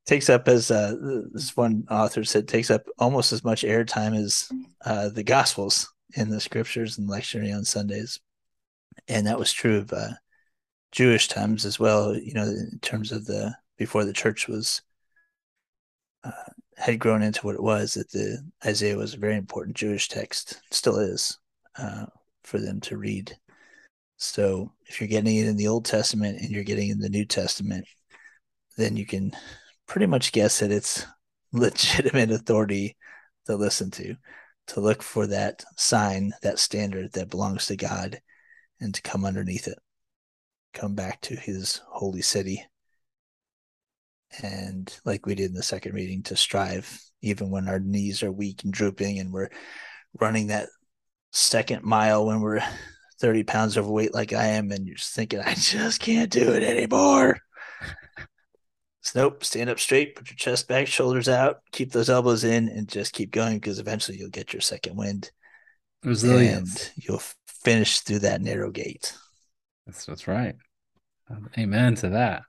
takes 0.06 0.30
up 0.30 0.48
as 0.48 0.70
uh, 0.70 0.96
this 1.34 1.58
one 1.58 1.86
author 1.90 2.24
said 2.24 2.48
takes 2.48 2.70
up 2.70 2.84
almost 3.00 3.34
as 3.34 3.44
much 3.44 3.64
airtime 3.64 4.16
as 4.16 4.48
uh, 4.86 5.10
the 5.10 5.24
Gospels 5.24 5.92
in 6.16 6.30
the 6.30 6.40
scriptures 6.40 6.98
and 6.98 7.10
lecturing 7.10 7.54
on 7.54 7.66
Sundays, 7.66 8.20
and 9.08 9.28
that 9.28 9.40
was 9.40 9.52
true 9.52 9.78
of 9.78 9.92
uh, 9.94 10.12
Jewish 10.92 11.28
times 11.28 11.66
as 11.66 11.80
well. 11.80 12.16
You 12.16 12.34
know, 12.34 12.44
in 12.46 12.80
terms 12.82 13.12
of 13.12 13.26
the 13.26 13.56
before 13.78 14.06
the 14.06 14.14
church 14.14 14.48
was 14.48 14.82
uh, 16.24 16.32
had 16.78 17.00
grown 17.00 17.22
into 17.22 17.46
what 17.46 17.56
it 17.56 17.64
was, 17.64 17.94
that 17.94 18.12
the 18.12 18.40
Isaiah 18.66 18.98
was 18.98 19.14
a 19.14 19.20
very 19.20 19.38
important 19.38 19.78
Jewish 19.78 20.08
text, 20.10 20.62
still 20.72 21.00
is, 21.00 21.38
uh, 21.78 22.06
for 22.44 22.60
them 22.60 22.80
to 22.82 22.98
read. 22.98 23.36
So 24.18 24.72
if 24.88 25.00
you're 25.00 25.08
getting 25.08 25.36
it 25.38 25.48
in 25.48 25.58
the 25.58 25.68
Old 25.68 25.86
Testament 25.86 26.40
and 26.42 26.50
you're 26.50 26.64
getting 26.64 26.90
in 26.90 27.00
the 27.00 27.10
New 27.10 27.26
Testament, 27.26 27.86
then 28.78 28.98
you 28.98 29.06
can 29.06 29.32
pretty 29.88 30.08
much 30.08 30.32
guess 30.32 30.60
that 30.60 30.72
it's 30.72 31.06
legitimate 31.54 32.32
authority 32.32 32.98
to 33.46 33.56
listen 33.56 33.92
to, 33.92 34.16
to 34.68 34.80
look 34.80 35.04
for 35.04 35.28
that 35.28 35.64
sign, 35.78 36.34
that 36.42 36.60
standard 36.60 37.14
that 37.14 37.30
belongs 37.30 37.68
to 37.68 37.76
God, 37.76 38.22
and 38.80 38.94
to 38.94 39.02
come 39.02 39.26
underneath 39.26 39.68
it, 39.68 39.80
come 40.74 40.96
back 40.96 41.22
to 41.22 41.36
his 41.36 41.82
holy 41.88 42.22
city. 42.22 42.66
And 44.42 44.94
like 45.06 45.26
we 45.26 45.36
did 45.36 45.50
in 45.50 45.56
the 45.56 45.64
second 45.64 45.94
reading, 45.94 46.24
to 46.24 46.36
strive, 46.36 47.02
even 47.22 47.50
when 47.52 47.70
our 47.70 47.80
knees 47.80 48.24
are 48.24 48.32
weak 48.32 48.64
and 48.64 48.74
drooping, 48.74 49.20
and 49.20 49.32
we're 49.32 49.50
running 50.20 50.48
that 50.48 50.70
second 51.32 51.84
mile 51.84 52.26
when 52.26 52.42
we're 52.42 52.62
30 53.22 53.44
pounds 53.44 53.78
overweight 53.78 54.14
like 54.14 54.34
I 54.34 54.48
am, 54.48 54.72
and 54.72 54.86
you're 54.86 54.98
thinking, 55.00 55.40
I 55.40 55.54
just 55.54 56.02
can't 56.02 56.30
do 56.30 56.52
it 56.54 56.64
anymore. 56.64 57.40
Nope, 59.14 59.44
stand 59.44 59.70
up 59.70 59.80
straight, 59.80 60.16
put 60.16 60.30
your 60.30 60.38
chest 60.38 60.68
back, 60.68 60.88
shoulders 60.88 61.30
out, 61.30 61.58
keep 61.72 61.92
those 61.92 62.10
elbows 62.10 62.44
in, 62.44 62.70
and 62.70 62.88
just 62.88 63.14
keep 63.14 63.32
going 63.32 63.58
because 63.58 63.78
eventually 63.78 64.18
you'll 64.18 64.30
get 64.30 64.54
your 64.54 64.62
second 64.62 64.96
wind. 64.96 65.32
Resilience. 66.04 66.92
And 66.96 67.04
you'll 67.04 67.22
finish 67.46 68.00
through 68.00 68.20
that 68.20 68.42
narrow 68.42 68.72
gate. 68.72 69.14
That's 69.86 70.06
that's 70.06 70.28
right. 70.28 70.56
Amen 71.58 71.96
to 71.96 72.10
that. 72.10 72.44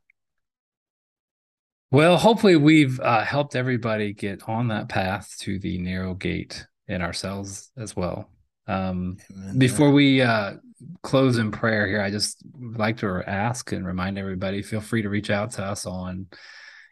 Well, 1.90 2.16
hopefully 2.16 2.56
we've 2.56 2.98
uh, 3.00 3.24
helped 3.24 3.54
everybody 3.54 4.12
get 4.12 4.48
on 4.48 4.68
that 4.68 4.88
path 4.88 5.34
to 5.40 5.58
the 5.58 5.78
narrow 5.78 6.14
gate 6.14 6.66
in 6.88 7.00
ourselves 7.00 7.70
as 7.76 7.94
well. 7.94 8.30
Um, 8.66 9.18
before 9.56 9.92
we 9.92 10.20
uh, 10.20 10.54
close 11.02 11.38
in 11.38 11.50
prayer 11.50 11.86
here, 11.86 12.00
I 12.00 12.10
just 12.10 12.42
like 12.58 12.98
to 12.98 13.22
ask 13.26 13.72
and 13.72 13.86
remind 13.86 14.18
everybody 14.18 14.62
feel 14.62 14.80
free 14.80 15.02
to 15.02 15.08
reach 15.08 15.30
out 15.30 15.52
to 15.52 15.64
us 15.64 15.86
on 15.86 16.26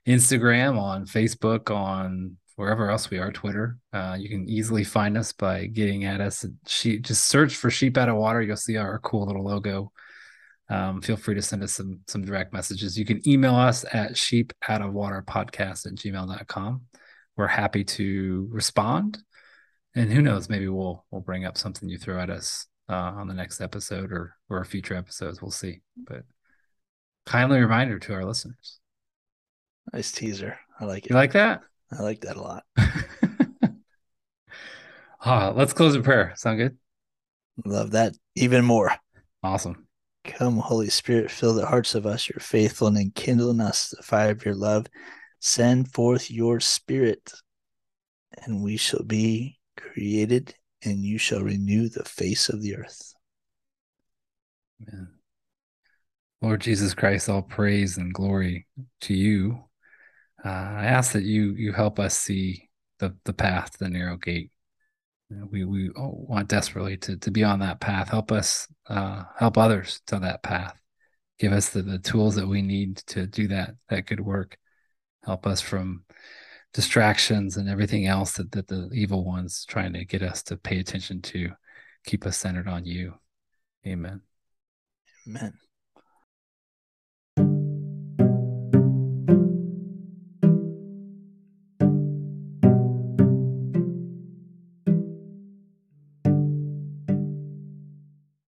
Instagram, 0.07 0.79
on 0.79 1.07
Facebook, 1.07 1.75
on 1.75 2.37
wherever 2.57 2.91
else 2.91 3.11
we 3.11 3.19
are, 3.19 3.33
Twitter. 3.33 3.79
Uh, 3.93 4.17
you 4.19 4.29
can 4.29 4.49
easily 4.49 4.85
find 4.85 5.17
us 5.17 5.33
by 5.33 5.67
getting 5.67 6.05
at 6.05 6.21
us. 6.21 6.45
She, 6.67 6.99
just 6.99 7.27
search 7.27 7.57
for 7.57 7.71
Sheep 7.71 7.97
Out 7.97 8.09
of 8.09 8.17
Water. 8.17 8.43
You'll 8.43 8.57
see 8.57 8.77
our 8.77 8.99
cool 9.01 9.27
little 9.27 9.45
logo. 9.45 9.93
Um, 10.71 11.03
feel 11.03 11.17
free 11.17 11.35
to 11.35 11.43
send 11.43 11.63
us 11.63 11.73
some 11.73 12.01
some 12.07 12.25
direct 12.25 12.53
messages. 12.53 12.99
You 12.99 13.05
can 13.05 13.27
email 13.29 13.55
us 13.55 13.85
at 13.93 14.17
sheep 14.17 14.53
out 14.67 14.81
of 14.81 14.95
water 14.95 15.23
podcast 15.27 15.87
at 15.87 15.95
gmail.com. 15.95 16.83
We're 17.37 17.47
happy 17.49 17.85
to 17.85 18.49
respond 18.51 19.19
and 19.95 20.13
who 20.13 20.23
knows 20.23 20.49
maybe 20.49 20.69
we'll 20.69 21.05
we'll 21.11 21.21
bring 21.21 21.45
up 21.45 21.57
something 21.57 21.89
you 21.89 21.99
throw 21.99 22.21
at 22.21 22.31
us 22.31 22.67
uh, 22.89 23.13
on 23.17 23.29
the 23.29 23.35
next 23.35 23.61
episode 23.61 24.13
or 24.13 24.37
or 24.49 24.65
future 24.65 24.95
episodes. 24.95 25.41
We'll 25.41 25.51
see. 25.51 25.81
But 25.97 26.25
kindly 27.27 27.61
reminder 27.61 27.99
to 27.99 28.15
our 28.15 28.25
listeners. 28.25 28.79
Nice 29.93 30.13
teaser. 30.13 30.59
I 30.81 30.85
like 30.85 31.07
it. 31.07 31.11
you 31.11 31.17
like 31.17 31.33
that? 31.33 31.63
I 31.97 32.03
like 32.03 32.21
that 32.23 32.37
a 32.37 32.41
lot. 32.41 32.65
Ah 35.27 35.55
let's 35.57 35.73
close 35.73 35.95
in 35.95 36.03
prayer. 36.03 36.35
Sound 36.37 36.59
good? 36.59 36.77
Love 37.65 37.93
that 37.93 38.15
even 38.35 38.63
more. 38.63 38.93
Awesome. 39.43 39.87
Come 40.25 40.59
holy 40.59 40.91
spirit 40.91 41.31
fill 41.31 41.55
the 41.55 41.65
hearts 41.65 41.95
of 41.95 42.05
us 42.05 42.29
your 42.29 42.41
faithful 42.41 42.89
and 42.89 43.15
kindle 43.15 43.51
in 43.51 43.61
us 43.61 43.89
the 43.89 44.03
fire 44.03 44.33
of 44.33 44.45
your 44.45 44.55
love. 44.55 44.87
Send 45.41 45.91
forth 45.93 46.31
your 46.31 46.61
spirit 46.61 47.33
and 48.43 48.63
we 48.63 48.77
shall 48.77 49.03
be 49.03 49.59
created, 49.79 50.55
and 50.85 51.05
you 51.05 51.19
shall 51.19 51.41
renew 51.41 51.89
the 51.89 52.05
face 52.05 52.49
of 52.49 52.63
the 52.63 52.77
earth. 52.77 53.15
Amen. 54.83 55.09
Lord 56.43 56.61
Jesus 56.61 56.95
Christ, 56.95 57.29
all 57.29 57.43
praise 57.43 57.97
and 57.97 58.13
glory 58.13 58.67
to 59.03 59.15
you. 59.15 59.65
Uh, 60.45 60.49
I 60.49 60.85
ask 60.85 61.13
that 61.13 61.23
you 61.23 61.55
you 61.55 61.73
help 61.73 61.99
us 61.99 62.19
see 62.19 62.69
the 62.99 63.17
the 63.25 63.33
path, 63.33 63.79
the 63.79 63.89
narrow 63.89 64.17
gate. 64.17 64.51
we 65.51 65.65
we 65.65 65.91
want 65.97 66.49
desperately 66.49 66.99
to 66.99 67.17
to 67.17 67.31
be 67.31 67.45
on 67.45 67.61
that 67.61 67.81
path. 67.81 68.11
Help 68.11 68.31
us, 68.31 68.69
uh, 68.89 69.25
help 69.39 69.57
others 69.57 70.03
to 70.09 70.19
that 70.19 70.43
path. 70.43 70.79
Give 71.39 71.53
us 71.53 71.71
the, 71.71 71.83
the 71.83 71.99
tools 71.99 72.37
that 72.37 72.47
we 72.47 72.61
need 72.61 72.99
to 73.09 73.27
do 73.27 73.49
that 73.49 73.77
that 73.89 74.07
good 74.07 74.21
work. 74.21 74.59
Help 75.25 75.47
us 75.47 75.63
from 75.63 76.05
distractions 76.75 77.57
and 77.57 77.69
everything 77.69 78.07
else 78.07 78.33
that, 78.33 78.53
that 78.53 78.69
the 78.69 78.91
evil 78.93 79.25
one's 79.25 79.65
trying 79.65 79.95
to 79.95 80.05
get 80.05 80.23
us 80.23 80.43
to 80.43 80.57
pay 80.57 80.81
attention 80.81 81.23
to 81.23 81.51
keep 82.05 82.27
us 82.27 82.37
centered 82.37 82.69
on 82.69 82.85
you. 82.85 83.15
Amen. 83.87 84.21
Amen 85.27 85.55